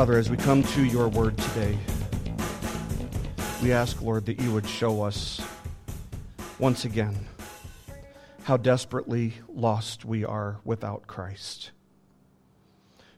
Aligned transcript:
Father, 0.00 0.16
as 0.16 0.30
we 0.30 0.36
come 0.38 0.62
to 0.62 0.82
your 0.82 1.08
word 1.08 1.36
today, 1.36 1.78
we 3.62 3.70
ask, 3.70 4.00
Lord, 4.00 4.24
that 4.24 4.40
you 4.40 4.50
would 4.50 4.66
show 4.66 5.02
us 5.02 5.42
once 6.58 6.86
again 6.86 7.14
how 8.44 8.56
desperately 8.56 9.34
lost 9.46 10.06
we 10.06 10.24
are 10.24 10.56
without 10.64 11.06
Christ. 11.06 11.72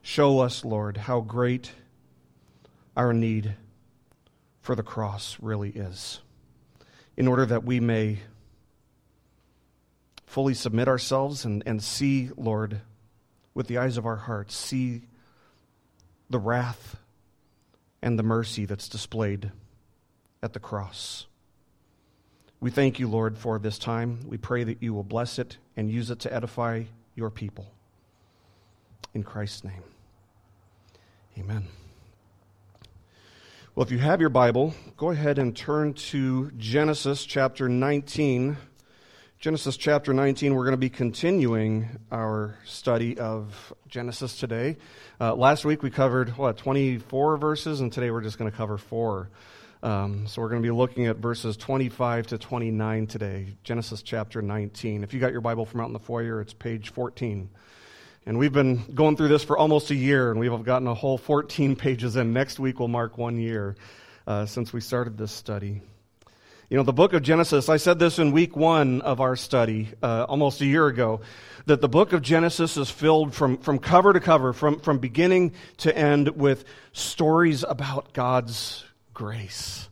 Show 0.01 0.39
us, 0.39 0.65
Lord, 0.65 0.97
how 0.97 1.21
great 1.21 1.71
our 2.97 3.13
need 3.13 3.55
for 4.59 4.75
the 4.75 4.83
cross 4.83 5.37
really 5.41 5.69
is, 5.69 6.19
in 7.15 7.29
order 7.29 7.45
that 7.45 7.63
we 7.63 7.79
may 7.79 8.19
fully 10.25 10.53
submit 10.53 10.89
ourselves 10.89 11.45
and, 11.45 11.63
and 11.65 11.81
see, 11.81 12.29
Lord, 12.35 12.81
with 13.53 13.67
the 13.67 13.77
eyes 13.77 13.95
of 13.95 14.05
our 14.05 14.17
hearts, 14.17 14.53
see 14.53 15.03
the 16.33 16.39
wrath 16.39 16.97
and 18.01 18.17
the 18.17 18.23
mercy 18.23 18.65
that's 18.65 18.89
displayed 18.89 19.51
at 20.41 20.51
the 20.51 20.59
cross. 20.59 21.27
We 22.59 22.71
thank 22.71 22.99
you, 22.99 23.07
Lord, 23.07 23.37
for 23.37 23.59
this 23.59 23.77
time. 23.77 24.19
We 24.27 24.37
pray 24.37 24.63
that 24.63 24.81
you 24.81 24.95
will 24.95 25.03
bless 25.03 25.37
it 25.37 25.57
and 25.77 25.91
use 25.91 26.09
it 26.09 26.19
to 26.21 26.33
edify 26.33 26.85
your 27.15 27.29
people. 27.29 27.67
In 29.13 29.21
Christ's 29.21 29.63
name, 29.63 29.83
amen. 31.37 31.67
Well, 33.75 33.85
if 33.85 33.91
you 33.91 33.99
have 33.99 34.19
your 34.19 34.29
Bible, 34.29 34.73
go 34.97 35.11
ahead 35.11 35.37
and 35.37 35.55
turn 35.55 35.93
to 35.93 36.49
Genesis 36.57 37.25
chapter 37.25 37.69
19. 37.69 38.57
Genesis 39.43 39.75
chapter 39.75 40.13
19, 40.13 40.55
we're 40.55 40.63
going 40.63 40.71
to 40.71 40.77
be 40.77 40.89
continuing 40.89 41.99
our 42.13 42.55
study 42.63 43.19
of 43.19 43.73
Genesis 43.89 44.37
today. 44.37 44.77
Uh, 45.19 45.35
last 45.35 45.65
week 45.65 45.83
we 45.83 45.89
covered, 45.89 46.29
what, 46.37 46.55
24 46.55 47.35
verses, 47.35 47.81
and 47.81 47.91
today 47.91 48.09
we're 48.09 48.21
just 48.21 48.37
going 48.37 48.49
to 48.49 48.55
cover 48.55 48.77
four. 48.77 49.29
Um, 49.83 50.27
so 50.27 50.41
we're 50.41 50.47
going 50.47 50.61
to 50.61 50.65
be 50.65 50.71
looking 50.71 51.07
at 51.07 51.17
verses 51.17 51.57
25 51.57 52.27
to 52.27 52.37
29 52.37 53.05
today, 53.07 53.47
Genesis 53.65 54.01
chapter 54.01 54.41
19. 54.41 55.03
If 55.03 55.13
you 55.13 55.19
got 55.19 55.33
your 55.33 55.41
Bible 55.41 55.65
from 55.65 55.81
out 55.81 55.87
in 55.87 55.93
the 55.93 55.99
foyer, 55.99 56.39
it's 56.39 56.53
page 56.53 56.93
14. 56.93 57.49
And 58.25 58.39
we've 58.39 58.53
been 58.53 58.81
going 58.95 59.17
through 59.17 59.27
this 59.27 59.43
for 59.43 59.57
almost 59.57 59.91
a 59.91 59.95
year, 59.95 60.31
and 60.31 60.39
we've 60.39 60.63
gotten 60.63 60.87
a 60.87 60.95
whole 60.95 61.17
14 61.17 61.75
pages 61.75 62.15
in. 62.15 62.31
Next 62.31 62.61
week 62.61 62.79
will 62.79 62.87
mark 62.87 63.17
one 63.17 63.37
year 63.37 63.75
uh, 64.25 64.45
since 64.45 64.71
we 64.71 64.79
started 64.79 65.17
this 65.17 65.33
study. 65.33 65.81
You 66.73 66.77
know, 66.77 66.83
the 66.83 66.91
book 66.91 67.13
of 67.13 67.21
Genesis, 67.21 67.69
I 67.69 67.77
said 67.77 67.99
this 67.99 68.17
in 68.17 68.31
week 68.31 68.57
one 68.57 69.01
of 69.01 69.21
our 69.21 69.35
study 69.35 69.89
uh, 70.01 70.25
almost 70.27 70.59
a 70.59 70.65
year 70.65 70.87
ago, 70.87 71.21
that 71.67 71.81
the 71.81 71.87
book 71.87 72.13
of 72.13 72.23
Genesis 72.23 72.77
is 72.77 72.89
filled 72.89 73.35
from, 73.35 73.59
from 73.59 73.77
cover 73.77 74.11
to 74.11 74.19
cover, 74.19 74.53
from, 74.53 74.79
from 74.79 74.97
beginning 74.97 75.53
to 75.77 75.95
end, 75.95 76.29
with 76.29 76.65
stories 76.91 77.63
about 77.63 78.11
God's 78.13 78.83
grace. 79.13 79.87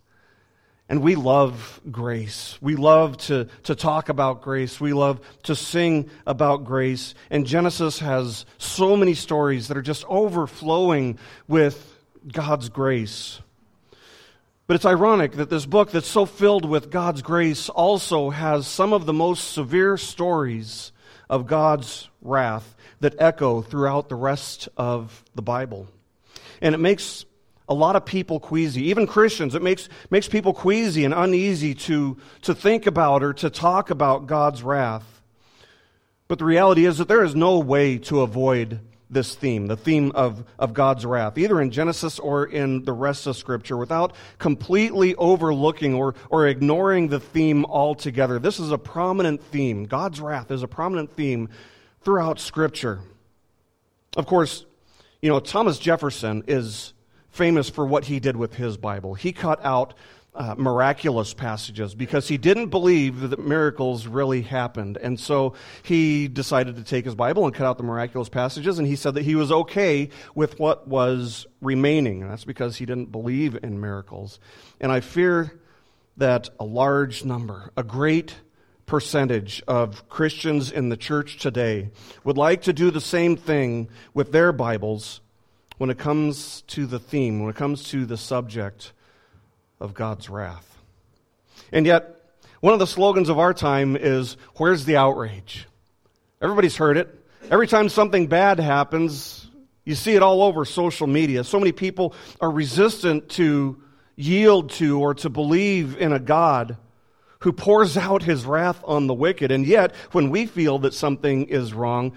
And 0.89 1.03
we 1.03 1.13
love 1.13 1.79
grace. 1.91 2.57
We 2.61 2.75
love 2.75 3.15
to, 3.27 3.47
to 3.65 3.75
talk 3.75 4.09
about 4.09 4.41
grace. 4.41 4.81
We 4.81 4.93
love 4.93 5.21
to 5.43 5.55
sing 5.55 6.09
about 6.25 6.65
grace. 6.65 7.13
And 7.29 7.45
Genesis 7.45 7.99
has 7.99 8.47
so 8.57 8.97
many 8.97 9.13
stories 9.13 9.67
that 9.67 9.77
are 9.77 9.83
just 9.83 10.03
overflowing 10.05 11.19
with 11.47 11.95
God's 12.27 12.69
grace. 12.69 13.39
But 14.71 14.76
it's 14.76 14.86
ironic 14.86 15.33
that 15.33 15.49
this 15.49 15.65
book 15.65 15.92
that's 15.92 16.08
so 16.08 16.26
filled 16.26 16.64
with 16.64 16.89
God's 16.89 17.21
grace 17.21 17.67
also 17.67 18.30
has 18.30 18.65
some 18.65 18.93
of 18.93 19.05
the 19.05 19.11
most 19.11 19.52
severe 19.52 19.98
stories 19.98 20.93
of 21.30 21.45
God's 21.45 22.08
wrath 22.21 22.73
that 23.02 23.15
echo 23.20 23.61
throughout 23.61 24.08
the 24.08 24.15
rest 24.15 24.70
of 24.77 25.26
the 25.36 25.42
Bible. 25.42 25.89
And 26.61 26.73
it 26.73 26.77
makes 26.77 27.26
a 27.67 27.73
lot 27.73 27.98
of 27.98 28.05
people 28.05 28.39
queasy, 28.39 28.83
even 28.83 29.08
Christians. 29.08 29.55
It 29.55 29.61
makes, 29.61 29.89
makes 30.09 30.30
people 30.30 30.54
queasy 30.54 31.03
and 31.03 31.14
uneasy 31.14 31.76
to, 31.76 32.15
to 32.43 32.55
think 32.55 32.88
about 32.88 33.23
or 33.23 33.33
to 33.33 33.49
talk 33.49 33.89
about 33.89 34.26
God's 34.26 34.64
wrath. 34.64 35.21
But 36.30 36.39
the 36.39 36.45
reality 36.45 36.86
is 36.86 36.98
that 36.99 37.09
there 37.09 37.26
is 37.26 37.36
no 37.36 37.59
way 37.59 37.98
to 37.98 38.21
avoid 38.21 38.80
this 39.11 39.36
theme, 39.36 39.67
the 39.67 39.76
theme 39.76 40.11
of, 40.16 40.44
of 40.58 40.73
God's 40.73 41.05
wrath, 41.05 41.38
either 41.38 41.61
in 41.61 41.70
Genesis 41.70 42.17
or 42.17 42.45
in 42.45 42.83
the 42.86 42.94
rest 42.94 43.27
of 43.27 43.36
Scripture, 43.36 43.77
without 43.77 44.16
completely 44.39 45.14
overlooking 45.16 45.94
or, 45.94 46.16
or 46.30 46.48
ignoring 46.48 47.10
the 47.10 47.20
theme 47.20 47.66
altogether. 47.66 48.39
This 48.39 48.60
is 48.60 48.71
a 48.71 48.77
prominent 48.77 49.44
theme. 49.44 49.86
God's 49.86 50.21
wrath 50.21 50.50
is 50.50 50.64
a 50.64 50.67
prominent 50.67 51.16
theme 51.16 51.50
throughout 52.04 52.39
Scripture. 52.39 53.02
Of 54.16 54.26
course, 54.26 54.66
you 55.21 55.30
know, 55.30 55.39
Thomas 55.39 55.77
Jefferson 55.77 56.44
is 56.48 56.94
famous 57.30 57.70
for 57.70 57.86
what 57.86 58.05
he 58.05 58.20
did 58.20 58.36
with 58.36 58.55
his 58.55 58.77
Bible. 58.77 59.14
He 59.14 59.32
cut 59.32 59.64
out 59.64 59.94
uh, 60.33 60.55
miraculous 60.58 61.33
passages 61.33 61.93
because 61.93 62.27
he 62.27 62.37
didn't 62.37 62.67
believe 62.67 63.19
that 63.19 63.39
miracles 63.39 64.08
really 64.08 64.42
happened. 64.42 64.97
And 64.97 65.19
so 65.19 65.55
he 65.83 66.27
decided 66.27 66.77
to 66.77 66.83
take 66.83 67.05
his 67.05 67.15
Bible 67.15 67.45
and 67.45 67.53
cut 67.53 67.67
out 67.67 67.77
the 67.77 67.83
miraculous 67.83 68.30
passages, 68.30 68.80
and 68.80 68.87
he 68.87 68.95
said 68.95 69.15
that 69.15 69.23
he 69.23 69.36
was 69.36 69.52
okay 69.52 70.09
with 70.33 70.58
what 70.59 70.87
was 70.87 71.45
remaining. 71.59 72.21
And 72.21 72.31
that's 72.31 72.45
because 72.45 72.77
he 72.77 72.86
didn't 72.86 73.11
believe 73.11 73.58
in 73.61 73.81
miracles. 73.81 74.39
And 74.80 74.91
I 74.91 75.02
fear 75.02 75.59
that 76.17 76.49
a 76.59 76.65
large 76.65 77.25
number, 77.25 77.71
a 77.75 77.83
great 77.83 78.36
percentage 78.86 79.61
of 79.67 80.08
Christians 80.09 80.71
in 80.71 80.89
the 80.89 80.97
church 80.97 81.37
today 81.39 81.89
would 82.23 82.37
like 82.37 82.61
to 82.64 82.73
do 82.73 82.91
the 82.91 83.02
same 83.02 83.36
thing 83.37 83.89
with 84.14 84.31
their 84.31 84.52
Bibles 84.52 85.21
when 85.77 85.89
it 85.89 85.97
comes 85.97 86.61
to 86.67 86.86
the 86.86 86.99
theme, 86.99 87.41
when 87.41 87.49
it 87.49 87.55
comes 87.55 87.83
to 87.86 88.05
the 88.05 88.17
subject 88.17 88.93
of 89.81 89.93
God's 89.93 90.30
wrath. 90.30 90.77
And 91.71 91.86
yet, 91.86 92.17
one 92.61 92.73
of 92.73 92.80
the 92.80 92.87
slogans 92.87 93.30
of 93.30 93.39
our 93.39 93.53
time 93.53 93.97
is, 93.97 94.37
Where's 94.55 94.86
the 94.86 94.97
outrage? 94.97 95.67
Everybody's 96.42 96.77
heard 96.77 96.97
it. 96.97 97.17
Every 97.49 97.67
time 97.67 97.89
something 97.89 98.27
bad 98.27 98.59
happens, 98.59 99.49
you 99.83 99.95
see 99.95 100.14
it 100.14 100.23
all 100.23 100.43
over 100.43 100.64
social 100.64 101.08
media. 101.08 101.43
So 101.43 101.59
many 101.59 101.71
people 101.71 102.14
are 102.39 102.52
resistant 102.52 103.30
to 103.30 103.81
yield 104.15 104.70
to 104.71 104.99
or 104.99 105.15
to 105.15 105.30
believe 105.30 105.97
in 105.97 106.14
a 106.14 106.20
God 106.20 106.77
who 107.39 107.52
pours 107.52 107.97
out 107.97 108.21
his 108.21 108.45
wrath 108.45 108.80
on 108.86 109.08
the 109.08 109.14
wicked. 109.14 109.52
And 109.52 109.65
yet, 109.65 109.95
when 110.11 110.30
we 110.30 110.45
feel 110.45 110.80
that 110.80 110.93
something 110.93 111.47
is 111.47 111.73
wrong, 111.73 112.14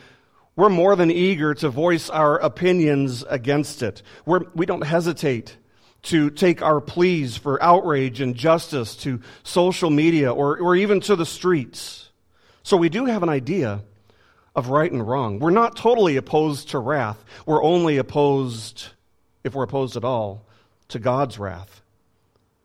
we're 0.56 0.69
more 0.69 0.94
than 0.94 1.10
eager 1.10 1.54
to 1.54 1.69
voice 1.70 2.10
our 2.10 2.38
opinions 2.38 3.24
against 3.28 3.82
it. 3.82 4.03
We're, 4.26 4.42
we 4.54 4.66
don't 4.66 4.82
hesitate 4.86 5.56
to 6.04 6.31
take 6.31 6.62
our 6.62 6.81
pleas 6.81 7.37
for 7.37 7.62
outrage 7.62 8.20
and 8.20 8.34
justice 8.34 8.97
to 8.97 9.20
social 9.42 9.91
media 9.91 10.32
or, 10.32 10.59
or 10.59 10.76
even 10.76 11.00
to 11.00 11.16
the 11.16 11.26
streets. 11.26 12.10
So 12.62 12.76
we 12.76 12.88
do 12.88 13.06
have 13.06 13.22
an 13.22 13.28
idea 13.28 13.82
of 14.54 14.69
right 14.69 14.91
and 14.91 15.06
wrong. 15.06 15.38
We're 15.38 15.50
not 15.50 15.76
totally 15.76 16.16
opposed 16.16 16.70
to 16.70 16.78
wrath. 16.78 17.22
We're 17.44 17.62
only 17.62 17.98
opposed, 17.98 18.88
if 19.42 19.54
we're 19.54 19.65
opposed 19.65 19.97
at 19.97 20.04
all, 20.04 20.47
to 20.88 20.98
God's 20.98 21.38
wrath. 21.38 21.82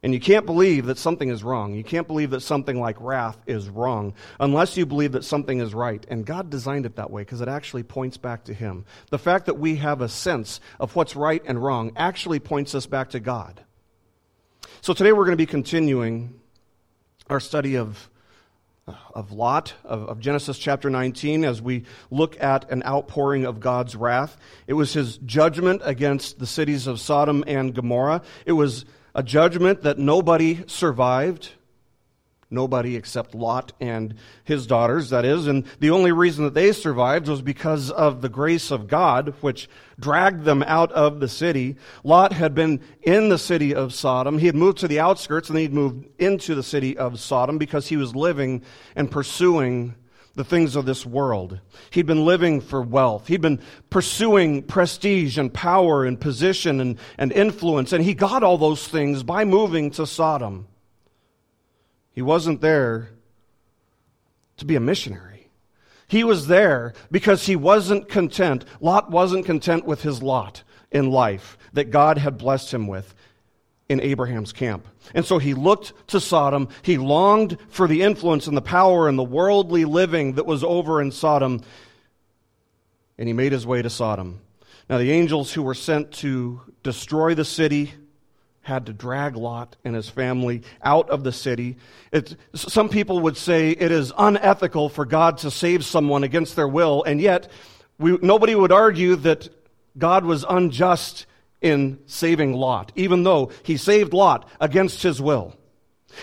And 0.01 0.13
you 0.13 0.19
can't 0.19 0.45
believe 0.45 0.85
that 0.85 0.97
something 0.97 1.29
is 1.29 1.43
wrong. 1.43 1.73
You 1.73 1.83
can't 1.83 2.07
believe 2.07 2.29
that 2.29 2.39
something 2.39 2.79
like 2.79 2.95
wrath 3.01 3.37
is 3.45 3.67
wrong 3.67 4.13
unless 4.39 4.77
you 4.77 4.85
believe 4.85 5.11
that 5.11 5.25
something 5.25 5.59
is 5.59 5.73
right. 5.73 6.05
And 6.09 6.25
God 6.25 6.49
designed 6.49 6.85
it 6.85 6.95
that 6.95 7.11
way 7.11 7.23
because 7.23 7.41
it 7.41 7.49
actually 7.49 7.83
points 7.83 8.15
back 8.15 8.45
to 8.45 8.53
Him. 8.53 8.85
The 9.09 9.19
fact 9.19 9.47
that 9.47 9.59
we 9.59 9.75
have 9.77 9.99
a 9.99 10.07
sense 10.07 10.61
of 10.79 10.95
what's 10.95 11.17
right 11.17 11.43
and 11.45 11.61
wrong 11.61 11.91
actually 11.97 12.39
points 12.39 12.73
us 12.75 12.85
back 12.85 13.09
to 13.09 13.19
God. 13.19 13.61
So 14.79 14.93
today 14.93 15.11
we're 15.11 15.25
going 15.25 15.31
to 15.31 15.37
be 15.37 15.45
continuing 15.45 16.39
our 17.29 17.41
study 17.41 17.75
of, 17.75 18.09
of 19.13 19.33
Lot, 19.33 19.73
of, 19.83 20.07
of 20.07 20.19
Genesis 20.21 20.57
chapter 20.57 20.89
19, 20.89 21.43
as 21.43 21.61
we 21.61 21.83
look 22.09 22.41
at 22.41 22.71
an 22.71 22.83
outpouring 22.85 23.43
of 23.43 23.59
God's 23.59 23.97
wrath. 23.97 24.37
It 24.65 24.73
was 24.73 24.93
His 24.93 25.17
judgment 25.17 25.81
against 25.83 26.39
the 26.39 26.47
cities 26.47 26.87
of 26.87 27.01
Sodom 27.01 27.43
and 27.47 27.75
Gomorrah. 27.75 28.21
It 28.45 28.53
was 28.53 28.85
a 29.13 29.23
judgment 29.23 29.81
that 29.83 29.97
nobody 29.97 30.63
survived. 30.67 31.53
Nobody 32.51 32.95
except 32.95 33.35
Lot 33.35 33.73
and 33.79 34.15
his 34.43 34.65
daughters, 34.65 35.11
that 35.11 35.23
is. 35.23 35.45
And 35.45 35.65
the 35.79 35.91
only 35.91 36.11
reason 36.11 36.45
that 36.45 36.55
they 36.55 36.71
survived 36.71 37.27
was 37.27 37.43
because 37.43 37.91
of 37.91 38.21
the 38.21 38.29
grace 38.29 38.71
of 38.71 38.87
God, 38.87 39.35
which 39.41 39.69
dragged 39.99 40.45
them 40.45 40.63
out 40.63 40.91
of 40.93 41.19
the 41.19 41.27
city. 41.27 41.75
Lot 42.03 42.33
had 42.33 42.55
been 42.55 42.81
in 43.03 43.29
the 43.29 43.37
city 43.37 43.75
of 43.75 43.93
Sodom. 43.93 44.39
He 44.39 44.47
had 44.47 44.55
moved 44.55 44.79
to 44.79 44.87
the 44.87 44.99
outskirts 44.99 45.49
and 45.49 45.57
then 45.57 45.61
he'd 45.61 45.73
moved 45.73 46.07
into 46.17 46.55
the 46.55 46.63
city 46.63 46.97
of 46.97 47.19
Sodom 47.19 47.59
because 47.59 47.87
he 47.87 47.97
was 47.97 48.15
living 48.15 48.63
and 48.95 49.11
pursuing 49.11 49.93
the 50.39 50.45
things 50.45 50.77
of 50.77 50.85
this 50.85 51.05
world. 51.05 51.59
He'd 51.89 52.05
been 52.05 52.23
living 52.23 52.61
for 52.61 52.81
wealth. 52.81 53.27
He'd 53.27 53.41
been 53.41 53.59
pursuing 53.89 54.63
prestige 54.63 55.37
and 55.37 55.53
power 55.53 56.05
and 56.05 56.17
position 56.17 56.79
and, 56.79 56.97
and 57.17 57.33
influence, 57.33 57.91
and 57.91 58.01
he 58.01 58.13
got 58.13 58.41
all 58.41 58.57
those 58.57 58.87
things 58.87 59.21
by 59.21 59.43
moving 59.43 59.91
to 59.91 60.07
Sodom. 60.07 60.65
He 62.13 62.21
wasn't 62.21 62.61
there 62.61 63.09
to 64.55 64.63
be 64.65 64.77
a 64.77 64.79
missionary. 64.79 65.49
He 66.07 66.23
was 66.23 66.47
there 66.47 66.93
because 67.11 67.45
he 67.45 67.57
wasn't 67.57 68.07
content. 68.07 68.63
Lot 68.79 69.11
wasn't 69.11 69.45
content 69.45 69.83
with 69.83 70.03
his 70.03 70.23
lot. 70.23 70.63
in 70.91 71.11
life 71.11 71.57
that 71.73 71.91
God 71.91 72.17
had 72.17 72.37
blessed 72.37 72.73
him 72.73 72.87
with 72.87 73.13
in 73.89 73.99
Abraham's 73.99 74.53
camp. 74.53 74.87
And 75.13 75.25
so 75.25 75.39
he 75.39 75.55
looked 75.55 75.93
to 76.09 76.19
Sodom. 76.19 76.69
He 76.83 76.97
longed 76.97 77.57
for 77.69 77.87
the 77.87 78.03
influence 78.03 78.47
and 78.47 78.55
the 78.55 78.61
power 78.61 79.09
and 79.09 79.17
the 79.17 79.23
worldly 79.23 79.83
living 79.83 80.33
that 80.33 80.45
was 80.45 80.63
over 80.63 81.01
in 81.01 81.11
Sodom. 81.11 81.61
And 83.17 83.27
he 83.27 83.33
made 83.33 83.51
his 83.51 83.65
way 83.65 83.81
to 83.81 83.89
Sodom. 83.89 84.39
Now, 84.89 84.99
the 84.99 85.11
angels 85.11 85.51
who 85.51 85.63
were 85.63 85.73
sent 85.73 86.11
to 86.13 86.61
destroy 86.83 87.35
the 87.35 87.45
city 87.45 87.93
had 88.61 88.85
to 88.85 88.93
drag 88.93 89.35
Lot 89.35 89.75
and 89.83 89.95
his 89.95 90.07
family 90.07 90.61
out 90.83 91.09
of 91.09 91.23
the 91.23 91.31
city. 91.31 91.77
It, 92.11 92.35
some 92.53 92.89
people 92.89 93.21
would 93.21 93.37
say 93.37 93.71
it 93.71 93.91
is 93.91 94.13
unethical 94.17 94.89
for 94.89 95.05
God 95.05 95.39
to 95.39 95.51
save 95.51 95.83
someone 95.83 96.23
against 96.23 96.55
their 96.55 96.67
will, 96.67 97.03
and 97.03 97.19
yet 97.19 97.49
we, 97.97 98.17
nobody 98.21 98.53
would 98.53 98.71
argue 98.71 99.15
that 99.17 99.49
God 99.97 100.23
was 100.23 100.45
unjust 100.47 101.25
in 101.61 101.99
saving 102.05 102.53
Lot, 102.53 102.91
even 102.95 103.23
though 103.23 103.51
he 103.63 103.77
saved 103.77 104.13
Lot 104.13 104.47
against 104.59 105.03
his 105.03 105.21
will. 105.21 105.55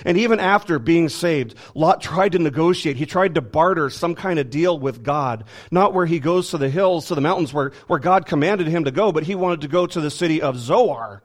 And 0.04 0.18
even 0.18 0.40
after 0.40 0.78
being 0.78 1.08
saved, 1.08 1.54
Lot 1.74 2.00
tried 2.00 2.32
to 2.32 2.38
negotiate. 2.38 2.96
He 2.96 3.06
tried 3.06 3.36
to 3.36 3.40
barter 3.40 3.88
some 3.88 4.14
kind 4.14 4.38
of 4.38 4.50
deal 4.50 4.78
with 4.78 5.02
God. 5.02 5.44
Not 5.70 5.94
where 5.94 6.06
he 6.06 6.18
goes 6.18 6.50
to 6.50 6.58
the 6.58 6.68
hills, 6.68 7.06
to 7.06 7.14
the 7.14 7.20
mountains 7.20 7.52
where, 7.52 7.72
where 7.86 7.98
God 7.98 8.26
commanded 8.26 8.66
him 8.66 8.84
to 8.84 8.90
go, 8.90 9.12
but 9.12 9.24
he 9.24 9.34
wanted 9.34 9.60
to 9.62 9.68
go 9.68 9.86
to 9.86 10.00
the 10.00 10.10
city 10.10 10.42
of 10.42 10.56
Zoar 10.56 11.22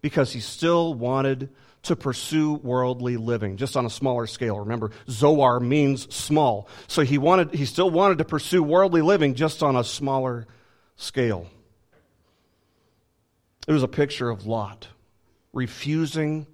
because 0.00 0.32
he 0.32 0.40
still 0.40 0.94
wanted 0.94 1.50
to 1.82 1.96
pursue 1.96 2.54
worldly 2.54 3.16
living, 3.16 3.56
just 3.56 3.76
on 3.76 3.86
a 3.86 3.90
smaller 3.90 4.26
scale. 4.26 4.58
Remember, 4.58 4.90
Zoar 5.08 5.58
means 5.60 6.12
small. 6.14 6.68
So 6.86 7.02
he 7.02 7.18
wanted, 7.18 7.54
he 7.54 7.66
still 7.66 7.90
wanted 7.90 8.18
to 8.18 8.24
pursue 8.24 8.62
worldly 8.62 9.02
living 9.02 9.34
just 9.34 9.62
on 9.62 9.76
a 9.76 9.84
smaller 9.84 10.46
scale. 10.96 11.46
It 13.66 13.72
was 13.72 13.82
a 13.82 13.88
picture 13.88 14.30
of 14.30 14.46
Lot 14.46 14.88
refusing 15.52 16.46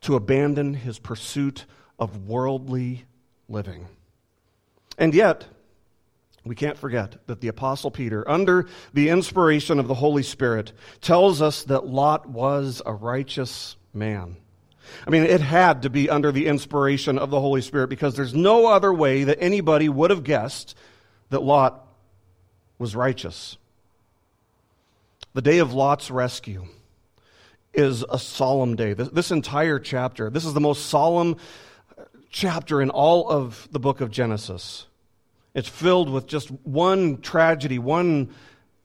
to 0.00 0.16
abandon 0.16 0.74
his 0.74 0.98
pursuit 0.98 1.64
of 1.98 2.28
worldly 2.28 3.04
living. 3.48 3.86
And 4.98 5.14
yet, 5.14 5.46
we 6.44 6.54
can't 6.54 6.76
forget 6.76 7.26
that 7.26 7.40
the 7.40 7.48
Apostle 7.48 7.90
Peter, 7.90 8.28
under 8.28 8.66
the 8.92 9.08
inspiration 9.08 9.78
of 9.78 9.88
the 9.88 9.94
Holy 9.94 10.22
Spirit, 10.22 10.72
tells 11.00 11.40
us 11.40 11.64
that 11.64 11.86
Lot 11.86 12.28
was 12.28 12.82
a 12.84 12.92
righteous 12.92 13.76
man. 13.92 14.36
I 15.06 15.10
mean, 15.10 15.22
it 15.22 15.40
had 15.40 15.82
to 15.82 15.90
be 15.90 16.10
under 16.10 16.30
the 16.30 16.46
inspiration 16.46 17.18
of 17.18 17.30
the 17.30 17.40
Holy 17.40 17.62
Spirit 17.62 17.88
because 17.88 18.16
there's 18.16 18.34
no 18.34 18.66
other 18.66 18.92
way 18.92 19.24
that 19.24 19.38
anybody 19.40 19.88
would 19.88 20.10
have 20.10 20.24
guessed 20.24 20.76
that 21.30 21.42
Lot 21.42 21.86
was 22.78 22.94
righteous. 22.94 23.56
The 25.34 25.42
day 25.42 25.58
of 25.58 25.74
Lot's 25.74 26.12
rescue 26.12 26.64
is 27.72 28.04
a 28.08 28.20
solemn 28.20 28.76
day. 28.76 28.92
This, 28.92 29.08
this, 29.08 29.30
entire 29.32 29.80
chapter, 29.80 30.30
this 30.30 30.44
is 30.44 30.54
the 30.54 30.60
most 30.60 30.86
solemn 30.86 31.38
chapter 32.30 32.80
in 32.80 32.90
all 32.90 33.28
of 33.28 33.68
the 33.72 33.80
book 33.80 34.00
of 34.00 34.12
Genesis. 34.12 34.86
It's 35.52 35.68
filled 35.68 36.08
with 36.08 36.28
just 36.28 36.52
one 36.62 37.20
tragedy, 37.20 37.80
one 37.80 38.32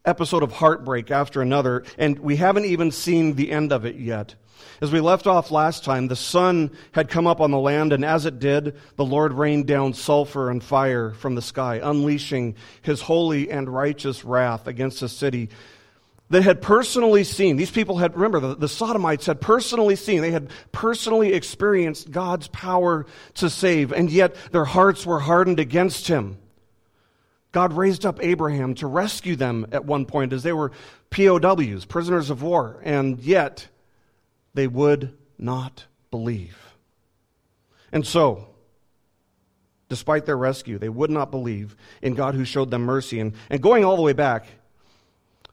episode 0.06 0.42
of 0.42 0.52
heartbreak 0.52 1.12
after 1.12 1.44
another, 1.44 1.84
and 2.00 2.18
we 2.18 2.38
haven't 2.38 2.66
even 2.66 2.90
seen 2.90 3.36
the 3.36 3.52
end 3.52 3.72
of 3.72 3.86
it 3.86 3.98
yet. 3.98 4.34
As 4.82 4.92
we 4.92 5.02
left 5.02 5.28
off 5.28 5.52
last 5.52 5.84
time, 5.84 6.08
the 6.08 6.16
sun 6.16 6.72
had 6.94 7.10
come 7.10 7.28
up 7.28 7.42
on 7.42 7.52
the 7.52 7.60
land, 7.60 7.94
and 7.94 8.04
as 8.04 8.26
it 8.26 8.40
did, 8.40 8.76
the 8.96 9.06
Lord 9.06 9.34
rained 9.34 9.68
down 9.68 9.94
sulfur 9.94 10.50
and 10.50 10.64
fire 10.64 11.12
from 11.12 11.36
the 11.36 11.44
sky, 11.44 11.80
unleashing 11.84 12.56
his 12.82 13.02
holy 13.02 13.52
and 13.52 13.70
righteous 13.70 14.26
wrath 14.26 14.66
against 14.66 15.00
the 15.02 15.10
city 15.10 15.50
that 16.30 16.44
had 16.44 16.62
personally 16.62 17.24
seen, 17.24 17.58
these 17.58 17.72
people 17.72 17.98
had, 17.98 18.16
remember, 18.16 18.40
the, 18.40 18.56
the, 18.56 18.68
Sodomites 18.68 19.26
had 19.26 19.42
personally 19.42 19.96
seen, 19.96 20.22
they 20.22 20.32
had 20.32 20.50
personally 20.72 21.34
experienced 21.34 22.12
God's 22.12 22.48
power 22.48 23.06
to 23.36 23.50
save, 23.50 23.92
and 23.92 24.12
yet 24.12 24.36
their 24.52 24.66
hearts 24.66 25.06
were 25.06 25.20
hardened 25.20 25.60
against 25.60 26.08
him. 26.08 26.38
God 27.52 27.74
raised 27.74 28.06
up 28.06 28.24
Abraham 28.24 28.76
to 28.76 28.88
rescue 28.88 29.36
them 29.36 29.66
at 29.72 29.86
one 29.86 30.06
point 30.06 30.34
as 30.34 30.44
they 30.44 30.54
were 30.54 30.72
POWs, 31.10 31.86
prisoners 31.86 32.30
of 32.30 32.44
war, 32.44 32.80
and 32.84 33.20
yet 33.20 33.68
they 34.54 34.68
would 34.68 35.18
not 35.40 35.86
believe. 36.12 36.58
And 37.92 38.06
so, 38.06 38.50
despite 39.88 40.28
their 40.28 40.38
rescue, 40.38 40.78
they 40.78 40.90
would 40.90 41.10
not 41.10 41.32
believe 41.32 41.76
in 42.04 42.14
God 42.14 42.36
who 42.36 42.46
showed 42.46 42.70
them 42.70 42.84
mercy. 42.84 43.20
And, 43.20 43.34
and 43.50 43.62
going 43.62 43.84
all 43.84 43.96
the 43.96 44.04
way 44.04 44.14
back, 44.14 44.46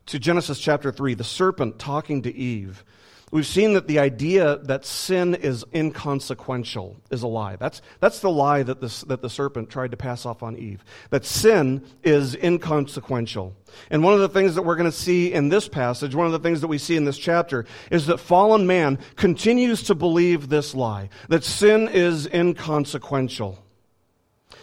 to 0.07 0.19
Genesis 0.19 0.59
chapter 0.59 0.93
3, 0.93 1.15
the 1.15 1.25
serpent 1.25 1.79
talking 1.79 2.23
to 2.23 2.35
Eve, 2.35 2.85
we've 3.33 3.47
seen 3.47 3.75
that 3.75 3.89
the 3.89 3.99
idea 3.99 4.59
that 4.59 4.85
sin 4.85 5.35
is 5.35 5.65
inconsequential 5.75 6.97
is 7.11 7.23
a 7.23 7.27
lie. 7.27 7.57
That's, 7.57 7.83
that's 7.99 8.21
the 8.21 8.31
lie 8.31 8.63
that, 8.63 8.81
this, 8.81 9.01
that 9.03 9.21
the 9.21 9.29
serpent 9.29 9.69
tried 9.69 9.91
to 9.91 9.97
pass 9.97 10.25
off 10.25 10.45
on 10.45 10.57
Eve. 10.57 10.85
That 11.11 11.25
sin 11.25 11.85
is 12.05 12.37
inconsequential. 12.37 13.55
And 13.91 14.05
one 14.05 14.15
of 14.15 14.21
the 14.21 14.29
things 14.29 14.55
that 14.55 14.63
we're 14.63 14.77
going 14.77 14.91
to 14.91 14.97
see 14.97 15.33
in 15.33 15.49
this 15.49 15.69
passage, 15.69 16.15
one 16.15 16.27
of 16.27 16.33
the 16.33 16.39
things 16.39 16.61
that 16.61 16.69
we 16.69 16.79
see 16.79 16.97
in 16.97 17.05
this 17.05 17.19
chapter, 17.19 17.67
is 17.91 18.07
that 18.07 18.19
fallen 18.19 18.67
man 18.67 18.99
continues 19.17 19.83
to 19.85 19.97
believe 19.97 20.49
this 20.49 20.75
lie 20.75 21.09
that 21.29 21.43
sin 21.43 21.89
is 21.89 22.27
inconsequential. 22.27 23.66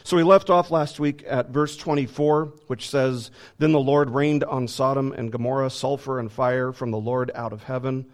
So 0.06 0.18
we 0.18 0.24
left 0.24 0.50
off 0.50 0.70
last 0.70 1.00
week 1.00 1.24
at 1.26 1.50
verse 1.50 1.78
24, 1.78 2.54
which 2.68 2.90
says, 2.90 3.32
Then 3.58 3.72
the 3.72 3.80
Lord 3.80 4.10
rained 4.10 4.44
on 4.44 4.68
Sodom 4.68 5.14
and 5.14 5.32
Gomorrah 5.32 5.70
sulfur 5.70 6.20
and 6.20 6.30
fire 6.30 6.74
from 6.74 6.92
the 6.92 6.98
Lord 6.98 7.32
out 7.34 7.54
of 7.54 7.64
heaven. 7.64 8.06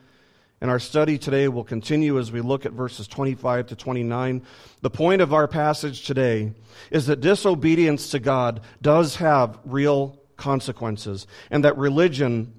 And 0.62 0.70
our 0.70 0.78
study 0.78 1.18
today 1.18 1.48
will 1.48 1.64
continue 1.64 2.20
as 2.20 2.32
we 2.32 2.42
look 2.42 2.68
at 2.68 2.74
verses 2.74 3.08
25 3.08 3.68
to 3.68 3.76
29. 3.76 4.44
The 4.82 4.90
point 4.92 5.22
of 5.22 5.34
our 5.34 5.48
passage 5.48 6.06
today 6.06 6.52
is 6.92 7.08
that 7.08 7.22
disobedience 7.22 8.12
to 8.12 8.20
God 8.20 8.62
does 8.82 9.16
have 9.16 9.58
real 9.66 10.20
consequences, 10.38 11.26
and 11.50 11.64
that 11.64 11.78
religion 11.78 12.54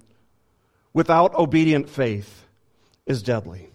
without 0.92 1.34
obedient 1.34 1.88
faith 1.88 2.46
is 3.06 3.22
deadly. 3.22 3.69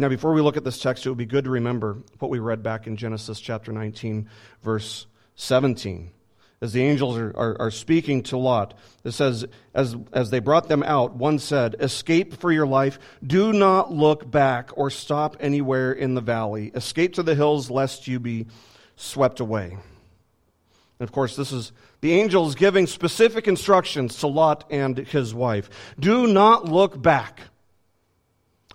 Now, 0.00 0.08
before 0.08 0.32
we 0.32 0.40
look 0.40 0.56
at 0.56 0.62
this 0.62 0.78
text, 0.78 1.04
it 1.04 1.08
would 1.08 1.18
be 1.18 1.26
good 1.26 1.44
to 1.44 1.50
remember 1.50 1.98
what 2.20 2.30
we 2.30 2.38
read 2.38 2.62
back 2.62 2.86
in 2.86 2.96
Genesis 2.96 3.40
chapter 3.40 3.72
19, 3.72 4.28
verse 4.62 5.08
17. 5.34 6.12
As 6.60 6.72
the 6.72 6.82
angels 6.82 7.18
are, 7.18 7.36
are, 7.36 7.60
are, 7.62 7.70
speaking 7.72 8.22
to 8.24 8.36
Lot, 8.36 8.74
it 9.02 9.10
says, 9.10 9.44
as, 9.74 9.96
as 10.12 10.30
they 10.30 10.38
brought 10.38 10.68
them 10.68 10.84
out, 10.84 11.14
one 11.14 11.40
said, 11.40 11.74
Escape 11.80 12.34
for 12.40 12.52
your 12.52 12.66
life. 12.66 13.00
Do 13.24 13.52
not 13.52 13.92
look 13.92 14.28
back 14.28 14.70
or 14.76 14.88
stop 14.88 15.36
anywhere 15.40 15.92
in 15.92 16.14
the 16.14 16.20
valley. 16.20 16.70
Escape 16.74 17.14
to 17.14 17.24
the 17.24 17.34
hills, 17.34 17.68
lest 17.68 18.06
you 18.06 18.20
be 18.20 18.46
swept 18.94 19.40
away. 19.40 19.72
And 19.72 21.08
of 21.08 21.12
course, 21.12 21.34
this 21.34 21.50
is 21.50 21.72
the 22.00 22.12
angels 22.12 22.54
giving 22.54 22.86
specific 22.86 23.48
instructions 23.48 24.18
to 24.18 24.28
Lot 24.28 24.64
and 24.70 24.96
his 24.96 25.34
wife. 25.34 25.70
Do 25.98 26.28
not 26.28 26.66
look 26.66 27.00
back. 27.00 27.40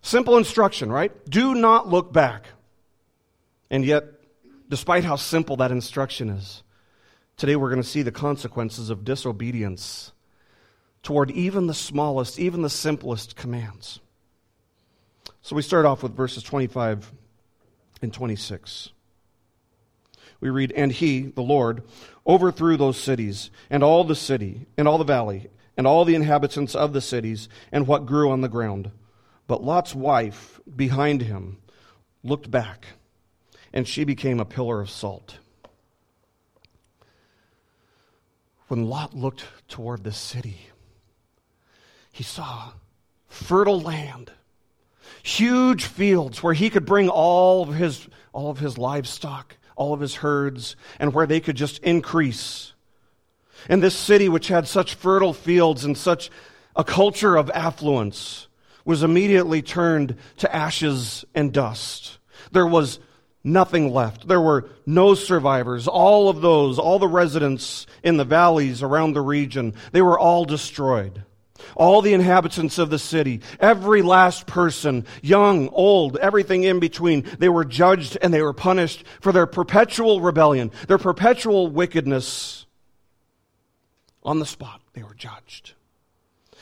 Simple 0.04 0.38
instruction, 0.38 0.92
right? 0.92 1.12
Do 1.30 1.56
not 1.56 1.88
look 1.88 2.12
back. 2.12 2.48
And 3.72 3.86
yet, 3.86 4.04
despite 4.70 5.06
how 5.06 5.16
simple 5.16 5.56
that 5.58 5.72
instruction 5.72 6.30
is, 6.30 6.62
today 7.38 7.56
we're 7.56 7.70
going 7.70 7.82
to 7.82 7.88
see 7.88 8.02
the 8.02 8.12
consequences 8.12 8.90
of 8.90 9.06
disobedience 9.06 10.12
toward 11.04 11.32
even 11.32 11.68
the 11.68 11.74
smallest, 11.74 12.38
even 12.38 12.62
the 12.62 12.70
simplest 12.70 13.38
commands. 13.38 14.02
So 15.42 15.56
we 15.56 15.62
start 15.62 15.86
off 15.86 16.04
with 16.04 16.16
verses 16.16 16.44
25 16.44 17.10
and 18.02 18.14
26. 18.14 18.90
We 20.42 20.50
read, 20.50 20.74
And 20.74 20.92
he, 20.92 21.22
the 21.22 21.42
Lord, 21.42 21.82
overthrew 22.28 22.76
those 22.76 23.00
cities, 23.00 23.52
and 23.70 23.82
all 23.82 24.04
the 24.04 24.16
city, 24.16 24.66
and 24.78 24.86
all 24.86 24.98
the 24.98 25.06
valley, 25.06 25.50
and 25.78 25.88
all 25.88 26.04
the 26.04 26.16
inhabitants 26.16 26.76
of 26.76 26.92
the 26.92 27.02
cities, 27.02 27.48
and 27.72 27.88
what 27.88 28.06
grew 28.06 28.30
on 28.30 28.42
the 28.42 28.50
ground 28.50 28.92
but 29.48 29.64
Lot's 29.64 29.94
wife, 29.94 30.60
behind 30.76 31.22
him, 31.22 31.58
looked 32.24 32.50
back, 32.50 32.86
and 33.74 33.88
she 33.88 34.04
became 34.04 34.40
a 34.40 34.46
pillar 34.46 34.82
of 34.82 34.90
salt. 34.90 35.38
When 38.68 38.86
Lot 38.86 39.14
looked 39.14 39.46
toward 39.68 40.04
the 40.04 40.12
city, 40.12 40.70
he 42.12 42.24
saw 42.24 42.72
fertile 43.28 43.82
land, 43.82 44.32
huge 45.22 45.86
fields 45.86 46.42
where 46.42 46.54
he 46.54 46.70
could 46.70 46.86
bring 46.86 47.10
all 47.10 47.64
of 47.64 47.76
his, 47.76 48.08
all 48.32 48.50
of 48.50 48.60
his 48.60 48.78
livestock, 48.78 49.58
all 49.76 49.94
of 49.94 50.00
his 50.00 50.16
herds, 50.16 50.76
and 51.00 51.14
where 51.14 51.26
they 51.26 51.40
could 51.40 51.58
just 51.58 51.80
increase. 51.80 52.74
And 53.68 53.82
this 53.82 53.96
city, 53.96 54.30
which 54.30 54.48
had 54.48 54.68
such 54.68 54.96
fertile 54.96 55.34
fields 55.34 55.84
and 55.84 55.98
such 55.98 56.30
a 56.76 56.84
culture 56.84 57.36
of 57.36 57.50
affluence, 57.52 58.48
was 58.86 59.04
immediately 59.04 59.62
turned 59.62 60.16
to 60.38 60.56
ashes 60.56 61.26
and 61.34 61.54
dust. 61.54 62.18
There 62.52 62.68
was 62.68 63.00
nothing 63.44 63.94
left. 63.94 64.28
There 64.28 64.42
were 64.42 64.70
no 64.86 65.16
survivors. 65.16 65.88
All 65.88 66.30
of 66.30 66.42
those, 66.42 66.80
all 66.80 67.00
the 67.00 67.08
residents 67.08 67.86
in 68.04 68.18
the 68.18 68.26
valleys 68.26 68.82
around 68.82 69.14
the 69.14 69.22
region, 69.22 69.74
they 69.92 70.02
were 70.02 70.20
all 70.20 70.46
destroyed. 70.46 71.24
All 71.76 72.02
the 72.02 72.14
inhabitants 72.14 72.78
of 72.78 72.90
the 72.90 73.00
city, 73.00 73.42
every 73.60 74.02
last 74.02 74.48
person, 74.48 75.06
young, 75.22 75.70
old, 75.70 76.18
everything 76.18 76.64
in 76.64 76.80
between, 76.80 77.26
they 77.40 77.50
were 77.50 77.64
judged 77.64 78.18
and 78.22 78.34
they 78.34 78.42
were 78.42 78.54
punished 78.54 79.06
for 79.22 79.32
their 79.32 79.46
perpetual 79.46 80.20
rebellion, 80.20 80.72
their 80.88 80.98
perpetual 80.98 81.70
wickedness. 81.70 82.66
On 84.24 84.40
the 84.40 84.46
spot, 84.46 84.82
they 84.94 85.04
were 85.04 85.16
judged. 85.16 85.74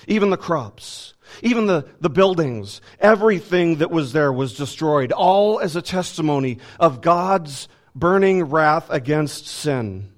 Even 0.07 0.29
the 0.29 0.37
crops, 0.37 1.13
even 1.41 1.67
the, 1.67 1.85
the 1.99 2.09
buildings, 2.09 2.81
everything 2.99 3.77
that 3.77 3.91
was 3.91 4.13
there 4.13 4.31
was 4.31 4.55
destroyed, 4.55 5.11
all 5.11 5.59
as 5.59 5.75
a 5.75 5.81
testimony 5.81 6.59
of 6.79 7.01
God's 7.01 7.67
burning 7.95 8.43
wrath 8.43 8.89
against 8.89 9.47
sin. 9.47 10.11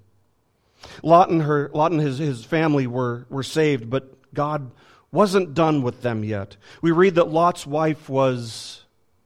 Lot 1.01 1.29
and, 1.29 1.41
her, 1.41 1.71
Lot 1.73 1.91
and 1.91 2.01
his, 2.01 2.17
his 2.17 2.45
family 2.45 2.87
were, 2.87 3.25
were 3.29 3.43
saved, 3.43 3.89
but 3.89 4.33
God 4.33 4.71
wasn't 5.11 5.53
done 5.53 5.81
with 5.81 6.01
them 6.01 6.23
yet. 6.23 6.57
We 6.81 6.91
read 6.91 7.15
that 7.15 7.29
Lot's 7.29 7.65
wife 7.65 8.09
was 8.09 8.83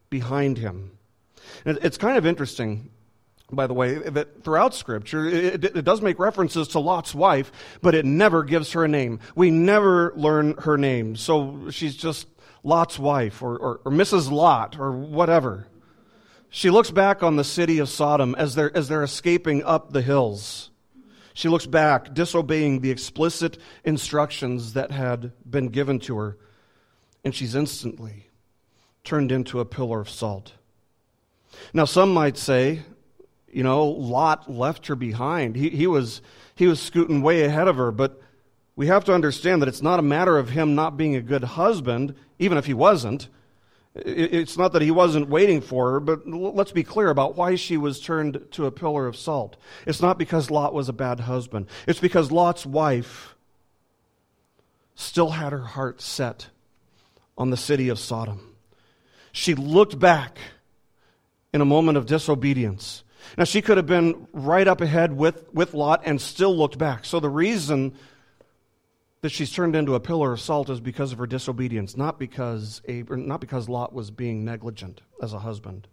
behind 0.10 0.58
him. 0.58 0.91
It's 1.65 1.98
kind 1.98 2.17
of 2.17 2.25
interesting 2.25 2.89
by 3.51 3.68
the 3.68 3.74
way, 3.74 3.96
that 3.96 4.44
throughout 4.44 4.74
Scripture, 4.74 5.25
it, 5.25 5.63
it, 5.63 5.86
does 5.86 6.01
make 6.01 6.20
references 6.20 6.70
to 6.70 6.80
Lot's 6.80 7.16
wife, 7.16 7.51
but 7.82 7.96
it 7.96 8.04
never 8.04 8.44
gives 8.44 8.74
her 8.74 8.84
a 8.84 8.88
name. 8.89 9.20
We 9.36 9.51
never 9.51 10.12
learn 10.16 10.56
her 10.58 10.77
name. 10.77 11.16
So 11.16 11.70
she's 11.70 11.96
just 11.96 12.27
Lot's 12.63 13.00
wife 13.00 13.42
or, 13.42 13.58
or, 13.58 13.82
or 13.86 13.92
Mrs. 13.92 14.30
Lot 14.30 14.77
or 14.77 14.92
whatever. 14.92 15.68
She 16.50 16.70
looks 16.70 16.92
back 16.92 17.24
on 17.24 17.38
the 17.38 17.44
city 17.44 17.80
of 17.80 17.88
Sodom 17.88 18.36
as 18.36 18.56
they're, 18.56 18.75
as 18.75 18.89
they're 18.89 19.04
escaping 19.04 19.63
up 19.63 19.92
the 19.94 20.01
hills. 20.01 20.70
She 21.34 21.50
looks 21.50 21.68
back, 21.68 22.13
disobeying 22.13 22.82
the 22.82 22.92
explicit 22.92 23.58
instructions 23.84 24.74
that 24.74 24.92
had 24.92 25.32
been 25.50 25.68
given 25.68 26.00
to 26.01 26.18
her, 26.18 26.38
and 27.24 27.34
she's 27.34 27.56
instantly 27.56 28.27
turned 29.04 29.32
into 29.32 29.60
a 29.60 29.66
pillar 29.66 30.01
of 30.01 30.10
salt. 30.10 30.54
Now, 31.74 31.86
some 31.86 32.13
might 32.13 32.38
say, 32.38 32.82
you 33.51 33.63
know, 33.63 33.86
Lot 33.86 34.51
left 34.51 34.88
her 34.88 34.96
behind. 34.96 35.56
He, 35.56 35.70
he, 35.70 35.88
was, 35.88 36.22
he 36.56 36.68
was 36.68 36.80
scooting 36.80 37.22
way 37.22 37.44
ahead 37.44 37.68
of 37.68 37.77
her, 37.77 37.92
but 37.92 38.22
we 38.75 38.88
have 38.88 39.06
to 39.06 39.13
understand 39.13 39.62
that 39.62 39.70
it's 39.70 39.82
not 39.82 40.00
a 40.00 40.04
matter 40.04 40.38
of 40.38 40.50
him 40.50 40.75
not 40.75 40.98
being 40.98 41.16
a 41.16 41.22
good 41.22 41.44
husband, 41.44 42.13
even 42.39 42.58
if 42.58 42.66
he 42.66 42.74
wasn't. 42.74 43.30
It's 43.96 44.58
not 44.58 44.74
that 44.74 44.84
he 44.84 44.92
wasn't 44.92 45.30
waiting 45.30 45.62
for 45.62 45.94
her, 45.94 46.00
but 46.00 46.27
let's 46.27 46.72
be 46.72 46.84
clear 46.84 47.10
about 47.10 47.36
why 47.36 47.56
she 47.56 47.77
was 47.77 48.00
turned 48.00 48.46
to 48.51 48.68
a 48.68 48.72
pillar 48.72 49.08
of 49.08 49.16
salt. 49.16 49.58
It's 49.88 50.01
not 50.01 50.20
because 50.20 50.51
Lot 50.51 50.74
was 50.74 50.88
a 50.88 50.94
bad 50.94 51.22
husband, 51.22 51.68
it's 51.88 52.00
because 52.00 52.32
Lot's 52.32 52.66
wife 52.66 53.36
still 54.94 55.32
had 55.32 55.51
her 55.51 55.60
heart 55.63 56.01
set 56.01 56.48
on 57.38 57.50
the 57.50 57.58
city 57.58 57.89
of 57.89 57.98
Sodom. 57.98 58.56
She 59.32 59.56
looked 59.56 59.98
back 60.00 60.38
in 61.54 61.62
a 61.62 61.66
moment 61.66 61.98
of 61.98 62.06
disobedience 62.06 63.04
now, 63.38 63.44
she 63.44 63.62
could 63.62 63.78
have 63.78 63.88
been 63.88 64.28
right 64.32 64.68
up 64.68 64.82
ahead 64.82 65.16
with, 65.16 65.52
with 65.54 65.74
Lot 65.74 66.04
and 66.06 66.22
still 66.22 66.56
looked 66.56 66.78
back. 66.78 67.06
So 67.06 67.20
the 67.20 67.30
reason 67.30 67.94
that 69.22 69.30
she's 69.30 69.52
turned 69.52 69.76
into 69.76 69.96
a 69.96 70.00
pillar 70.00 70.34
of 70.34 70.40
salt 70.40 70.70
is 70.70 70.80
because 70.80 71.12
of 71.12 71.18
her 71.18 71.28
disobedience, 71.28 71.98
not 71.98 72.20
because, 72.20 72.82
not 72.88 73.42
because 73.42 73.68
Lot 73.68 73.94
was 73.94 74.12
being 74.12 74.46
negligent 74.46 75.02
as 75.22 75.34
a 75.34 75.40
husband. 75.40 75.88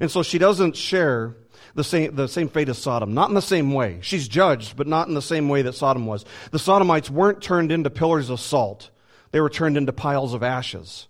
And 0.00 0.10
so 0.10 0.22
she 0.22 0.38
doesn't 0.38 0.76
share 0.76 1.36
the 1.74 1.84
same, 1.84 2.14
the 2.16 2.28
same 2.28 2.48
fate 2.48 2.70
as 2.70 2.78
Sodom, 2.78 3.12
not 3.12 3.28
in 3.28 3.34
the 3.34 3.42
same 3.42 3.72
way. 3.72 3.98
She's 4.00 4.26
judged, 4.26 4.76
but 4.76 4.86
not 4.86 5.08
in 5.08 5.14
the 5.14 5.22
same 5.22 5.48
way 5.50 5.62
that 5.62 5.74
Sodom 5.74 6.06
was. 6.06 6.24
The 6.50 6.58
Sodomites 6.58 7.10
weren't 7.10 7.42
turned 7.42 7.70
into 7.70 7.90
pillars 7.90 8.30
of 8.30 8.40
salt, 8.40 8.90
they 9.32 9.40
were 9.40 9.50
turned 9.50 9.76
into 9.76 9.92
piles 9.92 10.32
of 10.32 10.42
ashes. 10.42 11.08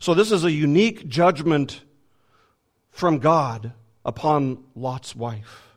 So 0.00 0.14
this 0.14 0.30
is 0.30 0.44
a 0.44 0.52
unique 0.52 1.08
judgment 1.08 1.82
from 2.92 3.18
God 3.18 3.72
upon 4.08 4.64
Lot's 4.74 5.14
wife. 5.14 5.68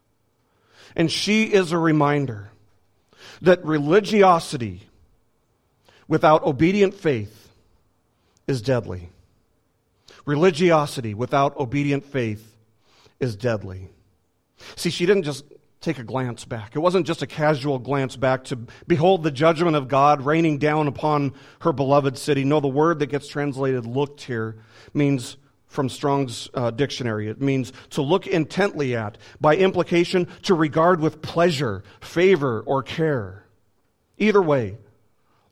And 0.96 1.12
she 1.12 1.44
is 1.44 1.74
a 1.74 1.78
reminder 1.78 2.50
that 3.42 3.64
religiosity 3.66 4.88
without 6.08 6.44
obedient 6.44 6.94
faith 6.94 7.50
is 8.48 8.62
deadly. 8.62 9.10
Religiosity 10.26 11.14
without 11.14 11.58
obedient 11.58 12.06
faith 12.06 12.56
is 13.20 13.36
deadly. 13.36 13.90
See, 14.78 14.90
she 14.90 15.06
didn't 15.06 15.24
just 15.24 15.44
take 15.82 16.00
a 16.00 16.04
glance 16.04 16.46
back. 16.46 16.74
It 16.74 16.80
wasn't 16.80 17.08
just 17.08 17.22
a 17.22 17.28
casual 17.28 17.80
glance 17.80 18.16
back 18.16 18.46
to 18.46 18.60
behold 18.88 19.24
the 19.24 19.32
judgment 19.32 19.76
of 19.76 19.90
God 19.90 20.26
raining 20.26 20.58
down 20.58 20.88
upon 20.88 21.34
her 21.62 21.74
beloved 21.74 22.18
city. 22.18 22.46
No, 22.46 22.62
the 22.62 22.68
word 22.70 23.00
that 23.00 23.08
gets 23.08 23.28
translated 23.28 23.86
looked 23.86 24.22
here 24.22 24.58
means 24.94 25.36
from 25.72 25.88
Strong's 25.88 26.50
uh, 26.54 26.70
dictionary. 26.70 27.30
It 27.30 27.42
means 27.42 27.72
to 27.92 28.02
look 28.02 28.28
intently 28.28 28.94
at, 28.94 29.18
by 29.40 29.56
implication, 29.56 30.28
to 30.44 30.54
regard 30.54 31.00
with 31.00 31.22
pleasure, 31.22 31.82
favor, 32.02 32.60
or 32.60 32.84
care. 32.84 33.46
Either 34.18 34.42
way, 34.42 34.78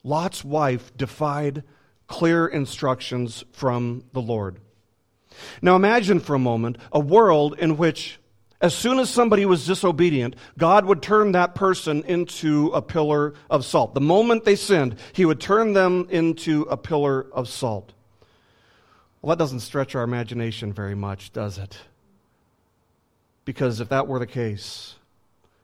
Lot's 0.03 0.43
wife 0.43 0.95
defied 0.97 1.63
clear 2.07 2.47
instructions 2.47 3.45
from 3.53 4.03
the 4.11 4.21
Lord. 4.21 4.59
Now 5.61 5.77
imagine 5.77 6.19
for 6.19 6.35
a 6.35 6.39
moment 6.39 6.77
a 6.91 6.99
world 6.99 7.57
in 7.57 7.77
which, 7.77 8.19
as 8.59 8.75
soon 8.75 8.99
as 8.99 9.09
somebody 9.09 9.45
was 9.45 9.65
disobedient, 9.65 10.35
God 10.57 10.83
would 10.83 11.01
turn 11.01 11.31
that 11.31 11.55
person 11.55 12.03
into 12.03 12.67
a 12.73 12.81
pillar 12.81 13.35
of 13.49 13.63
salt. 13.63 13.93
The 13.93 14.01
moment 14.01 14.43
they 14.43 14.57
sinned, 14.57 14.97
He 15.13 15.23
would 15.23 15.39
turn 15.39 15.71
them 15.71 16.07
into 16.09 16.63
a 16.63 16.75
pillar 16.75 17.25
of 17.31 17.47
salt. 17.47 17.93
Well, 19.21 19.35
that 19.35 19.39
doesn't 19.39 19.59
stretch 19.61 19.95
our 19.95 20.03
imagination 20.03 20.71
very 20.71 20.95
much, 20.95 21.33
does 21.33 21.57
it? 21.57 21.77
Because 23.43 23.79
if 23.79 23.89
that 23.89 24.07
were 24.07 24.19
the 24.19 24.27
case, 24.27 24.95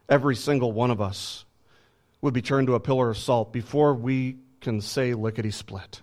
every 0.10 0.36
single 0.36 0.72
one 0.72 0.92
of 0.92 1.00
us 1.00 1.46
would 2.22 2.34
be 2.34 2.42
turned 2.42 2.68
to 2.68 2.76
a 2.76 2.80
pillar 2.80 3.12
of 3.12 3.18
salt 3.18 3.54
before 3.54 3.94
we 3.94 4.38
can 4.60 4.82
say 4.82 5.14
lickety 5.14 5.52
split. 5.52 6.02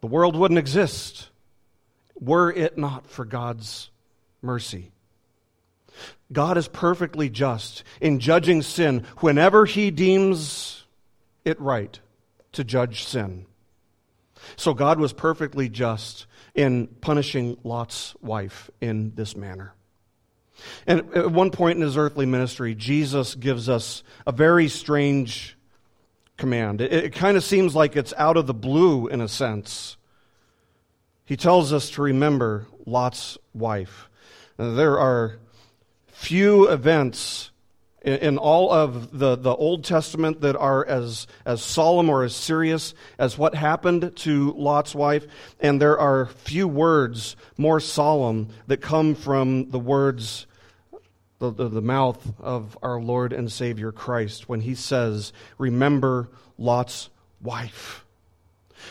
The 0.00 0.06
world 0.06 0.36
wouldn't 0.36 0.58
exist 0.58 1.30
were 2.20 2.52
it 2.52 2.76
not 2.76 3.06
for 3.06 3.24
God's 3.24 3.90
mercy. 4.42 4.92
God 6.32 6.56
is 6.56 6.68
perfectly 6.68 7.28
just 7.28 7.82
in 8.00 8.20
judging 8.20 8.62
sin 8.62 9.04
whenever 9.18 9.64
he 9.64 9.90
deems 9.90 10.84
it 11.44 11.58
right 11.60 11.98
to 12.52 12.62
judge 12.62 13.04
sin. 13.04 13.46
So 14.56 14.74
God 14.74 14.98
was 14.98 15.12
perfectly 15.12 15.68
just 15.68 16.26
in 16.54 16.86
punishing 16.86 17.56
Lot's 17.64 18.14
wife 18.20 18.70
in 18.80 19.14
this 19.14 19.36
manner. 19.36 19.74
And 20.86 21.14
at 21.14 21.30
one 21.30 21.50
point 21.50 21.76
in 21.76 21.82
his 21.82 21.96
earthly 21.96 22.26
ministry, 22.26 22.74
Jesus 22.74 23.34
gives 23.34 23.68
us 23.68 24.02
a 24.26 24.32
very 24.32 24.68
strange 24.68 25.56
command. 26.36 26.80
It, 26.80 26.92
it 26.92 27.12
kind 27.14 27.36
of 27.36 27.44
seems 27.44 27.74
like 27.74 27.96
it's 27.96 28.14
out 28.16 28.36
of 28.36 28.46
the 28.46 28.54
blue 28.54 29.06
in 29.08 29.20
a 29.20 29.28
sense. 29.28 29.96
He 31.24 31.36
tells 31.36 31.72
us 31.72 31.90
to 31.90 32.02
remember 32.02 32.66
Lot's 32.86 33.38
wife. 33.54 34.08
Now, 34.58 34.74
there 34.74 34.98
are 34.98 35.38
few 36.08 36.68
events 36.68 37.50
in 38.02 38.38
all 38.38 38.70
of 38.72 39.18
the, 39.18 39.36
the 39.36 39.54
Old 39.54 39.84
Testament 39.84 40.40
that 40.42 40.56
are 40.56 40.86
as, 40.86 41.26
as 41.44 41.62
solemn 41.62 42.08
or 42.08 42.22
as 42.22 42.34
serious 42.34 42.94
as 43.18 43.36
what 43.36 43.54
happened 43.54 44.14
to 44.16 44.52
Lot's 44.52 44.94
wife. 44.94 45.26
And 45.60 45.80
there 45.80 45.98
are 45.98 46.26
few 46.26 46.68
words 46.68 47.36
more 47.56 47.80
solemn 47.80 48.48
that 48.68 48.80
come 48.80 49.14
from 49.14 49.70
the 49.70 49.80
words, 49.80 50.46
the, 51.40 51.50
the, 51.50 51.68
the 51.68 51.82
mouth 51.82 52.34
of 52.38 52.78
our 52.82 53.00
Lord 53.00 53.32
and 53.32 53.50
Savior 53.50 53.90
Christ 53.90 54.48
when 54.48 54.60
he 54.60 54.74
says, 54.74 55.32
Remember 55.58 56.28
Lot's 56.56 57.10
wife. 57.40 58.04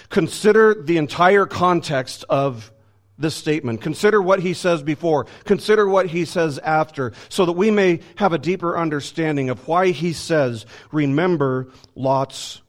Consider 0.10 0.74
the 0.74 0.98
entire 0.98 1.46
context 1.46 2.26
of 2.30 2.72
this 3.18 3.36
statement. 3.36 3.82
Consider 3.82 4.22
what 4.22 4.42
he 4.42 4.54
says 4.54 4.84
before. 4.84 5.26
Consider 5.44 5.88
what 5.88 6.08
he 6.08 6.26
says 6.26 6.60
after, 6.60 7.14
so 7.30 7.46
that 7.46 7.54
we 7.54 7.72
may 7.72 8.00
have 8.16 8.34
a 8.34 8.38
deeper 8.38 8.78
understanding 8.78 9.50
of 9.50 9.68
why 9.68 9.92
he 9.92 10.14
says, 10.14 10.66
Remember 10.92 11.70
Lot's 11.96 12.62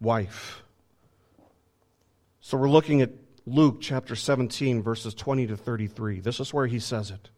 wife. 0.00 0.62
So 2.40 2.56
we're 2.56 2.70
looking 2.70 3.02
at 3.02 3.10
Luke 3.46 3.78
chapter 3.80 4.14
17, 4.14 4.82
verses 4.82 5.14
20 5.14 5.48
to 5.48 5.56
33. 5.56 6.20
This 6.20 6.40
is 6.40 6.52
where 6.52 6.66
he 6.66 6.78
says 6.78 7.10
it. 7.10 7.30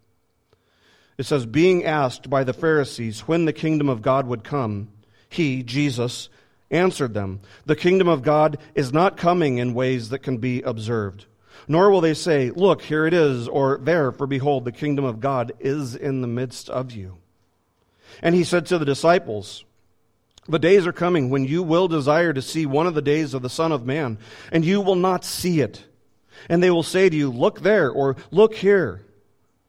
It 1.18 1.26
says, 1.26 1.46
Being 1.46 1.84
asked 1.84 2.30
by 2.30 2.44
the 2.44 2.52
Pharisees 2.52 3.20
when 3.20 3.44
the 3.44 3.52
kingdom 3.52 3.88
of 3.88 4.02
God 4.02 4.26
would 4.26 4.42
come, 4.42 4.88
he, 5.28 5.62
Jesus, 5.62 6.28
answered 6.70 7.14
them, 7.14 7.40
The 7.66 7.76
kingdom 7.76 8.08
of 8.08 8.22
God 8.22 8.58
is 8.74 8.92
not 8.92 9.16
coming 9.16 9.58
in 9.58 9.74
ways 9.74 10.08
that 10.08 10.20
can 10.20 10.38
be 10.38 10.62
observed. 10.62 11.26
Nor 11.70 11.92
will 11.92 12.00
they 12.00 12.14
say, 12.14 12.50
Look, 12.50 12.82
here 12.82 13.06
it 13.06 13.14
is, 13.14 13.46
or 13.46 13.78
there, 13.78 14.10
for 14.10 14.26
behold, 14.26 14.64
the 14.64 14.72
kingdom 14.72 15.04
of 15.04 15.20
God 15.20 15.52
is 15.60 15.94
in 15.94 16.20
the 16.20 16.26
midst 16.26 16.68
of 16.68 16.90
you. 16.90 17.18
And 18.20 18.34
he 18.34 18.42
said 18.42 18.66
to 18.66 18.78
the 18.78 18.84
disciples, 18.84 19.64
The 20.48 20.58
days 20.58 20.84
are 20.84 20.92
coming 20.92 21.30
when 21.30 21.44
you 21.44 21.62
will 21.62 21.86
desire 21.86 22.32
to 22.32 22.42
see 22.42 22.66
one 22.66 22.88
of 22.88 22.96
the 22.96 23.00
days 23.00 23.34
of 23.34 23.42
the 23.42 23.48
Son 23.48 23.70
of 23.70 23.86
Man, 23.86 24.18
and 24.50 24.64
you 24.64 24.80
will 24.80 24.96
not 24.96 25.24
see 25.24 25.60
it. 25.60 25.84
And 26.48 26.60
they 26.60 26.72
will 26.72 26.82
say 26.82 27.08
to 27.08 27.16
you, 27.16 27.30
Look 27.30 27.60
there, 27.60 27.88
or 27.88 28.16
Look 28.32 28.56
here. 28.56 29.06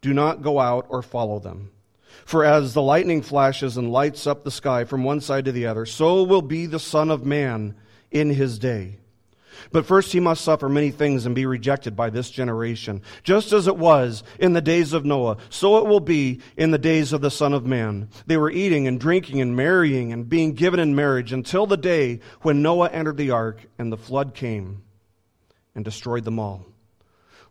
Do 0.01 0.11
not 0.11 0.41
go 0.41 0.59
out 0.59 0.87
or 0.89 1.03
follow 1.03 1.37
them. 1.37 1.69
For 2.25 2.43
as 2.43 2.73
the 2.73 2.81
lightning 2.81 3.21
flashes 3.21 3.77
and 3.77 3.91
lights 3.91 4.25
up 4.25 4.43
the 4.43 4.49
sky 4.49 4.85
from 4.85 5.03
one 5.03 5.21
side 5.21 5.45
to 5.45 5.51
the 5.51 5.67
other, 5.67 5.85
so 5.85 6.23
will 6.23 6.41
be 6.41 6.65
the 6.65 6.79
Son 6.79 7.11
of 7.11 7.27
Man 7.27 7.75
in 8.09 8.31
his 8.31 8.57
day. 8.57 9.00
But 9.71 9.85
first 9.85 10.11
he 10.13 10.19
must 10.19 10.43
suffer 10.43 10.69
many 10.69 10.91
things 10.91 11.25
and 11.25 11.35
be 11.35 11.45
rejected 11.45 11.95
by 11.95 12.09
this 12.09 12.29
generation. 12.29 13.01
Just 13.23 13.53
as 13.53 13.67
it 13.67 13.77
was 13.77 14.23
in 14.39 14.53
the 14.53 14.61
days 14.61 14.93
of 14.93 15.05
Noah, 15.05 15.37
so 15.49 15.77
it 15.77 15.87
will 15.87 15.99
be 15.99 16.41
in 16.57 16.71
the 16.71 16.77
days 16.77 17.13
of 17.13 17.21
the 17.21 17.31
Son 17.31 17.53
of 17.53 17.65
Man. 17.65 18.09
They 18.25 18.37
were 18.37 18.51
eating 18.51 18.87
and 18.87 18.99
drinking 18.99 19.41
and 19.41 19.55
marrying 19.55 20.11
and 20.11 20.27
being 20.27 20.53
given 20.53 20.79
in 20.79 20.95
marriage 20.95 21.33
until 21.33 21.65
the 21.65 21.77
day 21.77 22.19
when 22.41 22.61
Noah 22.61 22.89
entered 22.89 23.17
the 23.17 23.31
ark 23.31 23.65
and 23.77 23.91
the 23.91 23.97
flood 23.97 24.33
came 24.33 24.83
and 25.75 25.85
destroyed 25.85 26.23
them 26.23 26.39
all. 26.39 26.65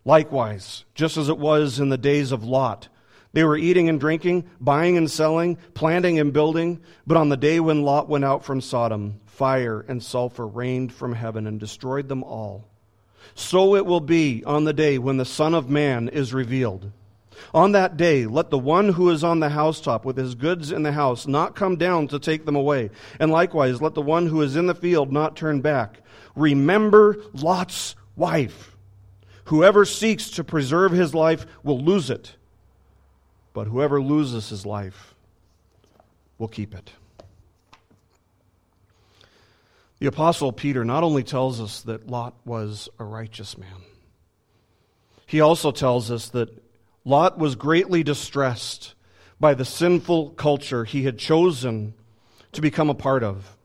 Likewise, 0.03 0.85
just 0.95 1.17
as 1.17 1.29
it 1.29 1.37
was 1.37 1.79
in 1.79 1.89
the 1.89 1.97
days 1.97 2.31
of 2.31 2.43
Lot, 2.43 2.87
they 3.33 3.43
were 3.43 3.55
eating 3.57 3.87
and 3.87 3.99
drinking, 3.99 4.49
buying 4.59 4.97
and 4.97 5.09
selling, 5.09 5.57
planting 5.73 6.19
and 6.19 6.33
building. 6.33 6.81
But 7.07 7.17
on 7.17 7.29
the 7.29 7.37
day 7.37 7.59
when 7.59 7.83
Lot 7.83 8.09
went 8.09 8.25
out 8.25 8.43
from 8.43 8.59
Sodom, 8.59 9.20
fire 9.31 9.83
and 9.87 10.01
sulfur 10.01 10.47
rained 10.47 10.93
from 10.93 11.13
heaven 11.13 11.47
and 11.47 11.59
destroyed 11.59 12.07
them 12.07 12.23
all. 12.23 12.65
So 13.35 13.75
it 13.75 13.85
will 13.85 13.99
be 13.99 14.43
on 14.45 14.63
the 14.63 14.73
day 14.73 14.97
when 14.97 15.17
the 15.17 15.25
Son 15.25 15.53
of 15.53 15.69
Man 15.69 16.09
is 16.09 16.33
revealed. 16.33 16.91
On 17.53 17.71
that 17.71 17.97
day, 17.97 18.25
let 18.25 18.49
the 18.49 18.59
one 18.59 18.89
who 18.89 19.09
is 19.09 19.23
on 19.23 19.39
the 19.39 19.49
housetop 19.49 20.05
with 20.05 20.17
his 20.17 20.35
goods 20.35 20.71
in 20.71 20.83
the 20.83 20.91
house 20.91 21.25
not 21.25 21.55
come 21.55 21.75
down 21.75 22.07
to 22.09 22.19
take 22.19 22.45
them 22.45 22.55
away. 22.55 22.91
And 23.19 23.31
likewise, 23.31 23.81
let 23.81 23.93
the 23.93 24.01
one 24.01 24.27
who 24.27 24.41
is 24.41 24.55
in 24.55 24.67
the 24.67 24.75
field 24.75 25.11
not 25.11 25.35
turn 25.35 25.61
back. 25.61 26.01
Remember 26.35 27.17
Lot's 27.33 27.95
wife. 28.15 28.75
Whoever 29.45 29.85
seeks 29.85 30.29
to 30.31 30.43
preserve 30.43 30.91
his 30.91 31.15
life 31.15 31.45
will 31.63 31.81
lose 31.81 32.09
it 32.09 32.35
but 33.53 33.67
whoever 33.67 34.01
loses 34.01 34.49
his 34.49 34.65
life 34.65 35.15
will 36.37 36.47
keep 36.47 36.73
it. 36.73 36.91
The 40.01 40.07
Apostle 40.07 40.51
Peter 40.51 40.83
not 40.83 41.03
only 41.03 41.21
tells 41.21 41.61
us 41.61 41.81
that 41.81 42.09
Lot 42.09 42.33
was 42.43 42.89
a 42.97 43.03
righteous 43.03 43.55
man, 43.55 43.69
he 45.27 45.41
also 45.41 45.71
tells 45.71 46.09
us 46.09 46.29
that 46.29 46.49
Lot 47.05 47.37
was 47.37 47.53
greatly 47.53 48.01
distressed 48.01 48.95
by 49.39 49.53
the 49.53 49.63
sinful 49.63 50.31
culture 50.31 50.85
he 50.85 51.03
had 51.03 51.19
chosen 51.19 51.93
to 52.53 52.61
become 52.61 52.89
a 52.89 52.95
part 52.95 53.21
of. 53.21 53.55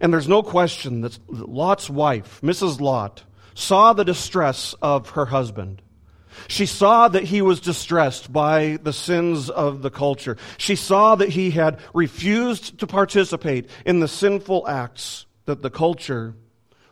And 0.00 0.12
there's 0.12 0.28
no 0.28 0.44
question 0.44 1.00
that 1.00 1.18
Lot's 1.28 1.90
wife, 1.90 2.40
Mrs. 2.40 2.80
Lot, 2.80 3.24
saw 3.54 3.92
the 3.92 4.04
distress 4.04 4.76
of 4.80 5.10
her 5.10 5.26
husband. 5.26 5.82
She 6.46 6.66
saw 6.66 7.08
that 7.08 7.24
he 7.24 7.42
was 7.42 7.58
distressed 7.58 8.32
by 8.32 8.78
the 8.80 8.92
sins 8.92 9.50
of 9.50 9.82
the 9.82 9.90
culture. 9.90 10.36
She 10.56 10.76
saw 10.76 11.16
that 11.16 11.30
he 11.30 11.50
had 11.50 11.80
refused 11.92 12.78
to 12.78 12.86
participate 12.86 13.68
in 13.84 13.98
the 13.98 14.06
sinful 14.06 14.68
acts 14.68 15.26
that 15.50 15.62
the 15.62 15.70
culture 15.70 16.34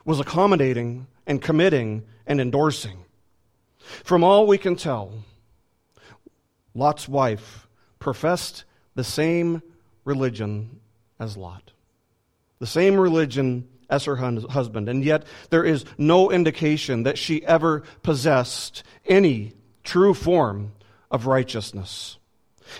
was 0.04 0.18
accommodating 0.18 1.06
and 1.28 1.40
committing 1.40 2.04
and 2.26 2.40
endorsing. 2.40 3.04
From 4.02 4.24
all 4.24 4.48
we 4.48 4.58
can 4.58 4.74
tell, 4.74 5.12
Lot's 6.74 7.08
wife 7.08 7.68
professed 8.00 8.64
the 8.96 9.04
same 9.04 9.62
religion 10.04 10.80
as 11.20 11.36
Lot, 11.36 11.70
the 12.58 12.66
same 12.66 12.98
religion 12.98 13.68
as 13.88 14.06
her 14.06 14.16
husband, 14.16 14.88
and 14.88 15.04
yet 15.04 15.24
there 15.50 15.64
is 15.64 15.84
no 15.96 16.32
indication 16.32 17.04
that 17.04 17.16
she 17.16 17.44
ever 17.46 17.84
possessed 18.02 18.82
any 19.06 19.52
true 19.84 20.14
form 20.14 20.72
of 21.12 21.26
righteousness. 21.26 22.17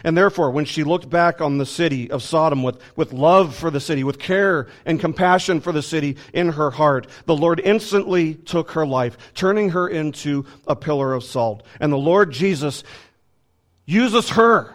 And 0.05 0.17
therefore, 0.17 0.51
when 0.51 0.65
she 0.65 0.85
looked 0.85 1.09
back 1.11 1.41
on 1.41 1.59
the 1.59 1.67
city 1.67 2.11
of 2.11 2.23
Sodom 2.23 2.63
with, 2.63 2.81
with 2.97 3.13
love 3.13 3.55
for 3.55 3.71
the 3.71 3.81
city, 3.81 4.05
with 4.05 4.19
care 4.19 4.69
and 4.85 5.01
compassion 5.01 5.61
for 5.61 5.73
the 5.73 5.83
city 5.83 6.17
in 6.33 6.51
her 6.53 6.71
heart, 6.71 7.07
the 7.27 7.37
Lord 7.37 7.61
instantly 7.61 8.35
took 8.35 8.73
her 8.73 8.87
life, 8.87 9.17
turning 9.35 9.71
her 9.71 9.89
into 9.89 10.47
a 10.67 10.77
pillar 10.77 11.13
of 11.15 11.25
salt. 11.25 11.65
And 11.81 11.93
the 11.93 11.97
Lord 11.97 12.31
Jesus 12.33 12.85
uses 13.87 14.31
her. 14.31 14.75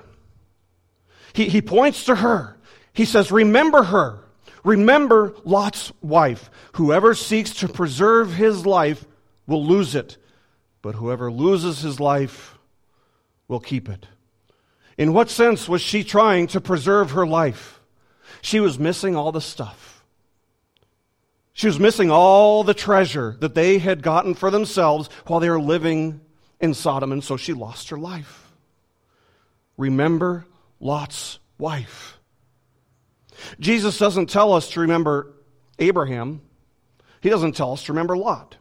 He, 1.34 1.49
he 1.49 1.62
points 1.62 2.06
to 2.06 2.15
her. 2.15 2.58
He 2.93 3.06
says, 3.06 3.32
Remember 3.32 3.84
her. 3.84 4.19
Remember 4.63 5.36
Lot's 5.43 5.91
wife. 6.02 6.49
Whoever 6.73 7.13
seeks 7.13 7.54
to 7.56 7.67
preserve 7.67 8.34
his 8.34 8.65
life 8.65 9.06
will 9.45 9.65
lose 9.65 9.93
it, 9.93 10.17
but 10.82 10.95
whoever 10.95 11.32
loses 11.32 11.80
his 11.80 11.99
life 11.99 12.58
will 13.47 13.60
keep 13.60 13.89
it. 13.89 14.08
In 14.97 15.13
what 15.13 15.29
sense 15.29 15.67
was 15.67 15.82
she 15.82 16.03
trying 16.03 16.47
to 16.47 16.62
preserve 16.62 17.12
her 17.12 17.25
life? 17.25 17.79
She 18.41 18.60
was 18.60 18.77
missing 18.77 19.15
all 19.15 19.32
the 19.32 19.41
stuff. 19.41 20.03
She 21.53 21.67
was 21.67 21.79
missing 21.79 22.10
all 22.12 22.63
the 22.63 22.73
treasure 22.73 23.38
that 23.39 23.56
they 23.56 23.77
had 23.77 24.01
gotten 24.01 24.34
for 24.34 24.49
themselves 24.49 25.10
while 25.27 25.39
they 25.39 25.49
were 25.49 25.62
living 25.62 26.21
in 26.60 26.73
Sodom, 26.73 27.12
and 27.12 27.23
so 27.23 27.38
she 27.38 27.53
lost 27.53 27.89
her 27.89 27.97
life. 27.97 28.51
Remember 29.77 30.45
Lot's 30.79 31.39
wife. 31.58 32.19
Jesus 33.60 33.97
doesn't 33.97 34.29
tell 34.29 34.53
us 34.53 34.69
to 34.71 34.82
remember 34.82 35.34
Abraham. 35.79 36.41
He 37.21 37.29
doesn't 37.29 37.56
tell 37.56 37.73
us 37.73 37.84
to 37.84 37.93
remember 37.93 38.17
Lot. 38.17 38.58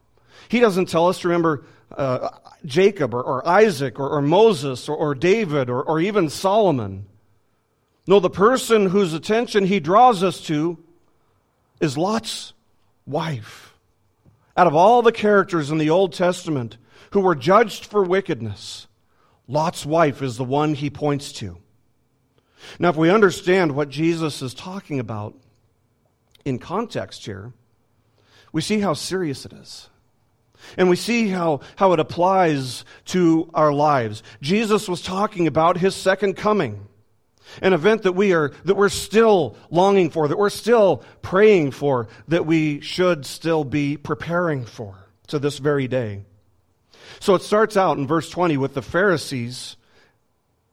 He 0.48 0.60
doesn't 0.60 0.88
tell 0.88 1.08
us 1.08 1.20
to 1.20 1.28
remember 1.28 1.64
uh, 1.96 2.30
Jacob 2.64 3.14
or, 3.14 3.22
or 3.22 3.46
Isaac 3.46 3.98
or, 3.98 4.08
or 4.08 4.22
Moses 4.22 4.88
or, 4.88 4.96
or 4.96 5.14
David 5.14 5.68
or, 5.68 5.82
or 5.82 6.00
even 6.00 6.28
Solomon. 6.28 7.06
No, 8.06 8.18
the 8.18 8.30
person 8.30 8.86
whose 8.86 9.14
attention 9.14 9.66
he 9.66 9.80
draws 9.80 10.22
us 10.22 10.40
to 10.42 10.78
is 11.80 11.96
Lot's 11.96 12.52
wife. 13.06 13.74
Out 14.56 14.66
of 14.66 14.74
all 14.74 15.02
the 15.02 15.12
characters 15.12 15.70
in 15.70 15.78
the 15.78 15.90
Old 15.90 16.12
Testament 16.12 16.76
who 17.10 17.20
were 17.20 17.34
judged 17.34 17.86
for 17.86 18.02
wickedness, 18.02 18.86
Lot's 19.48 19.86
wife 19.86 20.22
is 20.22 20.36
the 20.36 20.44
one 20.44 20.74
he 20.74 20.90
points 20.90 21.32
to. 21.34 21.58
Now, 22.78 22.90
if 22.90 22.96
we 22.96 23.10
understand 23.10 23.72
what 23.72 23.88
Jesus 23.88 24.42
is 24.42 24.54
talking 24.54 24.98
about 24.98 25.34
in 26.44 26.58
context 26.58 27.24
here, 27.24 27.52
we 28.52 28.60
see 28.60 28.80
how 28.80 28.94
serious 28.94 29.44
it 29.44 29.52
is. 29.52 29.88
And 30.76 30.88
we 30.88 30.96
see 30.96 31.28
how, 31.28 31.60
how 31.76 31.92
it 31.92 32.00
applies 32.00 32.84
to 33.06 33.50
our 33.54 33.72
lives. 33.72 34.22
Jesus 34.40 34.88
was 34.88 35.02
talking 35.02 35.46
about 35.46 35.76
his 35.76 35.94
second 35.94 36.36
coming, 36.36 36.86
an 37.60 37.72
event 37.72 38.02
that 38.02 38.12
we 38.12 38.32
are, 38.32 38.52
that 38.64 38.76
we're 38.76 38.88
still 38.88 39.56
longing 39.70 40.10
for, 40.10 40.28
that 40.28 40.38
we're 40.38 40.50
still 40.50 41.02
praying 41.20 41.72
for, 41.72 42.08
that 42.28 42.46
we 42.46 42.80
should 42.80 43.26
still 43.26 43.64
be 43.64 43.96
preparing 43.96 44.64
for 44.64 44.96
to 45.28 45.38
this 45.38 45.58
very 45.58 45.88
day. 45.88 46.24
So 47.20 47.34
it 47.34 47.42
starts 47.42 47.76
out 47.76 47.98
in 47.98 48.06
verse 48.06 48.28
20 48.30 48.56
with 48.56 48.74
the 48.74 48.82
Pharisees 48.82 49.76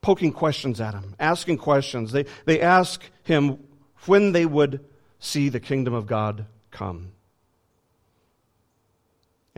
poking 0.02 0.32
questions 0.32 0.80
at 0.80 0.94
him, 0.94 1.16
asking 1.20 1.58
questions. 1.58 2.12
They, 2.12 2.26
they 2.46 2.62
ask 2.62 3.04
him 3.24 3.60
when 4.06 4.32
they 4.32 4.46
would 4.46 4.86
see 5.20 5.50
the 5.50 5.60
kingdom 5.60 5.94
of 5.94 6.08
God 6.08 6.46
come. 6.72 7.12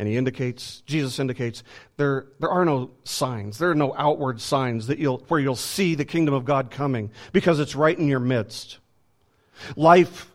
And 0.01 0.09
he 0.09 0.17
indicates, 0.17 0.81
Jesus 0.87 1.19
indicates, 1.19 1.63
there, 1.97 2.25
there 2.39 2.49
are 2.49 2.65
no 2.65 2.89
signs. 3.03 3.59
There 3.59 3.69
are 3.69 3.75
no 3.75 3.93
outward 3.95 4.41
signs 4.41 4.87
that 4.87 4.97
you'll, 4.97 5.19
where 5.27 5.39
you'll 5.39 5.55
see 5.55 5.93
the 5.93 6.05
kingdom 6.05 6.33
of 6.33 6.43
God 6.43 6.71
coming 6.71 7.11
because 7.33 7.59
it's 7.59 7.75
right 7.75 7.95
in 7.95 8.07
your 8.07 8.19
midst. 8.19 8.79
Life 9.75 10.31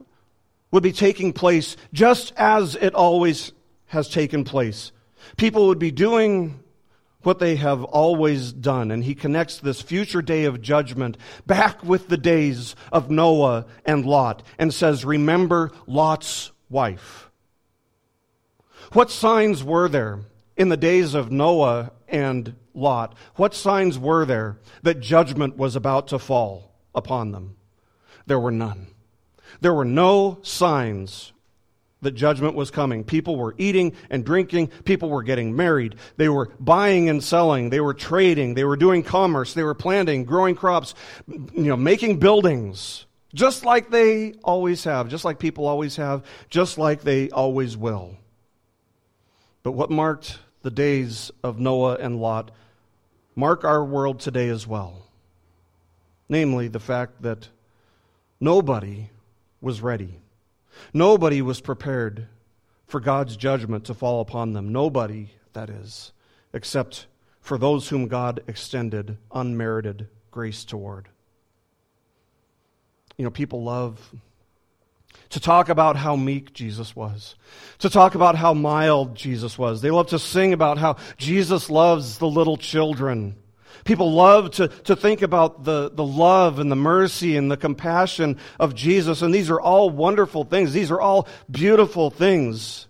would 0.70 0.84
be 0.84 0.92
taking 0.92 1.32
place 1.32 1.76
just 1.92 2.32
as 2.36 2.76
it 2.76 2.94
always 2.94 3.50
has 3.86 4.08
taken 4.08 4.44
place. 4.44 4.92
People 5.36 5.66
would 5.66 5.80
be 5.80 5.90
doing 5.90 6.62
what 7.22 7.40
they 7.40 7.56
have 7.56 7.82
always 7.82 8.52
done. 8.52 8.92
And 8.92 9.02
he 9.02 9.16
connects 9.16 9.58
this 9.58 9.82
future 9.82 10.22
day 10.22 10.44
of 10.44 10.62
judgment 10.62 11.16
back 11.44 11.82
with 11.82 12.06
the 12.06 12.16
days 12.16 12.76
of 12.92 13.10
Noah 13.10 13.66
and 13.84 14.06
Lot 14.06 14.44
and 14.60 14.72
says, 14.72 15.04
Remember 15.04 15.72
Lot's 15.88 16.52
wife. 16.70 17.25
What 18.92 19.10
signs 19.10 19.62
were 19.62 19.88
there 19.88 20.20
in 20.56 20.68
the 20.68 20.76
days 20.76 21.14
of 21.14 21.30
Noah 21.30 21.92
and 22.08 22.54
Lot? 22.74 23.14
What 23.36 23.54
signs 23.54 23.98
were 23.98 24.24
there 24.24 24.58
that 24.82 25.00
judgment 25.00 25.56
was 25.56 25.76
about 25.76 26.08
to 26.08 26.18
fall 26.18 26.74
upon 26.94 27.32
them? 27.32 27.56
There 28.26 28.40
were 28.40 28.50
none. 28.50 28.88
There 29.60 29.74
were 29.74 29.84
no 29.84 30.38
signs 30.42 31.32
that 32.02 32.12
judgment 32.12 32.54
was 32.54 32.70
coming. 32.70 33.04
People 33.04 33.36
were 33.36 33.54
eating 33.58 33.92
and 34.10 34.24
drinking. 34.24 34.68
People 34.84 35.08
were 35.08 35.22
getting 35.22 35.56
married. 35.56 35.96
They 36.16 36.28
were 36.28 36.50
buying 36.60 37.08
and 37.08 37.22
selling. 37.22 37.70
They 37.70 37.80
were 37.80 37.94
trading. 37.94 38.54
They 38.54 38.64
were 38.64 38.76
doing 38.76 39.02
commerce. 39.02 39.54
They 39.54 39.62
were 39.62 39.74
planting, 39.74 40.24
growing 40.24 40.54
crops, 40.54 40.94
you 41.26 41.48
know, 41.54 41.76
making 41.76 42.18
buildings. 42.18 43.06
Just 43.34 43.64
like 43.64 43.90
they 43.90 44.34
always 44.44 44.84
have, 44.84 45.08
just 45.08 45.24
like 45.24 45.38
people 45.38 45.66
always 45.66 45.96
have, 45.96 46.24
just 46.48 46.78
like 46.78 47.02
they 47.02 47.30
always 47.30 47.76
will. 47.76 48.16
But 49.66 49.72
what 49.72 49.90
marked 49.90 50.38
the 50.62 50.70
days 50.70 51.32
of 51.42 51.58
Noah 51.58 51.96
and 51.96 52.20
Lot 52.20 52.52
mark 53.34 53.64
our 53.64 53.84
world 53.84 54.20
today 54.20 54.48
as 54.48 54.64
well. 54.64 55.08
Namely, 56.28 56.68
the 56.68 56.78
fact 56.78 57.22
that 57.22 57.48
nobody 58.38 59.10
was 59.60 59.80
ready. 59.80 60.20
Nobody 60.94 61.42
was 61.42 61.60
prepared 61.60 62.28
for 62.86 63.00
God's 63.00 63.36
judgment 63.36 63.84
to 63.86 63.94
fall 63.94 64.20
upon 64.20 64.52
them. 64.52 64.70
Nobody, 64.70 65.30
that 65.52 65.68
is, 65.68 66.12
except 66.52 67.06
for 67.40 67.58
those 67.58 67.88
whom 67.88 68.06
God 68.06 68.44
extended 68.46 69.16
unmerited 69.34 70.06
grace 70.30 70.64
toward. 70.64 71.08
You 73.16 73.24
know, 73.24 73.32
people 73.32 73.64
love 73.64 74.14
to 75.36 75.40
talk 75.40 75.68
about 75.68 75.96
how 75.96 76.16
meek 76.16 76.54
Jesus 76.54 76.96
was, 76.96 77.34
to 77.80 77.90
talk 77.90 78.14
about 78.14 78.36
how 78.36 78.54
mild 78.54 79.14
Jesus 79.14 79.58
was. 79.58 79.82
They 79.82 79.90
love 79.90 80.06
to 80.06 80.18
sing 80.18 80.54
about 80.54 80.78
how 80.78 80.96
Jesus 81.18 81.68
loves 81.68 82.16
the 82.16 82.26
little 82.26 82.56
children. 82.56 83.36
People 83.84 84.14
love 84.14 84.52
to, 84.52 84.68
to 84.68 84.96
think 84.96 85.20
about 85.20 85.62
the, 85.62 85.90
the 85.90 86.06
love 86.06 86.58
and 86.58 86.72
the 86.72 86.76
mercy 86.76 87.36
and 87.36 87.50
the 87.50 87.58
compassion 87.58 88.38
of 88.58 88.74
Jesus, 88.74 89.20
and 89.20 89.34
these 89.34 89.50
are 89.50 89.60
all 89.60 89.90
wonderful 89.90 90.44
things. 90.44 90.72
These 90.72 90.90
are 90.90 91.02
all 91.02 91.28
beautiful 91.50 92.08
things. 92.08 92.85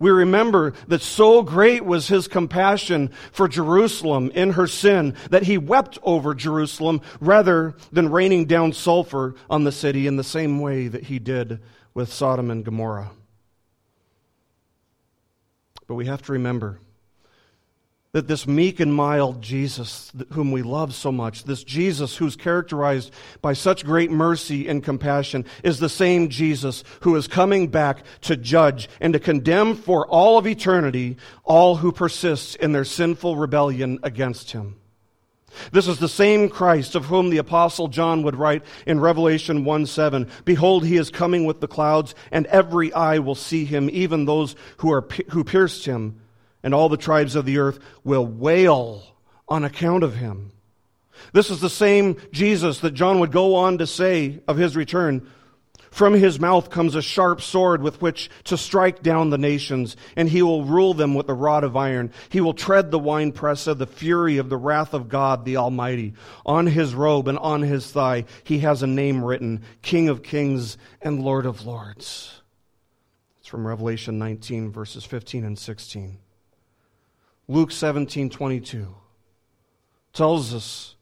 We 0.00 0.10
remember 0.10 0.74
that 0.86 1.02
so 1.02 1.42
great 1.42 1.84
was 1.84 2.06
his 2.06 2.28
compassion 2.28 3.10
for 3.32 3.48
Jerusalem 3.48 4.30
in 4.32 4.52
her 4.52 4.68
sin 4.68 5.14
that 5.30 5.42
he 5.42 5.58
wept 5.58 5.98
over 6.04 6.34
Jerusalem 6.34 7.00
rather 7.20 7.74
than 7.90 8.10
raining 8.10 8.44
down 8.46 8.72
sulfur 8.72 9.34
on 9.50 9.64
the 9.64 9.72
city 9.72 10.06
in 10.06 10.16
the 10.16 10.24
same 10.24 10.60
way 10.60 10.86
that 10.86 11.04
he 11.04 11.18
did 11.18 11.60
with 11.94 12.12
Sodom 12.12 12.50
and 12.50 12.64
Gomorrah. 12.64 13.10
But 15.88 15.96
we 15.96 16.06
have 16.06 16.22
to 16.22 16.32
remember 16.32 16.78
that 18.12 18.26
this 18.26 18.46
meek 18.46 18.80
and 18.80 18.94
mild 18.94 19.42
Jesus, 19.42 20.10
whom 20.32 20.50
we 20.50 20.62
love 20.62 20.94
so 20.94 21.12
much, 21.12 21.44
this 21.44 21.62
Jesus 21.62 22.16
who's 22.16 22.36
characterized 22.36 23.12
by 23.42 23.52
such 23.52 23.84
great 23.84 24.10
mercy 24.10 24.66
and 24.66 24.82
compassion, 24.82 25.44
is 25.62 25.78
the 25.78 25.90
same 25.90 26.30
Jesus 26.30 26.84
who 27.02 27.14
is 27.16 27.28
coming 27.28 27.68
back 27.68 28.02
to 28.22 28.34
judge 28.34 28.88
and 29.02 29.12
to 29.12 29.20
condemn 29.20 29.74
for 29.74 30.06
all 30.06 30.38
of 30.38 30.46
eternity 30.46 31.18
all 31.44 31.76
who 31.76 31.92
persist 31.92 32.56
in 32.56 32.72
their 32.72 32.84
sinful 32.84 33.36
rebellion 33.36 33.98
against 34.02 34.52
him. 34.52 34.76
This 35.72 35.86
is 35.86 35.98
the 35.98 36.08
same 36.08 36.48
Christ 36.48 36.94
of 36.94 37.06
whom 37.06 37.28
the 37.28 37.38
apostle 37.38 37.88
John 37.88 38.22
would 38.22 38.36
write 38.36 38.64
in 38.86 39.00
Revelation 39.00 39.64
1 39.64 39.84
7, 39.84 40.30
Behold, 40.46 40.86
he 40.86 40.96
is 40.96 41.10
coming 41.10 41.44
with 41.44 41.60
the 41.60 41.68
clouds, 41.68 42.14
and 42.30 42.46
every 42.46 42.90
eye 42.92 43.18
will 43.18 43.34
see 43.34 43.66
him, 43.66 43.90
even 43.92 44.24
those 44.24 44.56
who, 44.78 44.90
are, 44.92 45.06
who 45.30 45.44
pierced 45.44 45.84
him 45.84 46.20
and 46.62 46.74
all 46.74 46.88
the 46.88 46.96
tribes 46.96 47.34
of 47.34 47.44
the 47.44 47.58
earth 47.58 47.78
will 48.04 48.26
wail 48.26 49.02
on 49.48 49.64
account 49.64 50.02
of 50.02 50.16
him. 50.16 50.52
This 51.32 51.50
is 51.50 51.60
the 51.60 51.70
same 51.70 52.16
Jesus 52.32 52.80
that 52.80 52.94
John 52.94 53.20
would 53.20 53.32
go 53.32 53.54
on 53.54 53.78
to 53.78 53.86
say 53.86 54.40
of 54.46 54.56
his 54.56 54.76
return. 54.76 55.28
From 55.90 56.14
his 56.14 56.38
mouth 56.38 56.70
comes 56.70 56.94
a 56.94 57.02
sharp 57.02 57.40
sword 57.40 57.82
with 57.82 58.02
which 58.02 58.30
to 58.44 58.58
strike 58.58 59.02
down 59.02 59.30
the 59.30 59.38
nations, 59.38 59.96
and 60.16 60.28
he 60.28 60.42
will 60.42 60.64
rule 60.64 60.92
them 60.94 61.14
with 61.14 61.28
a 61.28 61.34
rod 61.34 61.64
of 61.64 61.76
iron. 61.76 62.12
He 62.28 62.40
will 62.40 62.54
tread 62.54 62.90
the 62.90 62.98
winepress 62.98 63.66
of 63.66 63.78
the 63.78 63.86
fury 63.86 64.36
of 64.36 64.50
the 64.50 64.56
wrath 64.56 64.92
of 64.92 65.08
God 65.08 65.44
the 65.44 65.56
Almighty. 65.56 66.14
On 66.44 66.66
his 66.66 66.94
robe 66.94 67.26
and 67.26 67.38
on 67.38 67.62
his 67.62 67.90
thigh 67.90 68.26
he 68.44 68.58
has 68.60 68.82
a 68.82 68.86
name 68.86 69.24
written, 69.24 69.62
King 69.82 70.08
of 70.08 70.22
Kings 70.22 70.76
and 71.00 71.22
Lord 71.22 71.46
of 71.46 71.64
Lords. 71.64 72.42
It's 73.40 73.48
from 73.48 73.66
Revelation 73.66 74.18
19, 74.18 74.70
verses 74.70 75.04
15 75.04 75.44
and 75.44 75.58
16. 75.58 76.18
Luke 77.48 77.72
17 77.72 78.30
22 78.30 78.94
tells 80.12 80.54
us 80.54 80.94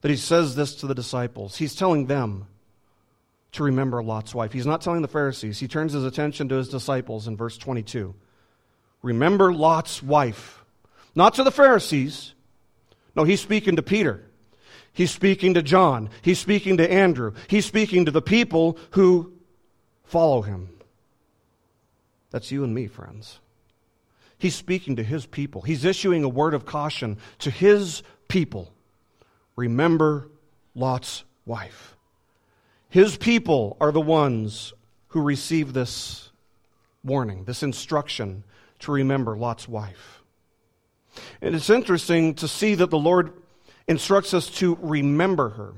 that 0.00 0.10
he 0.10 0.16
says 0.16 0.56
this 0.56 0.74
to 0.76 0.86
the 0.86 0.94
disciples. 0.94 1.56
He's 1.56 1.74
telling 1.74 2.06
them 2.06 2.46
to 3.52 3.64
remember 3.64 4.02
Lot's 4.02 4.34
wife. 4.34 4.52
He's 4.52 4.66
not 4.66 4.80
telling 4.80 5.02
the 5.02 5.08
Pharisees. 5.08 5.58
He 5.58 5.68
turns 5.68 5.92
his 5.92 6.04
attention 6.04 6.48
to 6.48 6.56
his 6.56 6.68
disciples 6.68 7.28
in 7.28 7.36
verse 7.36 7.56
22. 7.56 8.14
Remember 9.02 9.52
Lot's 9.52 10.02
wife. 10.02 10.64
Not 11.14 11.34
to 11.34 11.44
the 11.44 11.50
Pharisees. 11.50 12.34
No, 13.16 13.24
he's 13.24 13.40
speaking 13.40 13.76
to 13.76 13.82
Peter. 13.82 14.24
He's 14.92 15.10
speaking 15.10 15.54
to 15.54 15.62
John. 15.62 16.10
He's 16.22 16.38
speaking 16.38 16.76
to 16.78 16.90
Andrew. 16.90 17.32
He's 17.48 17.66
speaking 17.66 18.04
to 18.06 18.10
the 18.10 18.22
people 18.22 18.78
who 18.92 19.32
follow 20.04 20.42
him. 20.42 20.68
That's 22.30 22.50
you 22.50 22.64
and 22.64 22.74
me, 22.74 22.86
friends. 22.86 23.40
He's 24.40 24.54
speaking 24.54 24.96
to 24.96 25.04
his 25.04 25.26
people. 25.26 25.60
He's 25.60 25.84
issuing 25.84 26.24
a 26.24 26.28
word 26.28 26.54
of 26.54 26.64
caution 26.64 27.18
to 27.40 27.50
his 27.50 28.02
people. 28.26 28.72
Remember 29.54 30.30
Lot's 30.74 31.24
wife. 31.44 31.94
His 32.88 33.18
people 33.18 33.76
are 33.82 33.92
the 33.92 34.00
ones 34.00 34.72
who 35.08 35.20
receive 35.20 35.74
this 35.74 36.30
warning, 37.04 37.44
this 37.44 37.62
instruction 37.62 38.42
to 38.78 38.92
remember 38.92 39.36
Lot's 39.36 39.68
wife. 39.68 40.22
And 41.42 41.54
it's 41.54 41.68
interesting 41.68 42.32
to 42.36 42.48
see 42.48 42.74
that 42.76 42.88
the 42.88 42.98
Lord 42.98 43.34
instructs 43.86 44.32
us 44.32 44.48
to 44.52 44.78
remember 44.80 45.50
her. 45.50 45.74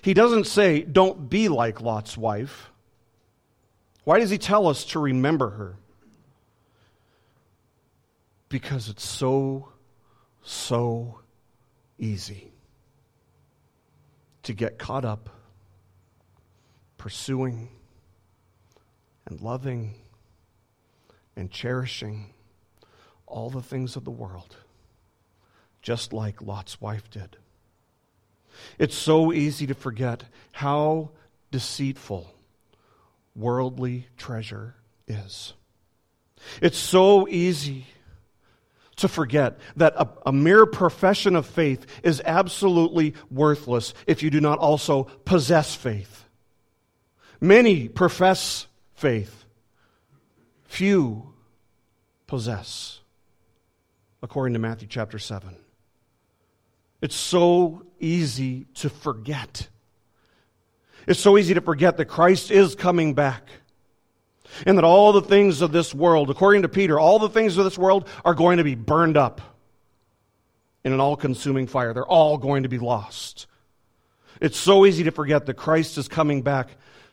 He 0.00 0.14
doesn't 0.14 0.46
say, 0.46 0.80
don't 0.80 1.28
be 1.28 1.48
like 1.48 1.82
Lot's 1.82 2.16
wife. 2.16 2.70
Why 4.04 4.20
does 4.20 4.30
he 4.30 4.38
tell 4.38 4.68
us 4.68 4.86
to 4.86 5.00
remember 5.00 5.50
her? 5.50 5.76
Because 8.54 8.88
it's 8.88 9.04
so, 9.04 9.68
so 10.44 11.18
easy 11.98 12.52
to 14.44 14.52
get 14.52 14.78
caught 14.78 15.04
up 15.04 15.28
pursuing 16.96 17.68
and 19.26 19.40
loving 19.40 19.96
and 21.34 21.50
cherishing 21.50 22.32
all 23.26 23.50
the 23.50 23.60
things 23.60 23.96
of 23.96 24.04
the 24.04 24.12
world, 24.12 24.54
just 25.82 26.12
like 26.12 26.40
Lot's 26.40 26.80
wife 26.80 27.10
did. 27.10 27.36
It's 28.78 28.94
so 28.94 29.32
easy 29.32 29.66
to 29.66 29.74
forget 29.74 30.22
how 30.52 31.10
deceitful 31.50 32.32
worldly 33.34 34.06
treasure 34.16 34.76
is. 35.08 35.54
It's 36.62 36.78
so 36.78 37.26
easy 37.26 37.86
to 38.96 39.08
forget 39.08 39.58
that 39.76 39.94
a, 39.96 40.08
a, 40.26 40.32
mere 40.32 40.66
profession 40.66 41.36
of 41.36 41.46
faith 41.46 41.86
is 42.02 42.22
absolutely 42.24 43.14
worthless 43.30 43.94
if 44.06 44.22
you 44.22 44.30
do 44.30 44.40
not 44.40 44.58
also 44.58 45.04
possess 45.24 45.74
faith. 45.74 46.24
Many 47.40 47.88
profess 47.88 48.66
faith, 48.94 49.44
few 50.64 51.34
possess, 52.26 53.00
according 54.22 54.54
to 54.54 54.60
Matthew 54.60 54.88
chapter 54.88 55.18
7. 55.18 55.56
It's 57.02 57.16
so 57.16 57.84
easy 58.00 58.66
to 58.74 58.88
forget. 58.88 59.68
It's 61.06 61.20
so 61.20 61.36
easy 61.36 61.54
to 61.54 61.60
forget 61.60 61.98
that 61.98 62.06
Christ 62.06 62.50
is 62.50 62.74
coming 62.74 63.14
back 63.14 63.46
and 64.66 64.78
that 64.78 64.84
all 64.84 65.12
the 65.12 65.22
things 65.22 65.60
of 65.62 65.72
this 65.72 65.94
world, 65.94 66.30
according 66.30 66.62
to 66.62 66.68
Peter, 66.68 66.98
all 66.98 67.18
the 67.18 67.28
things 67.28 67.56
of 67.56 67.64
this 67.64 67.78
world 67.78 68.08
are 68.24 68.34
going 68.34 68.58
to 68.58 68.64
be 68.64 68.74
burned 68.74 69.16
up 69.16 69.40
in 70.84 70.92
an 70.92 71.00
all 71.00 71.16
consuming 71.16 71.66
fire. 71.66 71.92
They're 71.92 72.04
all 72.04 72.38
going 72.38 72.64
to 72.64 72.68
be 72.68 72.78
lost. 72.78 73.46
It's 74.40 74.58
so 74.58 74.84
easy 74.84 75.04
to 75.04 75.10
forget 75.10 75.46
that 75.46 75.54
Christ 75.54 75.96
is 75.98 76.08
coming 76.08 76.42
back 76.42 76.68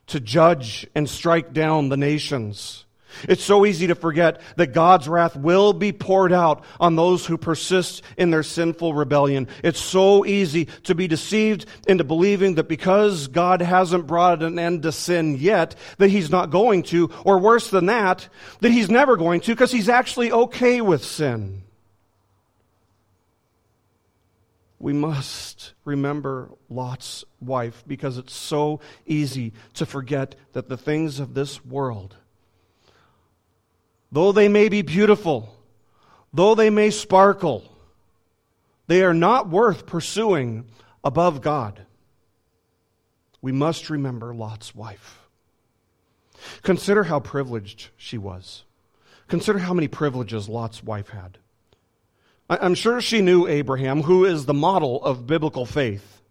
to 0.07 0.19
judge 0.19 0.87
and 0.93 1.09
strike 1.09 1.53
down 1.53 1.89
the 1.89 1.97
nations. 1.97 2.85
It's 3.27 3.43
so 3.43 3.65
easy 3.65 3.87
to 3.87 3.95
forget 3.95 4.41
that 4.55 4.73
God's 4.73 5.07
wrath 5.07 5.35
will 5.35 5.73
be 5.73 5.91
poured 5.91 6.33
out 6.33 6.63
on 6.79 6.95
those 6.95 7.25
who 7.25 7.37
persist 7.37 8.03
in 8.17 8.31
their 8.31 8.43
sinful 8.43 8.93
rebellion. 8.93 9.47
It's 9.63 9.79
so 9.79 10.25
easy 10.25 10.65
to 10.83 10.95
be 10.95 11.07
deceived 11.07 11.65
into 11.87 12.03
believing 12.03 12.55
that 12.55 12.67
because 12.67 13.27
God 13.27 13.61
hasn't 13.61 14.07
brought 14.07 14.43
an 14.43 14.57
end 14.57 14.83
to 14.83 14.91
sin 14.91 15.37
yet, 15.37 15.75
that 15.97 16.09
He's 16.09 16.29
not 16.29 16.49
going 16.49 16.83
to, 16.83 17.09
or 17.25 17.39
worse 17.39 17.69
than 17.69 17.87
that, 17.87 18.27
that 18.59 18.71
He's 18.71 18.89
never 18.89 19.17
going 19.17 19.41
to 19.41 19.51
because 19.51 19.71
He's 19.71 19.89
actually 19.89 20.31
okay 20.31 20.81
with 20.81 21.03
sin. 21.03 21.63
We 24.79 24.93
must 24.93 25.73
remember 25.85 26.49
Lot's 26.67 27.23
wife 27.39 27.83
because 27.85 28.17
it's 28.17 28.33
so 28.33 28.79
easy 29.05 29.53
to 29.75 29.85
forget 29.85 30.35
that 30.53 30.69
the 30.69 30.77
things 30.77 31.19
of 31.19 31.35
this 31.35 31.63
world 31.63 32.15
though 34.11 34.31
they 34.31 34.47
may 34.47 34.69
be 34.69 34.81
beautiful, 34.81 35.55
though 36.33 36.55
they 36.55 36.69
may 36.69 36.89
sparkle, 36.89 37.63
they 38.87 39.03
are 39.03 39.13
not 39.13 39.49
worth 39.49 39.85
pursuing 39.85 40.65
above 41.03 41.41
God. 41.41 41.85
We 43.41 43.51
must 43.51 43.89
remember 43.89 44.33
Lot's 44.33 44.75
wife. 44.75 45.19
Consider 46.61 47.03
how 47.05 47.19
privileged 47.19 47.89
she 47.97 48.17
was. 48.17 48.63
Consider 49.27 49.59
how 49.59 49.73
many 49.73 49.87
privileges 49.87 50.49
Lot's 50.49 50.83
wife 50.83 51.09
had. 51.09 51.37
I'm 52.49 52.75
sure 52.75 52.99
she 52.99 53.21
knew 53.21 53.47
Abraham, 53.47 54.03
who 54.03 54.25
is 54.25 54.45
the 54.45 54.53
model 54.53 55.01
of 55.03 55.25
biblical 55.25 55.65
faith. 55.65 56.21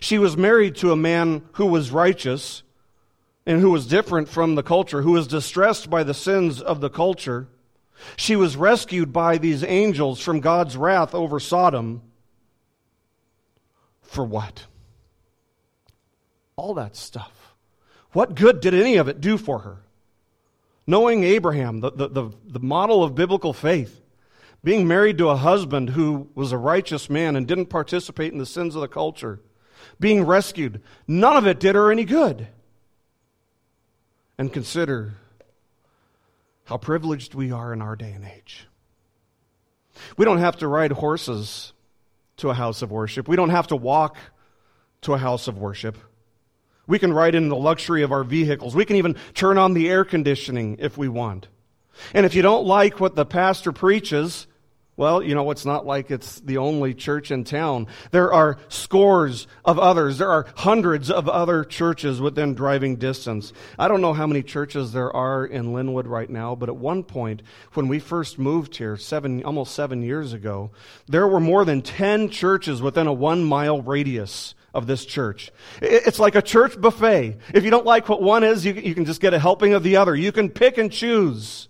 She 0.00 0.18
was 0.18 0.36
married 0.36 0.74
to 0.76 0.90
a 0.90 0.96
man 0.96 1.42
who 1.52 1.66
was 1.66 1.92
righteous 1.92 2.64
and 3.46 3.60
who 3.60 3.70
was 3.70 3.86
different 3.86 4.28
from 4.28 4.56
the 4.56 4.62
culture, 4.62 5.02
who 5.02 5.12
was 5.12 5.28
distressed 5.28 5.88
by 5.88 6.02
the 6.02 6.14
sins 6.14 6.60
of 6.60 6.80
the 6.80 6.90
culture. 6.90 7.46
She 8.16 8.34
was 8.34 8.56
rescued 8.56 9.12
by 9.12 9.38
these 9.38 9.62
angels 9.62 10.20
from 10.20 10.40
God's 10.40 10.76
wrath 10.76 11.14
over 11.14 11.38
Sodom. 11.38 12.02
For 14.02 14.24
what? 14.24 14.66
All 16.56 16.74
that 16.74 16.96
stuff. 16.96 17.54
What 18.12 18.34
good 18.34 18.60
did 18.60 18.74
any 18.74 18.96
of 18.96 19.08
it 19.08 19.20
do 19.20 19.38
for 19.38 19.60
her? 19.60 19.82
Knowing 20.86 21.24
Abraham, 21.24 21.80
the, 21.80 21.90
the, 21.90 22.08
the, 22.08 22.30
the, 22.46 22.60
model 22.60 23.02
of 23.02 23.14
biblical 23.14 23.52
faith, 23.52 24.00
being 24.62 24.86
married 24.86 25.18
to 25.18 25.28
a 25.28 25.36
husband 25.36 25.90
who 25.90 26.28
was 26.34 26.52
a 26.52 26.58
righteous 26.58 27.10
man 27.10 27.36
and 27.36 27.46
didn't 27.46 27.66
participate 27.66 28.32
in 28.32 28.38
the 28.38 28.46
sins 28.46 28.74
of 28.74 28.80
the 28.80 28.88
culture, 28.88 29.40
being 29.98 30.24
rescued, 30.24 30.80
none 31.06 31.36
of 31.36 31.46
it 31.46 31.60
did 31.60 31.74
her 31.74 31.90
any 31.90 32.04
good. 32.04 32.48
And 34.38 34.52
consider 34.52 35.14
how 36.64 36.76
privileged 36.76 37.34
we 37.34 37.52
are 37.52 37.72
in 37.72 37.80
our 37.80 37.96
day 37.96 38.12
and 38.12 38.24
age. 38.24 38.66
We 40.16 40.24
don't 40.24 40.38
have 40.38 40.56
to 40.58 40.68
ride 40.68 40.92
horses 40.92 41.72
to 42.38 42.50
a 42.50 42.54
house 42.54 42.82
of 42.82 42.90
worship. 42.90 43.28
We 43.28 43.36
don't 43.36 43.50
have 43.50 43.68
to 43.68 43.76
walk 43.76 44.18
to 45.02 45.14
a 45.14 45.18
house 45.18 45.48
of 45.48 45.58
worship. 45.58 45.96
We 46.86 46.98
can 46.98 47.12
ride 47.12 47.34
in 47.34 47.48
the 47.48 47.56
luxury 47.56 48.02
of 48.02 48.12
our 48.12 48.24
vehicles. 48.24 48.74
We 48.74 48.84
can 48.84 48.96
even 48.96 49.16
turn 49.34 49.58
on 49.58 49.74
the 49.74 49.88
air 49.88 50.04
conditioning 50.04 50.76
if 50.80 50.98
we 50.98 51.08
want. 51.08 51.48
And 52.12 52.26
if 52.26 52.34
you 52.34 52.42
don't 52.42 52.66
like 52.66 53.00
what 53.00 53.16
the 53.16 53.24
pastor 53.24 53.72
preaches, 53.72 54.46
well, 54.96 55.22
you 55.22 55.34
know, 55.34 55.50
it's 55.50 55.66
not 55.66 55.84
like 55.84 56.10
it's 56.10 56.40
the 56.40 56.56
only 56.56 56.94
church 56.94 57.30
in 57.30 57.44
town. 57.44 57.86
There 58.12 58.32
are 58.32 58.56
scores 58.68 59.46
of 59.64 59.78
others. 59.78 60.16
There 60.18 60.30
are 60.30 60.46
hundreds 60.56 61.10
of 61.10 61.28
other 61.28 61.64
churches 61.64 62.20
within 62.20 62.54
driving 62.54 62.96
distance. 62.96 63.52
I 63.78 63.88
don't 63.88 64.00
know 64.00 64.14
how 64.14 64.26
many 64.26 64.42
churches 64.42 64.92
there 64.92 65.14
are 65.14 65.44
in 65.44 65.74
Linwood 65.74 66.06
right 66.06 66.30
now, 66.30 66.54
but 66.54 66.70
at 66.70 66.76
one 66.76 67.02
point, 67.02 67.42
when 67.74 67.88
we 67.88 67.98
first 67.98 68.38
moved 68.38 68.76
here, 68.76 68.96
seven, 68.96 69.44
almost 69.44 69.74
seven 69.74 70.02
years 70.02 70.32
ago, 70.32 70.70
there 71.06 71.28
were 71.28 71.40
more 71.40 71.66
than 71.66 71.82
10 71.82 72.30
churches 72.30 72.80
within 72.80 73.06
a 73.06 73.12
one 73.12 73.44
mile 73.44 73.82
radius 73.82 74.54
of 74.72 74.86
this 74.86 75.04
church. 75.04 75.50
It's 75.82 76.18
like 76.18 76.36
a 76.36 76.42
church 76.42 76.80
buffet. 76.80 77.36
If 77.52 77.64
you 77.64 77.70
don't 77.70 77.86
like 77.86 78.08
what 78.08 78.22
one 78.22 78.44
is, 78.44 78.64
you, 78.64 78.72
you 78.72 78.94
can 78.94 79.04
just 79.04 79.20
get 79.20 79.34
a 79.34 79.38
helping 79.38 79.74
of 79.74 79.82
the 79.82 79.96
other. 79.96 80.14
You 80.14 80.32
can 80.32 80.48
pick 80.48 80.78
and 80.78 80.90
choose. 80.90 81.68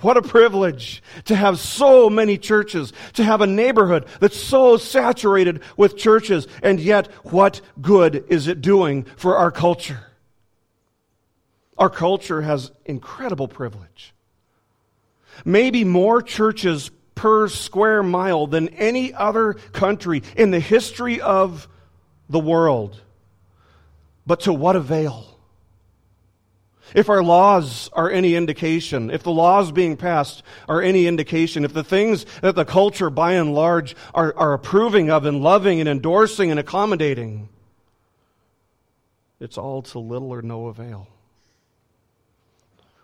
What 0.00 0.16
a 0.16 0.22
privilege 0.22 1.02
to 1.26 1.34
have 1.36 1.58
so 1.58 2.08
many 2.08 2.38
churches, 2.38 2.92
to 3.14 3.24
have 3.24 3.40
a 3.40 3.46
neighborhood 3.46 4.06
that's 4.18 4.38
so 4.38 4.76
saturated 4.76 5.62
with 5.76 5.96
churches, 5.96 6.46
and 6.62 6.80
yet 6.80 7.08
what 7.24 7.60
good 7.80 8.24
is 8.28 8.48
it 8.48 8.62
doing 8.62 9.04
for 9.16 9.36
our 9.36 9.50
culture? 9.50 10.06
Our 11.76 11.90
culture 11.90 12.42
has 12.42 12.70
incredible 12.84 13.48
privilege. 13.48 14.14
Maybe 15.44 15.84
more 15.84 16.22
churches 16.22 16.90
per 17.14 17.48
square 17.48 18.02
mile 18.02 18.46
than 18.46 18.68
any 18.70 19.12
other 19.12 19.54
country 19.54 20.22
in 20.36 20.50
the 20.50 20.60
history 20.60 21.20
of 21.20 21.68
the 22.28 22.38
world. 22.38 23.00
But 24.26 24.40
to 24.40 24.52
what 24.52 24.76
avail? 24.76 25.29
If 26.94 27.08
our 27.08 27.22
laws 27.22 27.88
are 27.92 28.10
any 28.10 28.34
indication, 28.34 29.10
if 29.10 29.22
the 29.22 29.30
laws 29.30 29.70
being 29.70 29.96
passed 29.96 30.42
are 30.68 30.82
any 30.82 31.06
indication, 31.06 31.64
if 31.64 31.72
the 31.72 31.84
things 31.84 32.26
that 32.42 32.56
the 32.56 32.64
culture 32.64 33.10
by 33.10 33.32
and 33.34 33.54
large 33.54 33.94
are, 34.14 34.34
are 34.36 34.52
approving 34.52 35.10
of 35.10 35.24
and 35.24 35.42
loving 35.42 35.80
and 35.80 35.88
endorsing 35.88 36.50
and 36.50 36.58
accommodating, 36.58 37.48
it's 39.38 39.56
all 39.56 39.82
to 39.82 39.98
little 39.98 40.30
or 40.30 40.42
no 40.42 40.66
avail. 40.66 41.08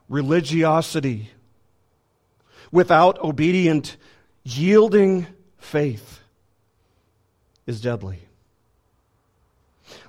Religiosity 0.09 1.31
without 2.71 3.19
obedient, 3.23 3.97
yielding 4.45 5.27
faith 5.59 6.21
is 7.67 7.81
deadly. 7.81 8.21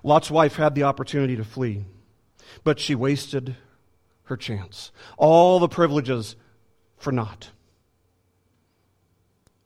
Lot's 0.04 0.32
wife 0.32 0.56
had 0.56 0.76
the 0.76 0.84
opportunity 0.84 1.36
to 1.36 1.44
flee, 1.44 1.86
but 2.64 2.80
she 2.80 2.96
wasted 2.96 3.56
her 4.28 4.38
chance. 4.38 4.92
All 5.18 5.60
the 5.60 5.68
privileges 5.68 6.36
for 6.98 7.12
naught. 7.12 7.50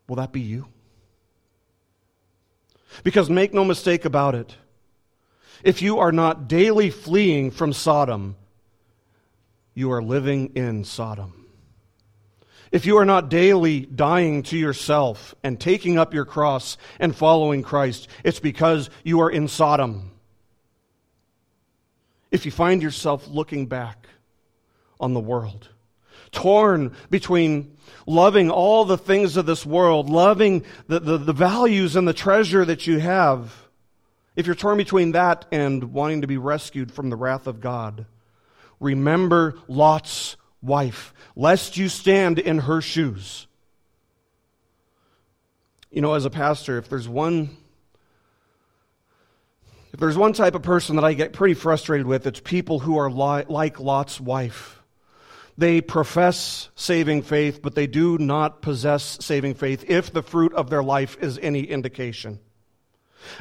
Will 0.08 0.18
that 0.18 0.32
be 0.32 0.42
you? 0.42 0.68
Because 3.04 3.30
make 3.30 3.54
no 3.54 3.64
mistake 3.64 4.06
about 4.06 4.36
it, 4.36 4.56
if 5.64 5.82
you 5.82 6.00
are 6.00 6.12
not 6.12 6.48
daily 6.48 6.90
fleeing 6.90 7.52
from 7.52 7.72
Sodom, 7.72 8.36
you 9.74 9.92
are 9.92 10.02
living 10.02 10.52
in 10.56 10.84
Sodom. 10.84 11.48
If 12.72 12.86
you 12.86 12.98
are 12.98 13.06
not 13.06 13.30
daily 13.30 13.82
dying 13.82 14.44
to 14.44 14.58
yourself 14.58 15.36
and 15.44 15.60
taking 15.60 15.98
up 15.98 16.14
your 16.14 16.26
cross 16.26 16.78
and 17.00 17.16
following 17.16 17.64
Christ, 17.64 18.08
it's 18.24 18.40
because 18.40 18.90
you 19.04 19.22
are 19.22 19.30
in 19.30 19.48
Sodom. 19.48 20.12
If 22.32 22.46
you 22.46 22.52
find 22.52 22.82
yourself 22.82 23.28
looking 23.28 23.68
back 23.68 24.08
on 25.02 25.14
the 25.14 25.20
world, 25.20 25.70
torn 26.32 26.96
between 27.10 27.76
loving 28.06 28.50
all 28.50 28.86
the 28.86 28.98
things 28.98 29.36
of 29.36 29.46
this 29.46 29.66
world, 29.66 30.10
loving 30.10 30.64
the, 30.88 31.00
the, 31.00 31.18
the, 31.18 31.34
values 31.34 31.96
and 31.96 32.08
the 32.08 32.14
treasure 32.14 32.64
that 32.64 32.88
you 32.88 33.00
have, 33.00 33.68
if 34.36 34.46
you're 34.46 34.56
torn 34.56 34.78
between 34.78 35.12
that 35.12 35.46
and 35.52 35.92
wanting 35.92 36.22
to 36.22 36.28
be 36.28 36.38
rescued 36.38 36.92
from 36.92 37.10
the 37.10 37.16
wrath 37.16 37.48
of 37.48 37.60
God, 37.60 38.06
remember 38.80 39.58
Lot's 39.68 40.38
wife, 40.62 41.14
lest 41.36 41.78
you 41.78 41.90
stand 41.90 42.40
in 42.40 42.60
her 42.60 42.82
shoes. 42.82 43.48
You 45.92 46.02
know, 46.02 46.14
as 46.14 46.24
a 46.24 46.30
pastor, 46.30 46.78
if 46.78 46.88
there's 46.88 47.10
one 47.10 47.58
if 49.94 50.00
there's 50.00 50.18
one 50.18 50.32
type 50.32 50.56
of 50.56 50.62
person 50.62 50.96
that 50.96 51.04
I 51.04 51.14
get 51.14 51.34
pretty 51.34 51.54
frustrated 51.54 52.08
with, 52.08 52.26
it's 52.26 52.40
people 52.40 52.80
who 52.80 52.98
are 52.98 53.12
li- 53.12 53.46
like 53.50 53.80
Lot's 53.80 54.22
wife. 54.22 54.81
They 55.58 55.82
profess 55.82 56.70
saving 56.76 57.24
faith, 57.24 57.62
but 57.62 57.76
they 57.76 57.88
do 57.88 58.18
not 58.18 58.62
possess 58.62 59.18
saving 59.22 59.56
faith 59.56 59.86
if 59.88 60.12
the 60.12 60.24
fruit 60.24 60.54
of 60.54 60.70
their 60.70 60.84
life 60.84 61.18
is 61.22 61.38
any 61.42 61.64
indication. 61.64 62.40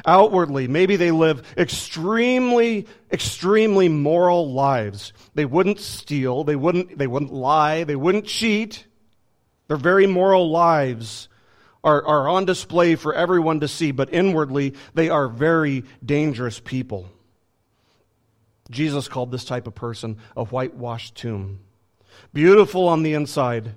Outwardly, 0.05 0.67
maybe 0.67 0.95
they 0.95 1.11
live 1.11 1.41
extremely, 1.57 2.87
extremely 3.11 3.89
moral 3.89 4.51
lives. 4.53 5.13
They 5.33 5.45
wouldn't 5.45 5.79
steal, 5.79 6.43
they 6.43 6.55
wouldn't, 6.55 6.97
they 6.97 7.07
wouldn't 7.07 7.33
lie, 7.33 7.83
they 7.83 7.95
wouldn't 7.95 8.25
cheat. 8.25 8.85
Their 9.67 9.77
very 9.77 10.05
moral 10.05 10.51
lives 10.51 11.29
are, 11.83 12.05
are 12.05 12.27
on 12.27 12.45
display 12.45 12.95
for 12.95 13.13
everyone 13.13 13.61
to 13.61 13.67
see, 13.67 13.91
but 13.91 14.13
inwardly, 14.13 14.75
they 14.93 15.09
are 15.09 15.27
very 15.27 15.83
dangerous 16.05 16.59
people. 16.59 17.09
Jesus 18.69 19.07
called 19.07 19.31
this 19.31 19.45
type 19.45 19.67
of 19.67 19.75
person 19.75 20.17
a 20.37 20.43
whitewashed 20.45 21.15
tomb. 21.15 21.59
Beautiful 22.33 22.87
on 22.87 23.03
the 23.03 23.13
inside, 23.13 23.71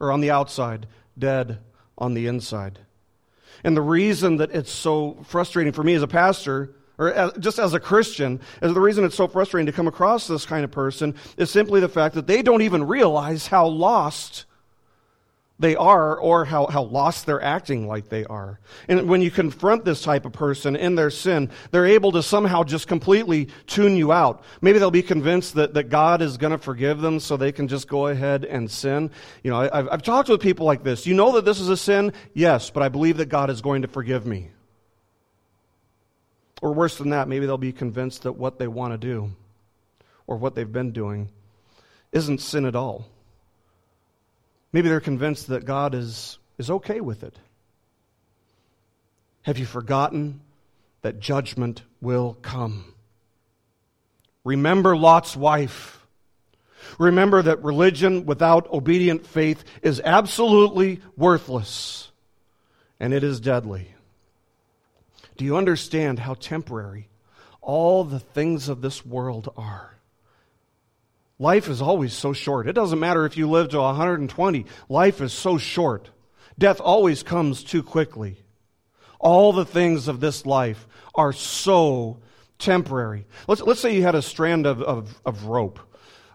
or 0.00 0.10
on 0.10 0.20
the 0.20 0.30
outside, 0.30 0.86
dead 1.18 1.58
on 1.98 2.14
the 2.14 2.26
inside. 2.26 2.80
And 3.62 3.76
the 3.76 3.82
reason 3.82 4.36
that 4.38 4.50
it's 4.54 4.70
so 4.70 5.16
frustrating 5.24 5.72
for 5.72 5.82
me 5.82 5.94
as 5.94 6.02
a 6.02 6.08
pastor, 6.08 6.74
or 6.98 7.12
as, 7.12 7.32
just 7.38 7.58
as 7.58 7.74
a 7.74 7.80
Christian, 7.80 8.40
is 8.62 8.74
the 8.74 8.80
reason 8.80 9.04
it's 9.04 9.16
so 9.16 9.28
frustrating 9.28 9.66
to 9.66 9.72
come 9.72 9.88
across 9.88 10.26
this 10.26 10.44
kind 10.46 10.64
of 10.64 10.70
person 10.70 11.14
is 11.36 11.50
simply 11.50 11.80
the 11.80 11.88
fact 11.88 12.14
that 12.14 12.26
they 12.26 12.42
don't 12.42 12.62
even 12.62 12.86
realize 12.86 13.46
how 13.46 13.66
lost 13.66 14.44
they 15.58 15.76
are 15.76 16.16
or 16.16 16.44
how, 16.44 16.66
how 16.66 16.82
lost 16.82 17.26
they're 17.26 17.42
acting 17.42 17.86
like 17.86 18.08
they 18.08 18.24
are. 18.24 18.58
And 18.88 19.08
when 19.08 19.22
you 19.22 19.30
confront 19.30 19.84
this 19.84 20.02
type 20.02 20.26
of 20.26 20.32
person 20.32 20.74
in 20.74 20.96
their 20.96 21.10
sin, 21.10 21.48
they're 21.70 21.86
able 21.86 22.10
to 22.12 22.24
somehow 22.24 22.64
just 22.64 22.88
completely 22.88 23.48
tune 23.66 23.96
you 23.96 24.10
out. 24.10 24.42
Maybe 24.60 24.80
they'll 24.80 24.90
be 24.90 25.02
convinced 25.02 25.54
that, 25.54 25.74
that 25.74 25.90
God 25.90 26.22
is 26.22 26.38
going 26.38 26.50
to 26.50 26.58
forgive 26.58 27.00
them 27.00 27.20
so 27.20 27.36
they 27.36 27.52
can 27.52 27.68
just 27.68 27.86
go 27.86 28.08
ahead 28.08 28.44
and 28.44 28.68
sin. 28.68 29.12
You 29.44 29.52
know, 29.52 29.60
I, 29.60 29.78
I've, 29.78 29.88
I've 29.92 30.02
talked 30.02 30.28
with 30.28 30.40
people 30.40 30.66
like 30.66 30.82
this. 30.82 31.06
You 31.06 31.14
know 31.14 31.32
that 31.32 31.44
this 31.44 31.60
is 31.60 31.68
a 31.68 31.76
sin? 31.76 32.12
Yes, 32.32 32.70
but 32.70 32.82
I 32.82 32.88
believe 32.88 33.18
that 33.18 33.28
God 33.28 33.48
is 33.48 33.60
going 33.60 33.82
to 33.82 33.88
forgive 33.88 34.26
me. 34.26 34.50
Or 36.62 36.72
worse 36.72 36.98
than 36.98 37.10
that, 37.10 37.28
maybe 37.28 37.46
they'll 37.46 37.58
be 37.58 37.72
convinced 37.72 38.24
that 38.24 38.32
what 38.32 38.58
they 38.58 38.66
want 38.66 38.92
to 38.92 38.98
do 38.98 39.30
or 40.26 40.36
what 40.36 40.56
they've 40.56 40.70
been 40.70 40.90
doing 40.90 41.28
isn't 42.10 42.40
sin 42.40 42.64
at 42.64 42.74
all 42.74 43.06
Maybe 44.74 44.88
they're 44.88 44.98
convinced 44.98 45.46
that 45.46 45.64
God 45.64 45.94
is, 45.94 46.36
is 46.58 46.68
okay 46.68 47.00
with 47.00 47.22
it. 47.22 47.38
Have 49.42 49.56
you 49.56 49.66
forgotten 49.66 50.40
that 51.02 51.20
judgment 51.20 51.84
will 52.00 52.36
come? 52.42 52.92
Remember 54.42 54.96
Lot's 54.96 55.36
wife. 55.36 56.04
Remember 56.98 57.40
that 57.40 57.62
religion 57.62 58.26
without 58.26 58.68
obedient 58.72 59.24
faith 59.24 59.62
is 59.80 60.02
absolutely 60.04 61.00
worthless 61.16 62.10
and 62.98 63.14
it 63.14 63.22
is 63.22 63.38
deadly. 63.38 63.94
Do 65.36 65.44
you 65.44 65.56
understand 65.56 66.18
how 66.18 66.34
temporary 66.34 67.06
all 67.60 68.02
the 68.02 68.18
things 68.18 68.68
of 68.68 68.80
this 68.80 69.06
world 69.06 69.52
are? 69.56 69.93
Life 71.38 71.68
is 71.68 71.82
always 71.82 72.12
so 72.12 72.32
short. 72.32 72.68
It 72.68 72.74
doesn't 72.74 73.00
matter 73.00 73.26
if 73.26 73.36
you 73.36 73.50
live 73.50 73.70
to 73.70 73.80
120, 73.80 74.66
life 74.88 75.20
is 75.20 75.32
so 75.32 75.58
short. 75.58 76.10
Death 76.58 76.80
always 76.80 77.22
comes 77.22 77.64
too 77.64 77.82
quickly. 77.82 78.38
All 79.18 79.52
the 79.52 79.64
things 79.64 80.06
of 80.06 80.20
this 80.20 80.46
life 80.46 80.86
are 81.14 81.32
so 81.32 82.20
temporary. 82.58 83.26
Let's, 83.48 83.62
let's 83.62 83.80
say 83.80 83.96
you 83.96 84.02
had 84.02 84.14
a 84.14 84.22
strand 84.22 84.66
of, 84.66 84.80
of, 84.82 85.20
of 85.24 85.44
rope 85.46 85.80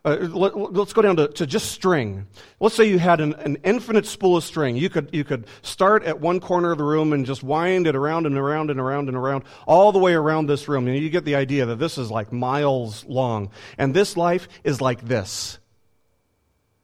uh, 0.06 0.16
let, 0.16 0.56
us 0.56 0.94
go 0.94 1.02
down 1.02 1.18
to, 1.18 1.28
to, 1.28 1.46
just 1.46 1.72
string. 1.72 2.28
Let's 2.60 2.76
say 2.76 2.90
you 2.90 3.00
had 3.00 3.20
an, 3.20 3.34
an, 3.36 3.58
infinite 3.64 4.06
spool 4.06 4.38
of 4.38 4.44
string. 4.44 4.78
You 4.78 4.90
could, 4.90 5.10
you 5.12 5.26
could 5.26 5.46
start 5.62 6.04
at 6.04 6.22
one 6.22 6.40
corner 6.40 6.72
of 6.72 6.78
the 6.78 6.86
room 6.86 7.12
and 7.12 7.26
just 7.26 7.44
wind 7.44 7.86
it 7.86 7.96
around 7.96 8.26
and 8.26 8.38
around 8.38 8.72
and 8.72 8.80
around 8.80 9.10
and 9.10 9.18
around, 9.18 9.44
all 9.68 9.92
the 9.92 10.00
way 10.00 10.14
around 10.14 10.48
this 10.48 10.68
room. 10.70 10.88
And 10.88 10.98
you 10.98 11.10
get 11.10 11.26
the 11.26 11.36
idea 11.36 11.66
that 11.66 11.80
this 11.80 11.98
is 11.98 12.10
like 12.10 12.32
miles 12.32 13.04
long. 13.06 13.52
And 13.78 13.94
this 13.94 14.16
life 14.16 14.48
is 14.64 14.80
like 14.80 15.04
this. 15.06 15.60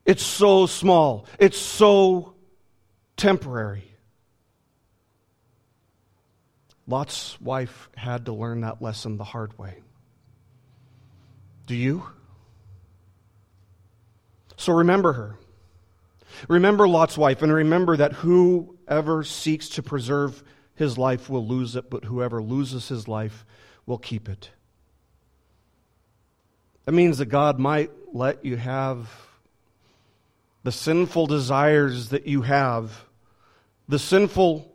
It's 0.06 0.24
so 0.24 0.66
small. 0.66 1.26
It's 1.40 1.58
so 1.58 2.36
temporary. 3.16 3.84
Lot's 6.88 7.40
wife 7.42 7.90
had 7.96 8.26
to 8.26 8.34
learn 8.34 8.62
that 8.62 8.82
lesson 8.82 9.18
the 9.18 9.24
hard 9.24 9.58
way. 9.58 9.78
Do 11.66 11.76
you? 11.76 12.04
So 14.66 14.74
remember 14.74 15.14
her. 15.14 15.36
Remember 16.50 16.88
Lot's 16.88 17.20
wife, 17.20 17.44
and 17.44 17.54
remember 17.54 17.98
that 17.98 18.14
whoever 18.14 19.24
seeks 19.24 19.70
to 19.70 19.84
preserve 19.84 20.42
his 20.74 20.98
life 20.98 21.30
will 21.30 21.46
lose 21.46 21.76
it, 21.76 21.92
but 21.92 22.06
whoever 22.06 22.42
loses 22.42 22.88
his 22.88 23.08
life 23.08 23.46
will 23.86 24.00
keep 24.00 24.28
it. 24.28 24.50
That 26.86 26.94
means 26.94 27.20
that 27.20 27.28
God 27.28 27.60
might 27.60 27.92
let 28.12 28.44
you 28.44 28.58
have 28.58 29.08
the 30.64 30.72
sinful 30.72 31.28
desires 31.28 32.10
that 32.10 32.26
you 32.26 32.42
have, 32.42 33.06
the 33.88 34.00
sinful 34.00 34.72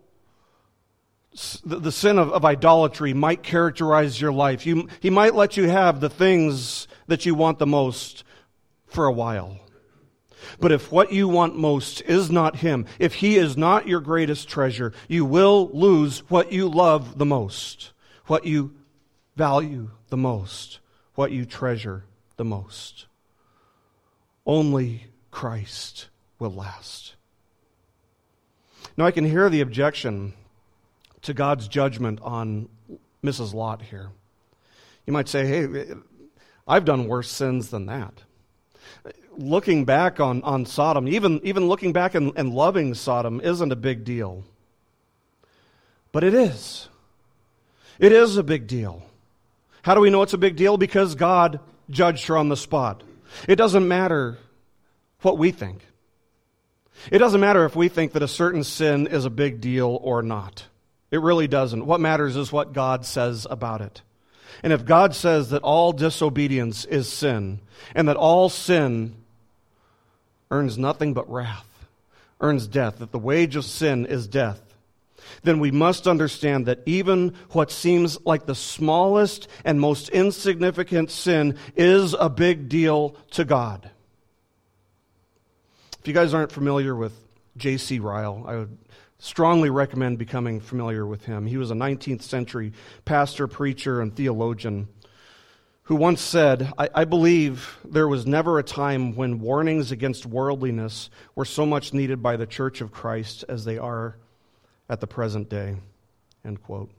the, 1.65 1.91
sin 1.91 2.17
of, 2.21 2.31
of 2.31 2.45
idolatry 2.45 3.13
might 3.13 3.43
characterize 3.43 4.21
your 4.21 4.33
life. 4.33 4.67
You, 4.67 4.87
he 5.01 5.11
might 5.11 5.35
let 5.35 5.57
you 5.57 5.69
have 5.69 5.99
the 5.99 6.11
things 6.11 6.87
that 7.09 7.27
you 7.27 7.35
want 7.35 7.59
the 7.59 7.67
most 7.67 8.23
for 8.87 9.07
a 9.07 9.13
while. 9.13 9.59
But 10.59 10.73
if 10.73 10.91
what 10.91 11.13
you 11.13 11.29
want 11.29 11.57
most 11.57 12.01
is 12.03 12.31
not 12.31 12.57
Him, 12.57 12.87
if 12.99 13.15
He 13.15 13.37
is 13.37 13.57
not 13.57 13.89
your 13.89 14.01
greatest 14.01 14.49
treasure, 14.49 14.93
you 15.09 15.25
will 15.25 15.71
lose 15.73 16.21
what 16.31 16.53
you 16.53 16.69
love 16.69 17.19
the 17.19 17.27
most, 17.27 17.93
what 18.27 18.47
you 18.47 18.75
value 19.37 19.91
the 20.09 20.17
most, 20.17 20.81
what 21.15 21.33
you 21.33 21.45
treasure 21.45 22.05
the 22.37 22.45
most. 22.45 23.07
Only 24.47 25.07
Christ 25.31 26.09
will 26.39 26.53
last. 26.53 27.15
Now, 28.97 29.07
I 29.07 29.11
can 29.11 29.25
hear 29.25 29.49
the 29.49 29.61
objection 29.61 30.35
to 31.23 31.35
God's 31.35 31.69
judgment 31.69 32.21
on 32.23 32.69
Mrs. 33.23 33.55
Lot 33.55 33.83
here. 33.83 34.11
You 35.07 35.13
might 35.13 35.29
say, 35.29 35.47
hey, 35.47 35.95
I've 36.67 36.85
done 36.85 37.07
worse 37.07 37.31
sins 37.31 37.71
than 37.71 37.87
that 37.87 38.25
looking 39.37 39.85
back 39.85 40.21
on, 40.21 40.43
on 40.43 40.67
Sodom, 40.67 41.09
even, 41.09 41.41
even 41.45 41.69
looking 41.69 41.93
back 41.93 42.15
and, 42.15 42.33
and 42.37 42.53
loving 42.53 42.95
Sodom, 42.95 43.41
isn't 43.41 43.73
a 43.73 43.77
big 43.77 44.05
deal. 44.05 44.45
But 46.13 46.25
it 46.25 46.35
is. 46.35 46.89
It 47.99 48.13
is 48.13 48.37
a 48.37 48.43
big 48.43 48.67
deal. 48.67 49.03
How 49.83 49.95
do 49.95 50.01
we 50.01 50.11
know 50.11 50.23
it's 50.23 50.35
a 50.35 50.39
big 50.39 50.57
deal? 50.57 50.77
Because 50.77 51.15
God 51.15 51.61
judged 51.89 52.27
her 52.27 52.37
on 52.37 52.49
the 52.49 52.57
spot. 52.57 53.03
It 53.49 53.57
doesn't 53.57 53.87
matter 53.87 54.39
what 55.23 55.39
we 55.39 55.51
think. 55.51 55.87
It 57.11 57.19
doesn't 57.19 57.41
matter 57.41 57.65
if 57.65 57.77
we 57.77 57.89
think 57.89 58.13
that 58.13 58.23
a 58.23 58.29
certain 58.29 58.65
sin 58.65 59.07
is 59.07 59.25
a 59.25 59.31
big 59.31 59.61
deal 59.61 59.99
or 60.03 60.23
not. 60.23 60.67
It 61.11 61.21
really 61.21 61.49
doesn't. 61.49 61.87
What 61.87 62.01
matters 62.01 62.37
is 62.37 62.53
what 62.53 62.73
God 62.73 63.05
says 63.05 63.47
about 63.49 63.81
it. 63.81 64.03
And 64.63 64.73
if 64.73 64.85
God 64.85 65.15
says 65.15 65.51
that 65.51 65.63
all 65.63 65.93
disobedience 65.93 66.85
is 66.85 67.09
sin, 67.09 67.61
and 67.95 68.09
that 68.09 68.17
all 68.17 68.49
sin 68.49 69.15
earns 70.51 70.77
nothing 70.79 71.15
but 71.15 71.31
wrath, 71.31 71.67
earns 72.41 72.67
death, 72.67 72.99
that 72.99 73.13
the 73.13 73.19
wage 73.19 73.57
of 73.57 73.65
sin 73.65 74.07
is 74.07 74.27
death, 74.27 74.61
then 75.43 75.61
we 75.61 75.71
must 75.71 76.07
understand 76.07 76.67
that 76.67 76.81
even 76.87 77.35
what 77.51 77.71
seems 77.71 78.19
like 78.25 78.47
the 78.47 78.55
smallest 78.55 79.49
and 79.65 79.81
most 79.81 80.09
insignificant 80.09 81.11
sin 81.11 81.57
is 81.77 82.15
a 82.19 82.29
big 82.29 82.69
deal 82.69 83.15
to 83.31 83.45
God. 83.45 83.91
If 86.01 86.09
you 86.09 86.15
guys 86.15 86.35
aren't 86.35 86.53
familiar 86.53 86.95
with 86.97 87.13
J.C. 87.57 87.99
Ryle, 87.99 88.45
I 88.47 88.57
would 88.57 88.79
strongly 89.21 89.71
recommend 89.71 90.19
becoming 90.19 90.59
familiar 90.61 91.07
with 91.07 91.27
him. 91.27 91.47
He 91.47 91.57
was 91.57 91.71
a 91.71 91.75
19th 91.75 92.23
century 92.23 92.73
pastor, 93.05 93.47
preacher, 93.47 94.01
and 94.01 94.15
theologian 94.15 94.89
who 95.85 95.97
once 95.97 96.21
said, 96.21 96.73
I, 96.79 96.89
I, 96.95 97.05
believe 97.05 97.79
there 97.85 98.07
was 98.07 98.25
never 98.25 98.59
a 98.59 98.63
time 98.63 99.17
when 99.17 99.41
warnings 99.41 99.91
against 99.91 100.25
worldliness 100.25 101.11
were 101.35 101.45
so 101.45 101.67
much 101.67 101.93
needed 101.93 102.23
by 102.23 102.37
the 102.37 102.47
Church 102.47 102.81
of 102.81 102.93
Christ 102.93 103.45
as 103.49 103.65
they 103.65 103.77
are 103.77 104.17
at 104.89 105.01
the 105.01 105.09
present 105.09 105.49
day. 105.49 105.77
End 106.45 106.63
quote. 106.63 106.93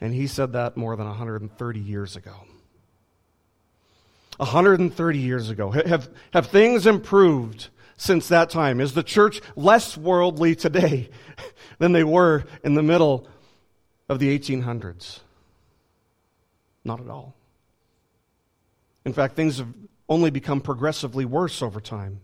And 0.00 0.14
he 0.14 0.26
said 0.26 0.52
that 0.52 0.76
more 0.76 0.94
than 0.94 1.06
130 1.06 1.80
years 1.80 2.16
ago. 2.16 2.34
130 4.36 5.18
years 5.18 5.50
ago. 5.50 5.70
Have, 5.70 6.10
have 6.32 6.48
things 6.48 6.86
improved 6.86 7.68
since 7.98 8.28
that 8.28 8.48
time? 8.48 8.80
Is 8.80 8.94
the 8.94 9.02
church 9.02 9.42
less 9.54 9.96
worldly 9.98 10.54
today 10.54 11.10
than 11.78 11.92
they 11.92 12.04
were 12.04 12.44
in 12.64 12.74
the 12.74 12.82
middle 12.82 13.28
of 14.08 14.18
the 14.18 14.38
1800s? 14.38 15.20
Not 16.84 17.00
at 17.00 17.10
all. 17.10 17.34
In 19.04 19.12
fact, 19.12 19.36
things 19.36 19.58
have 19.58 19.68
only 20.08 20.30
become 20.30 20.62
progressively 20.62 21.26
worse 21.26 21.60
over 21.60 21.80
time. 21.80 22.20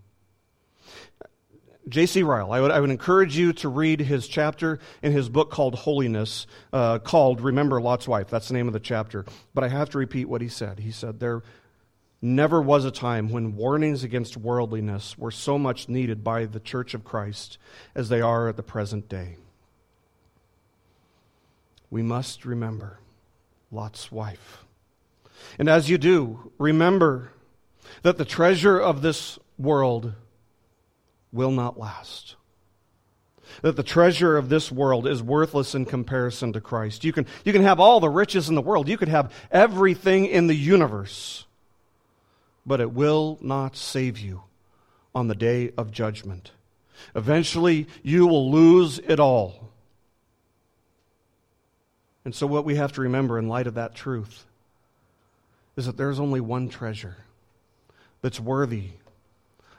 J.C. 1.87 2.23
Ryle, 2.23 2.51
I 2.51 2.61
would, 2.61 2.71
I 2.71 2.81
would 2.81 2.89
encourage 2.89 3.37
you 3.37 3.53
to 3.55 3.69
read 3.69 4.01
his 4.01 4.27
chapter 4.27 4.79
in 5.03 5.13
his 5.13 5.29
book 5.29 5.51
called 5.51 5.75
Holiness, 5.75 6.47
uh, 6.73 6.99
called 6.99 7.43
Remember 7.43 7.79
Lot's 7.81 8.09
Wife. 8.09 8.31
That's 8.31 8.49
the 8.49 8.55
name 8.55 8.69
of 8.69 8.73
the 8.73 8.81
chapter. 8.81 9.27
But 9.53 9.65
I 9.65 9.69
have 9.69 9.91
to 9.91 9.99
repeat 9.99 10.27
what 10.27 10.41
he 10.41 10.49
said. 10.49 10.79
He 10.79 10.91
said, 10.91 11.21
There 11.21 11.43
never 12.25 12.61
was 12.61 12.87
a 12.87 12.91
time 12.91 13.29
when 13.29 13.55
warnings 13.55 14.03
against 14.03 14.37
worldliness 14.37 15.19
were 15.19 15.31
so 15.31 15.59
much 15.59 15.89
needed 15.89 16.25
by 16.25 16.47
the 16.47 16.59
Church 16.59 16.95
of 16.95 17.05
Christ 17.05 17.59
as 17.95 18.09
they 18.09 18.23
are 18.23 18.49
at 18.49 18.57
the 18.57 18.63
present 18.63 19.09
day. 19.09 19.37
We 21.91 22.03
must 22.03 22.45
remember 22.45 22.99
Lot's 23.71 24.11
wife. 24.11 24.65
And 25.59 25.69
as 25.69 25.91
you 25.91 25.99
do, 25.99 26.51
remember 26.59 27.31
that 28.03 28.17
the 28.17 28.25
treasure 28.25 28.81
of 28.81 29.03
this 29.03 29.39
world 29.59 30.15
will 31.31 31.51
not 31.51 31.79
last. 31.79 32.37
That 33.61 33.77
the 33.77 33.83
treasure 33.83 34.39
of 34.39 34.49
this 34.49 34.73
world 34.73 35.07
is 35.07 35.23
worthless 35.23 35.75
in 35.75 35.85
comparison 35.85 36.55
to 36.55 36.61
Christ. 36.61 37.05
You 37.05 37.13
can, 37.13 37.27
you 37.45 37.53
can 37.53 37.63
have 37.63 37.79
all 37.79 38.01
the 38.01 38.09
riches 38.09 38.49
in 38.49 38.55
the 38.55 38.63
world, 38.63 38.89
you 38.89 38.97
could 38.97 39.09
have 39.09 39.33
everything 39.51 40.25
in 40.25 40.47
the 40.47 40.55
universe 40.55 41.44
but 42.67 42.81
it 42.81 42.93
will 42.93 43.39
not 43.41 43.77
save 43.77 44.19
you 44.19 44.43
on 45.15 45.29
the 45.29 45.35
day 45.35 45.73
of 45.77 45.91
judgment. 45.91 46.53
Eventually, 47.15 47.87
you 48.03 48.27
will 48.27 48.51
lose 48.51 48.99
it 48.99 49.21
all. 49.21 49.71
And 52.25 52.35
so, 52.35 52.47
what 52.47 52.65
we 52.65 52.77
have 52.77 52.93
to 52.93 53.03
remember 53.03 53.39
in 53.39 53.49
light 53.49 53.67
of 53.67 53.75
that 53.75 53.95
truth 53.95 54.45
is 55.77 55.87
that 55.87 55.97
there's 55.97 56.21
only 56.21 56.41
one 56.41 56.69
treasure 56.69 57.17
that's 58.23 58.41
worthy 58.41 58.91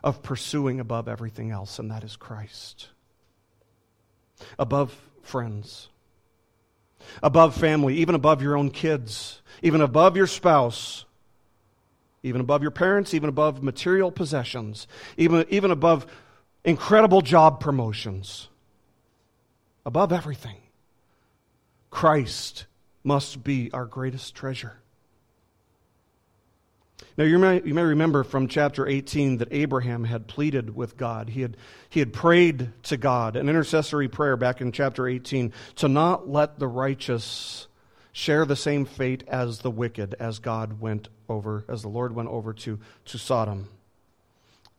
of 0.03 0.21
pursuing 0.21 0.79
above 0.79 1.07
everything 1.07 1.49
else, 1.49 1.79
and 1.79 1.89
that 1.89 2.03
is 2.03 2.15
Christ. 2.15 2.89
Above 4.59 4.95
friends, 5.23 5.87
above 7.23 7.55
family, 7.55 7.95
even 7.95 8.13
above 8.13 8.41
your 8.41 8.55
own 8.55 8.69
kids, 8.69 9.41
even 9.63 9.81
above 9.81 10.15
your 10.15 10.27
spouse, 10.27 11.05
even 12.25 12.41
above 12.41 12.63
your 12.63 12.71
parents, 12.71 13.13
even 13.13 13.29
above 13.29 13.61
material 13.61 14.11
possessions, 14.11 14.87
even, 15.15 15.45
even 15.49 15.69
above 15.69 16.07
incredible 16.63 17.21
job 17.21 17.59
promotions. 17.59 18.49
Above 19.85 20.11
everything, 20.11 20.57
Christ 21.91 22.65
must 23.03 23.43
be 23.43 23.71
our 23.71 23.85
greatest 23.85 24.33
treasure. 24.33 24.73
Now, 27.15 27.25
you 27.25 27.37
may, 27.37 27.61
you 27.63 27.75
may 27.75 27.83
remember 27.83 28.23
from 28.23 28.47
chapter 28.47 28.87
18 28.87 29.37
that 29.37 29.49
Abraham 29.51 30.03
had 30.03 30.27
pleaded 30.27 30.75
with 30.75 30.97
God. 30.97 31.29
He 31.29 31.41
had, 31.41 31.55
he 31.89 31.99
had 31.99 32.11
prayed 32.11 32.71
to 32.83 32.97
God, 32.97 33.35
an 33.35 33.47
intercessory 33.47 34.07
prayer 34.07 34.35
back 34.35 34.59
in 34.61 34.71
chapter 34.71 35.07
18, 35.07 35.53
to 35.75 35.87
not 35.87 36.27
let 36.27 36.57
the 36.57 36.67
righteous 36.67 37.67
share 38.15 38.45
the 38.45 38.55
same 38.55 38.85
fate 38.85 39.25
as 39.27 39.59
the 39.59 39.69
wicked, 39.69 40.15
as 40.21 40.39
God 40.39 40.79
went 40.79 41.09
over, 41.27 41.65
as 41.67 41.81
the 41.81 41.89
Lord 41.89 42.15
went 42.15 42.29
over 42.29 42.53
to, 42.53 42.79
to 43.03 43.17
Sodom. 43.17 43.67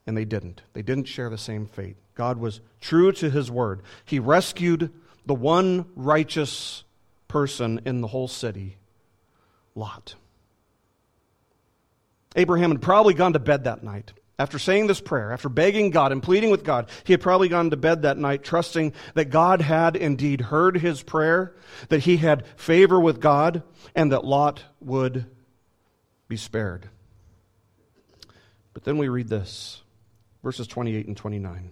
And 0.07 0.16
they 0.16 0.24
didn't. 0.24 0.62
They 0.72 0.80
didn't 0.80 1.05
share 1.05 1.28
the 1.28 1.37
same 1.37 1.66
fate. 1.66 1.97
God 2.14 2.39
was 2.39 2.62
true 2.80 3.12
to 3.12 3.28
his 3.28 3.51
word. 3.51 3.82
He 4.07 4.18
rescued 4.18 4.91
the 5.26 5.34
one 5.34 5.84
righteous 5.95 6.84
person 7.28 7.82
in 7.84 8.01
the 8.01 8.07
whole 8.07 8.26
city, 8.26 8.78
Lot. 9.74 10.14
Abraham 12.37 12.70
had 12.70 12.80
probably 12.80 13.12
gone 13.12 13.34
to 13.34 13.39
bed 13.39 13.64
that 13.64 13.82
night. 13.82 14.14
After 14.39 14.59
saying 14.59 14.87
this 14.87 15.01
prayer, 15.01 15.32
after 15.32 15.49
begging 15.49 15.91
God 15.91 16.12
and 16.12 16.22
pleading 16.22 16.51
with 16.51 16.62
God, 16.62 16.91
he 17.05 17.14
had 17.14 17.22
probably 17.22 17.49
gone 17.49 17.70
to 17.70 17.76
bed 17.76 18.03
that 18.03 18.18
night 18.18 18.45
trusting 18.45 18.93
that 19.14 19.26
God 19.26 19.62
had 19.62 19.97
indeed 19.97 20.43
heard 20.43 20.76
his 20.76 21.03
prayer, 21.03 21.55
that 21.89 22.01
he 22.01 22.18
had 22.18 22.47
favor 22.57 23.01
with 23.01 23.18
God, 23.18 23.62
and 23.95 24.12
that 24.12 24.24
Lot 24.24 24.62
would 24.80 25.24
be 26.28 26.37
spared. 26.37 26.91
But 28.74 28.84
then 28.84 28.99
we 28.99 29.09
read 29.09 29.28
this 29.28 29.82
verses 30.43 30.66
28 30.66 31.07
and 31.07 31.16
29, 31.16 31.70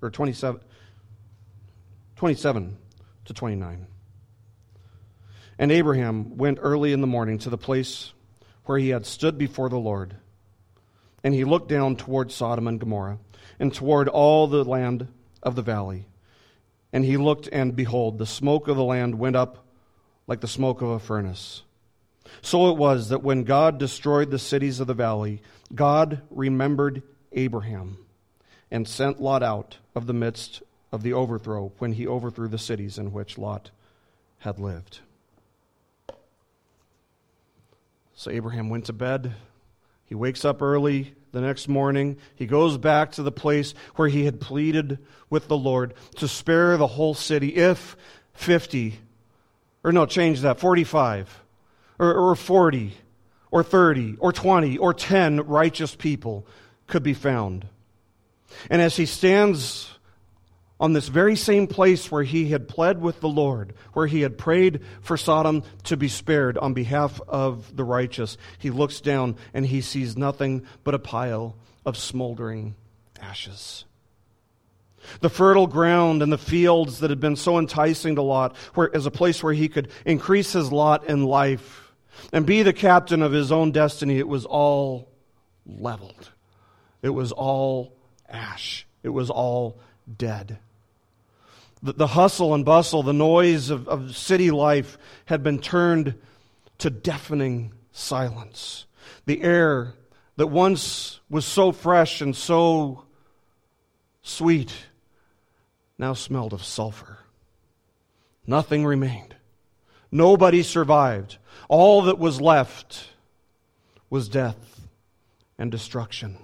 or 0.00 0.10
27, 0.10 0.60
27 2.16 2.76
to 3.26 3.34
29. 3.34 3.86
And 5.58 5.70
Abraham 5.70 6.38
went 6.38 6.58
early 6.62 6.94
in 6.94 7.02
the 7.02 7.06
morning 7.06 7.38
to 7.40 7.50
the 7.50 7.58
place 7.58 8.12
where 8.64 8.78
he 8.78 8.88
had 8.88 9.04
stood 9.04 9.36
before 9.36 9.68
the 9.68 9.78
Lord. 9.78 10.16
And 11.24 11.34
he 11.34 11.42
looked 11.44 11.68
down 11.68 11.96
toward 11.96 12.30
Sodom 12.30 12.68
and 12.68 12.78
Gomorrah, 12.78 13.18
and 13.58 13.74
toward 13.74 14.08
all 14.08 14.46
the 14.46 14.62
land 14.62 15.08
of 15.42 15.56
the 15.56 15.62
valley. 15.62 16.06
And 16.92 17.04
he 17.04 17.16
looked, 17.16 17.48
and 17.50 17.74
behold, 17.74 18.18
the 18.18 18.26
smoke 18.26 18.68
of 18.68 18.76
the 18.76 18.84
land 18.84 19.18
went 19.18 19.34
up 19.34 19.66
like 20.26 20.40
the 20.40 20.48
smoke 20.48 20.82
of 20.82 20.90
a 20.90 20.98
furnace. 21.00 21.62
So 22.42 22.70
it 22.70 22.76
was 22.76 23.08
that 23.08 23.22
when 23.22 23.44
God 23.44 23.78
destroyed 23.78 24.30
the 24.30 24.38
cities 24.38 24.80
of 24.80 24.86
the 24.86 24.94
valley, 24.94 25.42
God 25.74 26.22
remembered 26.30 27.02
Abraham 27.32 27.98
and 28.70 28.86
sent 28.86 29.20
Lot 29.20 29.42
out 29.42 29.78
of 29.94 30.06
the 30.06 30.12
midst 30.12 30.62
of 30.92 31.02
the 31.02 31.12
overthrow 31.12 31.72
when 31.78 31.92
he 31.92 32.06
overthrew 32.06 32.48
the 32.48 32.58
cities 32.58 32.98
in 32.98 33.12
which 33.12 33.38
Lot 33.38 33.70
had 34.38 34.58
lived. 34.58 35.00
So 38.14 38.30
Abraham 38.30 38.68
went 38.68 38.86
to 38.86 38.92
bed. 38.92 39.34
He 40.06 40.14
wakes 40.14 40.44
up 40.44 40.62
early 40.62 41.14
the 41.32 41.40
next 41.40 41.68
morning. 41.68 42.16
He 42.34 42.46
goes 42.46 42.78
back 42.78 43.12
to 43.12 43.22
the 43.22 43.32
place 43.32 43.74
where 43.96 44.08
he 44.08 44.24
had 44.24 44.40
pleaded 44.40 44.98
with 45.30 45.48
the 45.48 45.56
Lord 45.56 45.94
to 46.16 46.28
spare 46.28 46.76
the 46.76 46.86
whole 46.86 47.14
city 47.14 47.56
if 47.56 47.96
50, 48.34 48.98
or 49.82 49.92
no, 49.92 50.06
change 50.06 50.40
that, 50.40 50.60
45, 50.60 51.42
or, 51.98 52.14
or 52.14 52.34
40, 52.34 52.92
or 53.50 53.62
30, 53.62 54.16
or 54.18 54.32
20, 54.32 54.78
or 54.78 54.94
10 54.94 55.40
righteous 55.46 55.94
people 55.94 56.46
could 56.86 57.02
be 57.02 57.14
found. 57.14 57.66
And 58.70 58.80
as 58.82 58.96
he 58.96 59.06
stands 59.06 59.93
on 60.80 60.92
this 60.92 61.08
very 61.08 61.36
same 61.36 61.66
place 61.66 62.10
where 62.10 62.24
he 62.24 62.48
had 62.50 62.68
pled 62.68 63.00
with 63.00 63.20
the 63.20 63.28
Lord, 63.28 63.74
where 63.92 64.06
he 64.06 64.22
had 64.22 64.36
prayed 64.36 64.80
for 65.00 65.16
Sodom 65.16 65.62
to 65.84 65.96
be 65.96 66.08
spared 66.08 66.58
on 66.58 66.74
behalf 66.74 67.20
of 67.28 67.76
the 67.76 67.84
righteous, 67.84 68.36
he 68.58 68.70
looks 68.70 69.00
down 69.00 69.36
and 69.52 69.66
he 69.66 69.80
sees 69.80 70.16
nothing 70.16 70.66
but 70.82 70.94
a 70.94 70.98
pile 70.98 71.56
of 71.86 71.96
smoldering 71.96 72.74
ashes. 73.20 73.84
The 75.20 75.30
fertile 75.30 75.66
ground 75.66 76.22
and 76.22 76.32
the 76.32 76.38
fields 76.38 77.00
that 77.00 77.10
had 77.10 77.20
been 77.20 77.36
so 77.36 77.58
enticing 77.58 78.16
to 78.16 78.22
Lot 78.22 78.56
where, 78.74 78.94
as 78.94 79.06
a 79.06 79.10
place 79.10 79.42
where 79.42 79.52
he 79.52 79.68
could 79.68 79.90
increase 80.04 80.52
his 80.52 80.72
lot 80.72 81.08
in 81.08 81.24
life 81.24 81.92
and 82.32 82.46
be 82.46 82.62
the 82.62 82.72
captain 82.72 83.22
of 83.22 83.32
his 83.32 83.52
own 83.52 83.70
destiny, 83.70 84.18
it 84.18 84.28
was 84.28 84.46
all 84.46 85.12
leveled. 85.66 86.30
It 87.02 87.10
was 87.10 87.32
all 87.32 87.96
ash. 88.28 88.86
It 89.02 89.10
was 89.10 89.28
all 89.30 89.78
dead. 90.16 90.58
The, 91.82 91.92
the 91.92 92.06
hustle 92.08 92.54
and 92.54 92.64
bustle, 92.64 93.02
the 93.02 93.12
noise 93.12 93.70
of, 93.70 93.88
of 93.88 94.16
city 94.16 94.50
life 94.50 94.98
had 95.26 95.42
been 95.42 95.58
turned 95.58 96.14
to 96.78 96.90
deafening 96.90 97.72
silence. 97.92 98.86
The 99.26 99.42
air 99.42 99.94
that 100.36 100.48
once 100.48 101.20
was 101.30 101.44
so 101.44 101.72
fresh 101.72 102.20
and 102.20 102.34
so 102.34 103.04
sweet 104.22 104.72
now 105.98 106.14
smelled 106.14 106.52
of 106.52 106.64
sulfur. 106.64 107.18
Nothing 108.46 108.84
remained. 108.84 109.36
Nobody 110.10 110.62
survived. 110.62 111.38
All 111.68 112.02
that 112.02 112.18
was 112.18 112.40
left 112.40 113.10
was 114.10 114.28
death 114.28 114.88
and 115.58 115.70
destruction. 115.70 116.36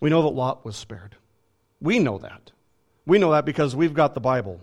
We 0.00 0.10
know 0.10 0.22
that 0.22 0.28
Lot 0.28 0.64
was 0.64 0.76
spared. 0.76 1.16
We 1.80 1.98
know 1.98 2.18
that. 2.18 2.52
We 3.06 3.18
know 3.18 3.32
that 3.32 3.44
because 3.44 3.74
we've 3.74 3.94
got 3.94 4.14
the 4.14 4.20
Bible. 4.20 4.60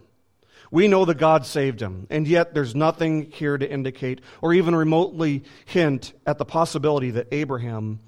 We 0.69 0.87
know 0.87 1.05
that 1.05 1.17
God 1.17 1.45
saved 1.45 1.81
him, 1.81 2.07
and 2.09 2.27
yet 2.27 2.53
there's 2.53 2.75
nothing 2.75 3.31
here 3.31 3.57
to 3.57 3.69
indicate 3.69 4.21
or 4.41 4.53
even 4.53 4.75
remotely 4.75 5.43
hint 5.65 6.13
at 6.25 6.37
the 6.37 6.45
possibility 6.45 7.11
that 7.11 7.27
Abraham 7.31 7.99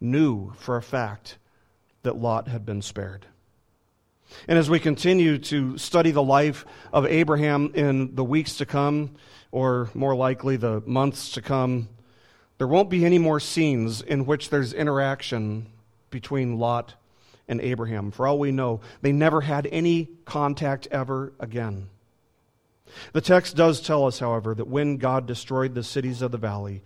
knew 0.00 0.52
for 0.56 0.76
a 0.76 0.82
fact 0.82 1.38
that 2.02 2.16
Lot 2.16 2.48
had 2.48 2.64
been 2.64 2.80
spared. 2.80 3.26
And 4.48 4.58
as 4.58 4.68
we 4.70 4.80
continue 4.80 5.38
to 5.38 5.78
study 5.78 6.10
the 6.10 6.22
life 6.22 6.64
of 6.92 7.06
Abraham 7.06 7.72
in 7.74 8.14
the 8.14 8.24
weeks 8.24 8.56
to 8.56 8.66
come, 8.66 9.14
or 9.52 9.90
more 9.94 10.16
likely 10.16 10.56
the 10.56 10.82
months 10.86 11.30
to 11.32 11.42
come, 11.42 11.88
there 12.58 12.66
won't 12.66 12.90
be 12.90 13.04
any 13.04 13.18
more 13.18 13.40
scenes 13.40 14.00
in 14.00 14.26
which 14.26 14.50
there's 14.50 14.72
interaction 14.72 15.66
between 16.10 16.58
Lot 16.58 16.94
and 17.48 17.60
Abraham. 17.60 18.10
For 18.10 18.26
all 18.26 18.38
we 18.38 18.52
know, 18.52 18.80
they 19.02 19.12
never 19.12 19.40
had 19.40 19.68
any 19.70 20.08
contact 20.24 20.88
ever 20.90 21.32
again. 21.38 21.88
The 23.12 23.20
text 23.20 23.56
does 23.56 23.80
tell 23.80 24.06
us, 24.06 24.18
however, 24.18 24.54
that 24.54 24.68
when 24.68 24.96
God 24.96 25.26
destroyed 25.26 25.74
the 25.74 25.82
cities 25.82 26.22
of 26.22 26.30
the 26.30 26.38
valley, 26.38 26.82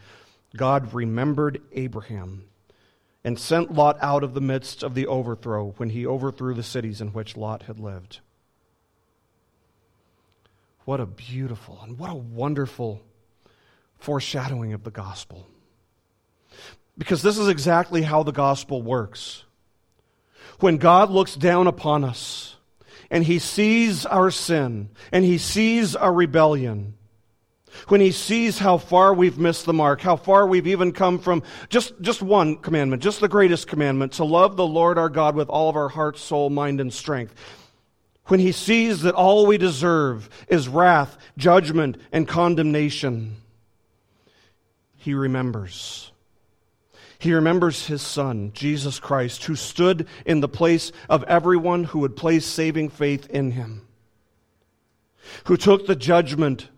God 0.56 0.94
remembered 0.94 1.60
Abraham 1.72 2.44
and 3.22 3.38
sent 3.38 3.72
Lot 3.72 3.98
out 4.00 4.24
of 4.24 4.34
the 4.34 4.40
midst 4.40 4.82
of 4.82 4.94
the 4.94 5.06
overthrow 5.06 5.74
when 5.76 5.90
he 5.90 6.06
overthrew 6.06 6.54
the 6.54 6.62
cities 6.62 7.00
in 7.00 7.08
which 7.08 7.36
Lot 7.36 7.64
had 7.64 7.78
lived. 7.78 8.20
What 10.84 11.00
a 11.00 11.06
beautiful 11.06 11.78
and 11.82 11.98
what 11.98 12.10
a 12.10 12.14
wonderful 12.14 13.02
foreshadowing 13.98 14.72
of 14.72 14.82
the 14.82 14.90
gospel. 14.90 15.46
Because 16.96 17.22
this 17.22 17.38
is 17.38 17.48
exactly 17.48 18.02
how 18.02 18.22
the 18.22 18.32
gospel 18.32 18.82
works 18.82 19.44
when 20.60 20.76
God 20.76 21.10
looks 21.10 21.34
down 21.34 21.66
upon 21.66 22.04
us 22.04 22.56
and 23.10 23.24
he 23.24 23.38
sees 23.38 24.06
our 24.06 24.30
sin 24.30 24.90
and 25.12 25.24
he 25.24 25.38
sees 25.38 25.96
our 25.96 26.12
rebellion, 26.12 26.94
when 27.88 28.00
he 28.00 28.12
sees 28.12 28.58
how 28.58 28.78
far 28.78 29.14
we've 29.14 29.38
missed 29.38 29.64
the 29.64 29.72
mark, 29.72 30.00
how 30.00 30.16
far 30.16 30.46
we've 30.46 30.66
even 30.66 30.92
come 30.92 31.18
from 31.18 31.42
just, 31.68 31.98
just 32.00 32.22
one 32.22 32.56
commandment, 32.56 33.02
just 33.02 33.20
the 33.20 33.28
greatest 33.28 33.68
commandment, 33.68 34.12
to 34.12 34.24
love 34.24 34.56
the 34.56 34.66
Lord 34.66 34.98
our 34.98 35.08
God 35.08 35.34
with 35.34 35.48
all 35.48 35.68
of 35.68 35.76
our 35.76 35.88
heart, 35.88 36.18
soul, 36.18 36.50
mind, 36.50 36.80
and 36.80 36.92
strength. 36.92 37.34
When 38.26 38.40
he 38.40 38.52
sees 38.52 39.02
that 39.02 39.14
all 39.14 39.46
we 39.46 39.58
deserve 39.58 40.28
is 40.48 40.68
wrath, 40.68 41.16
judgment, 41.36 41.96
and 42.12 42.28
condemnation, 42.28 43.36
he 44.96 45.14
remembers 45.14 46.12
he 47.20 47.34
remembers 47.34 47.86
his 47.86 48.00
son, 48.00 48.50
Jesus 48.54 48.98
Christ, 48.98 49.44
who 49.44 49.54
stood 49.54 50.08
in 50.24 50.40
the 50.40 50.48
place 50.48 50.90
of 51.08 51.22
everyone 51.24 51.84
who 51.84 51.98
would 51.98 52.16
place 52.16 52.46
saving 52.46 52.88
faith 52.88 53.26
in 53.28 53.50
him, 53.50 53.86
who 55.44 55.58
took 55.58 55.86
the 55.86 55.94
judgment, 55.94 56.70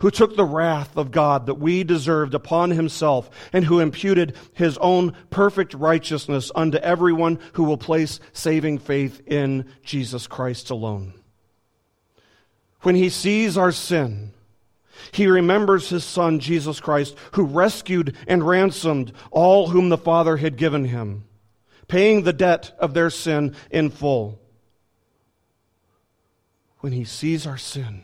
who 0.00 0.10
took 0.10 0.36
the 0.36 0.44
wrath 0.44 0.96
of 0.96 1.10
God 1.10 1.44
that 1.44 1.56
we 1.56 1.84
deserved 1.84 2.32
upon 2.32 2.70
himself, 2.70 3.28
and 3.52 3.66
who 3.66 3.78
imputed 3.78 4.34
his 4.54 4.78
own 4.78 5.14
perfect 5.28 5.74
righteousness 5.74 6.50
unto 6.54 6.78
everyone 6.78 7.38
who 7.52 7.64
will 7.64 7.76
place 7.76 8.20
saving 8.32 8.78
faith 8.78 9.20
in 9.26 9.66
Jesus 9.82 10.26
Christ 10.26 10.70
alone. 10.70 11.12
When 12.80 12.94
he 12.94 13.10
sees 13.10 13.58
our 13.58 13.72
sin, 13.72 14.32
he 15.12 15.26
remembers 15.26 15.88
his 15.88 16.04
son, 16.04 16.40
Jesus 16.40 16.80
Christ, 16.80 17.16
who 17.32 17.44
rescued 17.44 18.16
and 18.26 18.46
ransomed 18.46 19.12
all 19.30 19.68
whom 19.68 19.88
the 19.88 19.98
Father 19.98 20.36
had 20.36 20.56
given 20.56 20.84
him, 20.84 21.24
paying 21.88 22.22
the 22.22 22.32
debt 22.32 22.74
of 22.78 22.94
their 22.94 23.10
sin 23.10 23.54
in 23.70 23.90
full. 23.90 24.40
When 26.80 26.92
he 26.92 27.04
sees 27.04 27.46
our 27.46 27.58
sin, 27.58 28.02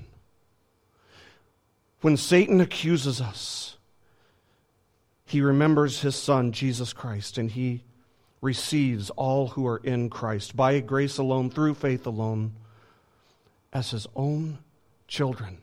when 2.01 2.17
Satan 2.17 2.61
accuses 2.61 3.21
us, 3.21 3.77
he 5.25 5.41
remembers 5.41 6.03
his 6.03 6.15
son, 6.15 6.53
Jesus 6.53 6.93
Christ, 6.93 7.37
and 7.37 7.51
he 7.51 7.83
receives 8.41 9.11
all 9.11 9.49
who 9.49 9.67
are 9.67 9.79
in 9.79 10.09
Christ 10.09 10.55
by 10.55 10.79
grace 10.81 11.19
alone, 11.19 11.51
through 11.51 11.75
faith 11.75 12.07
alone, 12.07 12.53
as 13.73 13.91
his 13.91 14.07
own 14.15 14.59
children, 15.09 15.59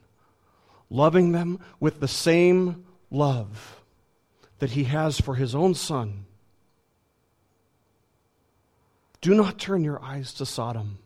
loving 0.90 1.32
them 1.32 1.58
with 1.80 2.00
the 2.00 2.08
same 2.08 2.84
love 3.10 3.80
that 4.58 4.70
he 4.70 4.84
has 4.84 5.20
for 5.20 5.34
his 5.34 5.54
own 5.54 5.74
son. 5.74 6.26
Do 9.20 9.34
not 9.34 9.58
turn 9.58 9.84
your 9.84 10.02
eyes 10.02 10.34
to 10.34 10.46
Sodom. 10.46 10.98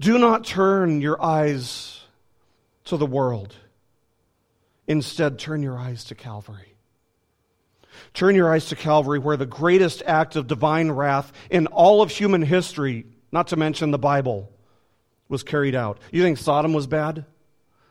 Do 0.00 0.18
not 0.18 0.44
turn 0.44 1.00
your 1.00 1.22
eyes 1.22 2.00
to 2.86 2.96
the 2.96 3.06
world. 3.06 3.54
Instead, 4.88 5.38
turn 5.38 5.62
your 5.62 5.78
eyes 5.78 6.04
to 6.04 6.14
Calvary. 6.14 6.74
Turn 8.14 8.34
your 8.34 8.52
eyes 8.52 8.66
to 8.66 8.76
Calvary, 8.76 9.18
where 9.18 9.36
the 9.36 9.46
greatest 9.46 10.02
act 10.06 10.34
of 10.34 10.46
divine 10.46 10.90
wrath 10.90 11.32
in 11.50 11.66
all 11.68 12.02
of 12.02 12.10
human 12.10 12.42
history, 12.42 13.06
not 13.30 13.48
to 13.48 13.56
mention 13.56 13.90
the 13.90 13.98
Bible, 13.98 14.50
was 15.28 15.42
carried 15.42 15.74
out. 15.74 15.98
You 16.10 16.22
think 16.22 16.38
Sodom 16.38 16.72
was 16.72 16.86
bad? 16.86 17.26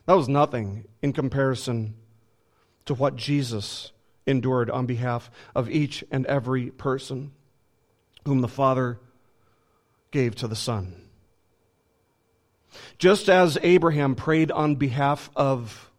That 0.10 0.18
was 0.18 0.28
nothing 0.28 0.86
in 1.03 1.14
comparison 1.14 1.93
to 2.86 2.95
what 2.95 3.16
Jesus 3.16 3.91
endured 4.26 4.72
on 4.72 4.88
behalf 4.88 5.30
of 5.53 5.70
each 5.70 6.03
and 6.10 6.26
every 6.26 6.72
person 6.72 7.32
whom 8.26 8.41
the 8.41 8.47
Father 8.47 8.99
gave 10.10 10.34
to 10.38 10.47
the 10.47 10.55
Son. 10.55 10.95
Just 12.97 13.30
as 13.30 13.60
Abraham 13.62 14.16
prayed 14.16 14.49
on 14.49 14.78
behalf 14.78 15.30
of 15.36 15.91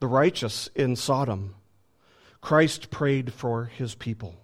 the 0.00 0.06
righteous 0.06 0.68
in 0.74 0.94
Sodom, 0.94 1.54
Christ 2.42 2.90
prayed 2.90 3.32
for 3.32 3.64
his 3.64 3.94
people. 3.94 4.36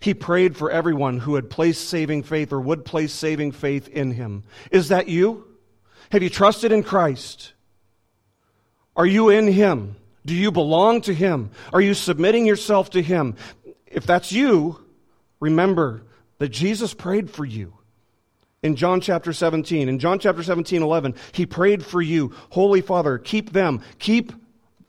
He 0.00 0.14
prayed 0.14 0.56
for 0.56 0.70
everyone 0.70 1.18
who 1.18 1.34
had 1.34 1.50
placed 1.50 1.90
saving 1.90 2.22
faith 2.22 2.54
or 2.54 2.60
would 2.62 2.86
place 2.86 3.12
saving 3.12 3.52
faith 3.52 3.86
in 3.86 4.12
him. 4.12 4.44
Is 4.70 4.88
that 4.88 5.08
you? 5.08 5.55
Have 6.10 6.22
you 6.22 6.30
trusted 6.30 6.72
in 6.72 6.82
Christ? 6.82 7.52
Are 8.96 9.06
you 9.06 9.28
in 9.28 9.46
him? 9.46 9.96
Do 10.24 10.34
you 10.34 10.50
belong 10.50 11.02
to 11.02 11.14
him? 11.14 11.50
Are 11.72 11.80
you 11.80 11.94
submitting 11.94 12.46
yourself 12.46 12.90
to 12.90 13.02
him? 13.02 13.36
If 13.86 14.06
that's 14.06 14.32
you, 14.32 14.80
remember 15.40 16.02
that 16.38 16.48
Jesus 16.48 16.94
prayed 16.94 17.30
for 17.30 17.44
you 17.44 17.74
in 18.62 18.74
John 18.74 19.00
chapter 19.00 19.32
17. 19.32 19.88
In 19.88 19.98
John 19.98 20.18
chapter 20.18 20.42
17, 20.42 20.82
11, 20.82 21.14
he 21.32 21.46
prayed 21.46 21.84
for 21.84 22.02
you. 22.02 22.32
Holy 22.50 22.80
Father, 22.80 23.18
keep 23.18 23.52
them, 23.52 23.80
keep 23.98 24.32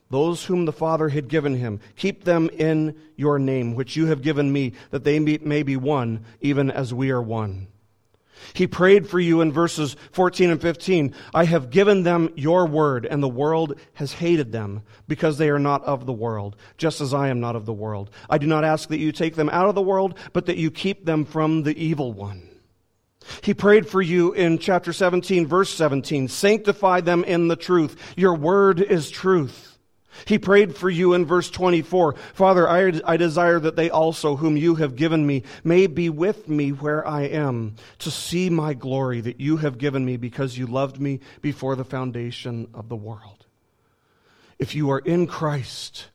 those 0.09 0.45
whom 0.45 0.65
the 0.65 0.72
Father 0.72 1.09
had 1.09 1.28
given 1.28 1.55
him, 1.55 1.80
keep 1.95 2.24
them 2.24 2.49
in 2.49 2.95
your 3.15 3.38
name, 3.38 3.76
which 3.76 3.95
you 3.95 4.07
have 4.07 4.22
given 4.22 4.51
me, 4.51 4.74
that 4.91 5.03
they 5.03 5.20
may 5.20 5.63
be 5.63 5.76
one, 5.76 6.24
even 6.41 6.72
as 6.72 6.93
we 6.93 7.11
are 7.11 7.22
one. 7.22 7.68
He 8.54 8.68
prayed 8.68 9.08
for 9.08 9.20
you 9.20 9.42
in 9.42 9.52
verses 9.52 9.96
14 10.12 10.50
and 10.50 10.62
15. 10.62 11.14
I 11.34 11.46
have 11.46 11.70
given 11.70 12.04
them 12.04 12.30
your 12.36 12.66
word, 12.66 13.06
and 13.06 13.22
the 13.22 13.28
world 13.28 13.80
has 13.94 14.14
hated 14.14 14.52
them, 14.52 14.84
because 15.08 15.38
they 15.38 15.50
are 15.50 15.60
not 15.60 15.84
of 15.84 16.06
the 16.06 16.14
world, 16.14 16.56
just 16.78 17.02
as 17.02 17.14
I 17.14 17.30
am 17.30 17.40
not 17.40 17.56
of 17.56 17.66
the 17.66 17.74
world. 17.74 18.10
I 18.30 18.38
do 18.38 18.48
not 18.48 18.64
ask 18.64 18.90
that 18.90 19.00
you 19.00 19.12
take 19.12 19.36
them 19.36 19.50
out 19.50 19.70
of 19.70 19.76
the 19.76 19.82
world, 19.82 20.18
but 20.34 20.46
that 20.48 20.58
you 20.58 20.72
keep 20.72 21.06
them 21.06 21.26
from 21.26 21.64
the 21.64 21.78
evil 21.78 22.14
one. 22.14 22.50
He 23.42 23.54
prayed 23.54 23.88
for 23.88 24.02
you 24.02 24.34
in 24.34 24.58
chapter 24.58 24.94
17, 24.94 25.48
verse 25.48 25.70
17. 25.74 26.28
Sanctify 26.28 27.02
them 27.02 27.24
in 27.24 27.48
the 27.48 27.56
truth. 27.56 28.14
Your 28.16 28.36
word 28.36 28.82
is 28.82 29.10
truth. 29.10 29.77
He 30.26 30.39
prayed 30.39 30.76
for 30.76 30.89
you 30.89 31.13
in 31.13 31.26
verse 31.26 31.49
24 31.49 32.15
Father, 32.34 32.68
I, 32.68 32.99
I, 33.05 33.18
desire 33.18 33.59
that 33.59 33.76
they 33.76 33.89
also, 33.89 34.36
whom 34.36 34.57
you 34.57 34.76
have 34.76 34.95
given 34.95 35.26
me, 35.26 35.43
may 35.63 35.88
be 35.88 36.09
with 36.09 36.47
me 36.47 36.72
where 36.72 37.05
I 37.07 37.24
am, 37.24 37.76
to 37.99 38.11
see 38.11 38.49
my 38.49 38.74
glory 38.74 39.22
that 39.22 39.39
you 39.39 39.57
have 39.57 39.78
given 39.78 40.05
me 40.05 40.18
because 40.18 40.57
you 40.57 40.68
loved 40.68 40.99
me 40.99 41.20
before 41.41 41.76
the 41.76 41.86
foundation 41.86 42.68
of 42.74 42.89
the 42.89 42.95
world. 42.95 43.45
If 44.59 44.76
you 44.76 44.91
are 44.91 44.99
in 44.99 45.28
Christ, 45.28 46.07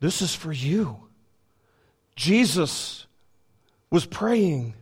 this 0.00 0.22
is 0.22 0.34
for 0.34 0.52
you. 0.52 1.08
Jesus 2.16 3.06
was 3.90 4.04
praying 4.04 4.74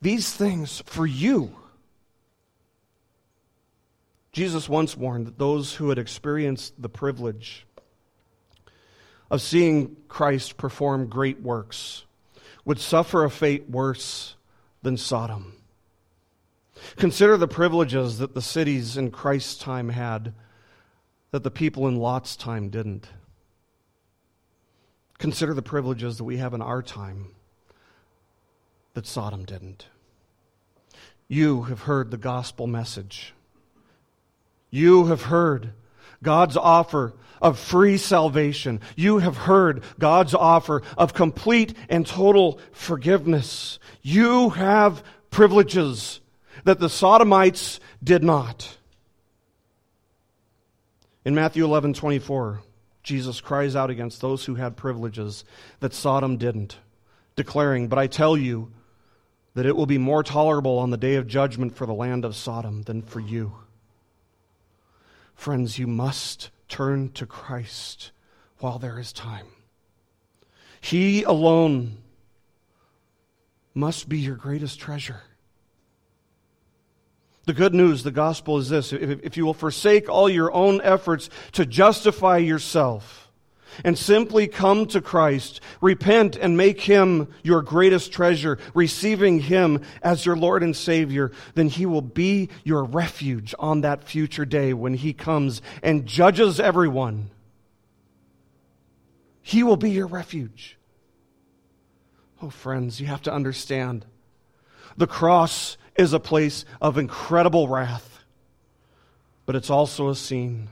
these 0.00 0.32
things 0.32 0.82
for 0.86 1.06
you. 1.06 1.54
Jesus 4.36 4.68
once 4.68 4.98
warned 4.98 5.26
that 5.26 5.38
those 5.38 5.76
who 5.76 5.88
had 5.88 5.96
experienced 5.96 6.74
the 6.76 6.90
privilege 6.90 7.66
of 9.30 9.40
seeing 9.40 9.96
Christ 10.08 10.58
perform 10.58 11.06
great 11.06 11.40
works 11.40 12.04
would 12.66 12.78
suffer 12.78 13.24
a 13.24 13.30
fate 13.30 13.70
worse 13.70 14.36
than 14.82 14.98
Sodom. 14.98 15.54
Consider 16.96 17.38
the 17.38 17.48
privileges 17.48 18.18
that 18.18 18.34
the 18.34 18.42
cities 18.42 18.98
in 18.98 19.10
Christ's 19.10 19.56
time 19.56 19.88
had 19.88 20.34
that 21.30 21.42
the 21.42 21.50
people 21.50 21.88
in 21.88 21.96
Lot's 21.96 22.36
time 22.36 22.68
didn't. 22.68 23.08
Consider 25.16 25.54
the 25.54 25.62
privileges 25.62 26.18
that 26.18 26.24
we 26.24 26.36
have 26.36 26.52
in 26.52 26.60
our 26.60 26.82
time 26.82 27.28
that 28.92 29.06
Sodom 29.06 29.46
didn't. 29.46 29.86
You 31.26 31.62
have 31.62 31.80
heard 31.80 32.10
the 32.10 32.18
gospel 32.18 32.66
message 32.66 33.32
you 34.70 35.06
have 35.06 35.22
heard 35.22 35.72
God's 36.22 36.56
offer 36.56 37.14
of 37.40 37.58
free 37.58 37.98
salvation. 37.98 38.80
You 38.96 39.18
have 39.18 39.36
heard 39.36 39.82
God's 39.98 40.34
offer 40.34 40.82
of 40.96 41.14
complete 41.14 41.74
and 41.88 42.06
total 42.06 42.58
forgiveness. 42.72 43.78
You 44.02 44.50
have 44.50 45.02
privileges 45.30 46.20
that 46.64 46.80
the 46.80 46.88
Sodomites 46.88 47.80
did 48.02 48.24
not. 48.24 48.76
In 51.24 51.34
Matthew 51.34 51.64
11 51.64 51.94
24, 51.94 52.62
Jesus 53.02 53.40
cries 53.40 53.76
out 53.76 53.90
against 53.90 54.20
those 54.20 54.44
who 54.44 54.54
had 54.54 54.76
privileges 54.76 55.44
that 55.80 55.92
Sodom 55.92 56.36
didn't, 56.36 56.78
declaring, 57.34 57.88
But 57.88 57.98
I 57.98 58.06
tell 58.06 58.36
you 58.36 58.72
that 59.54 59.66
it 59.66 59.76
will 59.76 59.86
be 59.86 59.98
more 59.98 60.22
tolerable 60.22 60.78
on 60.78 60.90
the 60.90 60.96
day 60.96 61.14
of 61.14 61.26
judgment 61.26 61.76
for 61.76 61.86
the 61.86 61.94
land 61.94 62.24
of 62.24 62.36
Sodom 62.36 62.82
than 62.82 63.02
for 63.02 63.20
you. 63.20 63.52
Friends, 65.36 65.78
you 65.78 65.86
must 65.86 66.50
turn 66.68 67.12
to 67.12 67.26
Christ 67.26 68.10
while 68.58 68.78
there 68.78 68.98
is 68.98 69.12
time. 69.12 69.46
He 70.80 71.22
alone 71.22 71.98
must 73.74 74.08
be 74.08 74.18
your 74.18 74.34
greatest 74.34 74.80
treasure. 74.80 75.22
The 77.44 77.52
good 77.52 77.74
news, 77.74 78.02
the 78.02 78.10
gospel 78.10 78.58
is 78.58 78.68
this 78.70 78.92
if, 78.92 79.36
you 79.36 79.46
will 79.46 79.54
forsake 79.54 80.08
all 80.08 80.28
your 80.28 80.52
own 80.52 80.80
efforts 80.82 81.30
to 81.52 81.64
justify 81.64 82.38
yourself, 82.38 83.25
and 83.84 83.96
simply 83.96 84.48
come 84.48 84.86
to 84.86 85.00
Christ, 85.00 85.60
repent 85.80 86.36
and 86.36 86.56
make 86.56 86.80
Him 86.80 87.28
your 87.42 87.62
greatest 87.62 88.12
treasure, 88.12 88.58
receiving 88.74 89.40
Him 89.40 89.82
as 90.02 90.26
your 90.26 90.36
Lord 90.36 90.62
and 90.62 90.76
Savior, 90.76 91.32
then 91.54 91.68
He 91.68 91.86
will 91.86 92.02
be 92.02 92.48
your 92.64 92.84
refuge 92.84 93.54
on 93.58 93.82
that 93.82 94.04
future 94.04 94.44
day 94.44 94.72
when 94.72 94.94
He 94.94 95.12
comes 95.12 95.62
and 95.82 96.06
judges 96.06 96.60
everyone. 96.60 97.30
He 99.42 99.62
will 99.62 99.76
be 99.76 99.90
your 99.90 100.08
refuge. 100.08 100.76
Oh, 102.42 102.50
friends, 102.50 103.00
you 103.00 103.06
have 103.06 103.22
to 103.22 103.32
understand 103.32 104.04
the 104.96 105.06
cross 105.06 105.76
is 105.96 106.12
a 106.12 106.20
place 106.20 106.64
of 106.80 106.98
incredible 106.98 107.68
wrath, 107.68 108.24
but 109.46 109.54
it's 109.54 109.70
also 109.70 110.08
a 110.08 110.16
scene 110.16 110.68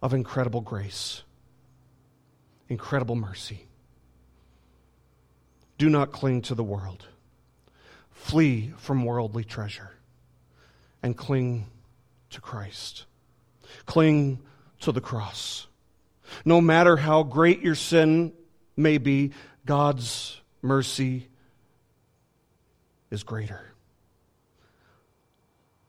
of 0.00 0.14
incredible 0.14 0.60
grace 0.60 1.23
incredible 2.68 3.16
mercy. 3.16 3.66
Do 5.78 5.90
not 5.90 6.12
cling 6.12 6.42
to 6.42 6.54
the 6.54 6.64
world. 6.64 7.06
Flee 8.10 8.72
from 8.78 9.04
worldly 9.04 9.44
treasure 9.44 9.90
and 11.02 11.16
cling 11.16 11.66
to 12.30 12.40
Christ. 12.40 13.04
Cling 13.86 14.40
to 14.80 14.92
the 14.92 15.00
cross. 15.00 15.66
No 16.44 16.60
matter 16.60 16.96
how 16.96 17.22
great 17.22 17.60
your 17.60 17.74
sin 17.74 18.32
may 18.76 18.98
be, 18.98 19.32
God's 19.66 20.40
mercy 20.62 21.28
is 23.10 23.22
greater. 23.22 23.60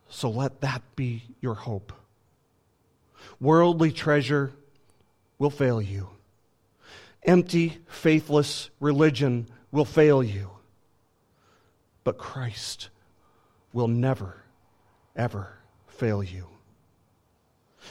So 0.09 0.29
let 0.29 0.61
that 0.61 0.81
be 0.95 1.23
your 1.41 1.55
hope. 1.55 1.93
Worldly 3.39 3.91
treasure 3.91 4.51
will 5.37 5.49
fail 5.49 5.81
you 5.81 6.09
empty, 7.25 7.79
faithless 7.87 8.69
religion 8.79 9.47
will 9.71 9.85
fail 9.85 10.23
you. 10.23 10.51
But 12.03 12.17
Christ 12.17 12.89
will 13.73 13.87
never, 13.87 14.43
ever 15.15 15.57
fail 15.87 16.23
you. 16.23 16.47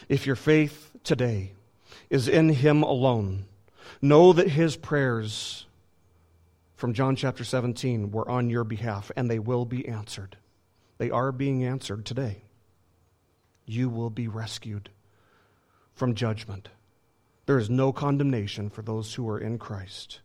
If 0.08 0.26
your 0.26 0.36
faith 0.36 0.96
today 1.04 1.52
is 2.10 2.28
in 2.28 2.48
Him 2.48 2.82
alone, 2.82 3.46
know 4.00 4.32
that 4.32 4.48
His 4.48 4.76
prayers 4.76 5.66
from 6.76 6.94
John 6.94 7.16
chapter 7.16 7.44
17 7.44 8.10
were 8.10 8.28
on 8.28 8.50
your 8.50 8.64
behalf, 8.64 9.10
and 9.16 9.30
they 9.30 9.38
will 9.38 9.64
be 9.64 9.88
answered. 9.88 10.36
They 10.98 11.10
are 11.10 11.32
being 11.32 11.64
answered 11.64 12.04
today. 12.04 12.42
You 13.66 13.88
will 13.88 14.10
be 14.10 14.28
rescued 14.28 14.90
from 15.94 16.14
judgment. 16.14 16.68
There 17.46 17.58
is 17.58 17.68
no 17.68 17.92
condemnation 17.92 18.70
for 18.70 18.82
those 18.82 19.14
who 19.14 19.28
are 19.28 19.38
in 19.38 19.58
Christ. 19.58 20.20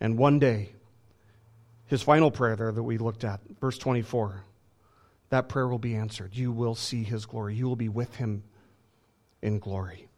And 0.00 0.16
one 0.16 0.38
day, 0.38 0.70
his 1.86 2.02
final 2.02 2.30
prayer 2.30 2.56
there 2.56 2.72
that 2.72 2.82
we 2.82 2.98
looked 2.98 3.24
at, 3.24 3.40
verse 3.60 3.76
24, 3.76 4.44
that 5.28 5.48
prayer 5.48 5.68
will 5.68 5.78
be 5.78 5.94
answered. 5.94 6.34
You 6.34 6.50
will 6.50 6.74
see 6.74 7.02
his 7.02 7.26
glory. 7.26 7.54
You 7.54 7.66
will 7.66 7.76
be 7.76 7.88
with 7.88 8.16
him 8.16 8.42
in 9.42 9.58
glory. 9.58 10.08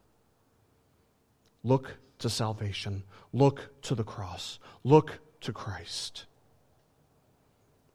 Look 1.64 1.96
to 2.18 2.30
salvation. 2.30 3.02
Look 3.32 3.82
to 3.82 3.94
the 3.94 4.04
cross. 4.04 4.58
Look 4.84 5.18
to 5.40 5.52
Christ. 5.52 6.26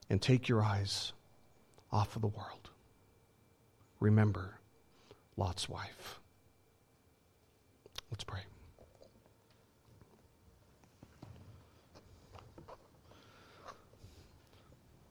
And 0.10 0.22
take 0.22 0.48
your 0.48 0.64
eyes 0.64 1.14
off 1.92 2.16
of 2.16 2.22
the 2.22 2.28
world. 2.28 2.70
Remember 4.00 4.60
Lot's 5.38 5.68
wife. 5.68 6.20
Let's 8.12 8.24
pray. 8.24 8.40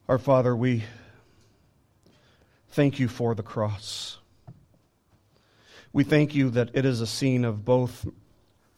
Our 0.09 0.19
Father, 0.19 0.55
we 0.55 0.85
thank 2.71 2.99
you 2.99 3.09
for 3.09 3.35
the 3.35 3.43
cross. 3.43 4.19
We 5.93 6.05
thank 6.05 6.35
you 6.35 6.51
that 6.51 6.71
it 6.75 6.85
is 6.85 7.01
a 7.01 7.07
scene 7.07 7.45
of 7.45 7.65
both 7.65 8.07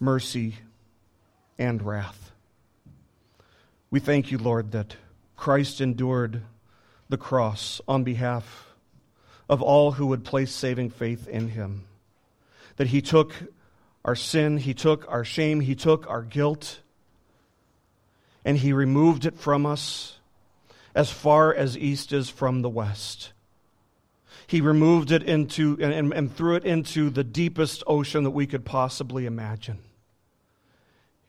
mercy 0.00 0.54
and 1.58 1.82
wrath. 1.82 2.32
We 3.90 4.00
thank 4.00 4.30
you, 4.30 4.38
Lord, 4.38 4.72
that 4.72 4.96
Christ 5.36 5.80
endured 5.80 6.42
the 7.08 7.16
cross 7.16 7.80
on 7.88 8.04
behalf 8.04 8.68
of 9.48 9.62
all 9.62 9.92
who 9.92 10.06
would 10.06 10.24
place 10.24 10.52
saving 10.52 10.90
faith 10.90 11.26
in 11.26 11.48
him. 11.48 11.84
That 12.76 12.88
he 12.88 13.00
took 13.00 13.34
our 14.08 14.16
sin, 14.16 14.56
he 14.56 14.72
took 14.72 15.04
our 15.12 15.22
shame, 15.22 15.60
he 15.60 15.74
took 15.74 16.08
our 16.08 16.22
guilt, 16.22 16.80
and 18.42 18.56
he 18.56 18.72
removed 18.72 19.26
it 19.26 19.36
from 19.36 19.66
us 19.66 20.16
as 20.94 21.10
far 21.10 21.54
as 21.54 21.76
east 21.76 22.10
is 22.14 22.30
from 22.30 22.62
the 22.62 22.70
west. 22.70 23.32
He 24.46 24.62
removed 24.62 25.12
it 25.12 25.22
into 25.24 25.76
and, 25.78 26.14
and, 26.14 26.34
threw 26.34 26.54
it 26.54 26.64
into 26.64 27.10
the 27.10 27.22
deepest 27.22 27.82
ocean 27.86 28.24
that 28.24 28.30
we 28.30 28.46
could 28.46 28.64
possibly 28.64 29.26
imagine. 29.26 29.80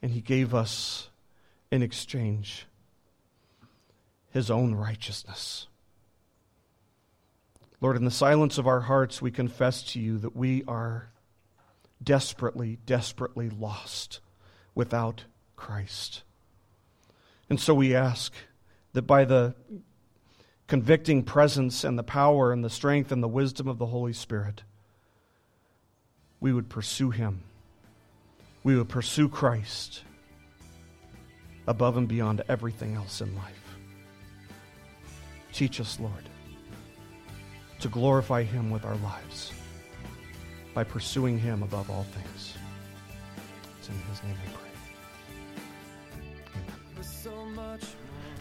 And 0.02 0.12
he 0.12 0.22
gave 0.22 0.56
us 0.56 1.10
in 1.72 1.84
exchange 1.84 2.66
his 4.32 4.50
own 4.50 4.74
righteousness. 4.74 5.68
Lord, 7.82 7.98
in 7.98 8.06
the 8.06 8.10
silence 8.10 8.58
of 8.58 8.68
our 8.68 8.80
hearts, 8.80 9.22
we 9.22 9.32
confess 9.32 9.84
to 9.92 10.00
you 10.00 10.18
that 10.20 10.34
we 10.34 10.64
are 10.66 11.10
desperately, 12.02 12.80
desperately 12.86 13.50
lost 13.50 14.20
without 14.76 15.26
Christ. 15.56 16.24
And 17.50 17.60
so 17.60 17.74
we 17.74 17.96
ask 17.96 18.34
that 18.94 19.04
by 19.04 19.26
the 19.26 19.56
convicting 20.68 21.24
presence 21.24 21.84
and 21.84 21.98
the 21.98 22.04
power 22.04 22.52
and 22.52 22.64
the 22.64 22.70
strength 22.70 23.12
and 23.12 23.22
the 23.22 23.28
wisdom 23.28 23.68
of 23.68 23.78
the 23.78 23.88
Holy 23.88 24.14
Spirit, 24.14 24.64
we 26.40 26.54
would 26.54 26.70
pursue 26.70 27.10
Him. 27.10 27.42
We 28.64 28.78
would 28.78 28.90
pursue 28.90 29.30
Christ 29.30 30.04
above 31.68 31.98
and 31.98 32.08
beyond 32.08 32.44
everything 32.48 32.96
else 32.96 33.22
in 33.22 33.36
life. 33.36 33.78
Teach 35.52 35.82
us, 35.82 36.00
Lord, 36.00 36.30
to 37.80 37.90
glorify 37.90 38.44
Him 38.44 38.70
with 38.70 38.86
our 38.86 38.96
lives 38.98 39.52
by 40.80 40.86
pursuing 40.86 41.38
Him 41.38 41.62
above 41.62 41.92
all 41.92 42.06
things. 42.14 42.54
It's 43.78 43.90
in 43.90 43.96
His 44.10 44.24
name 44.24 44.38
we 44.46 44.54
pray. 44.54 44.70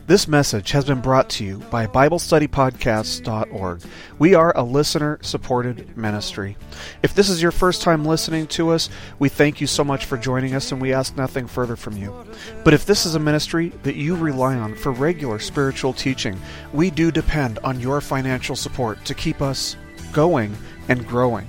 This 0.07 0.29
message 0.29 0.71
has 0.71 0.85
been 0.85 1.01
brought 1.01 1.29
to 1.31 1.45
you 1.45 1.59
by 1.69 1.89
BibleStudyPodcasts.org. 1.89 3.83
We 4.21 4.35
are 4.37 4.57
a 4.57 4.63
listener 4.63 5.19
supported 5.21 5.97
ministry. 5.97 6.57
If 7.03 7.13
this 7.13 7.29
is 7.29 7.43
your 7.43 7.51
first 7.51 7.83
time 7.83 8.05
listening 8.05 8.47
to 8.47 8.71
us, 8.71 8.89
we 9.19 9.29
thank 9.29 9.61
you 9.61 9.67
so 9.67 9.83
much 9.83 10.05
for 10.05 10.17
joining 10.17 10.55
us 10.55 10.71
and 10.71 10.81
we 10.81 10.93
ask 10.93 11.17
nothing 11.17 11.49
further 11.49 11.75
from 11.75 11.97
you. 11.97 12.25
But 12.63 12.73
if 12.73 12.87
this 12.87 13.05
is 13.05 13.17
a 13.17 13.19
ministry 13.19 13.71
that 13.83 13.97
you 13.97 14.15
rely 14.15 14.55
on 14.55 14.77
for 14.77 14.93
regular 14.93 15.41
spiritual 15.41 15.93
teaching, 15.93 16.41
we 16.73 16.93
do 16.93 17.11
depend 17.11 17.59
on 17.65 17.81
your 17.81 18.01
financial 18.01 18.55
support 18.55 19.05
to 19.07 19.15
keep 19.15 19.43
us 19.43 19.75
going 20.13 20.57
and 20.89 21.05
growing. 21.05 21.49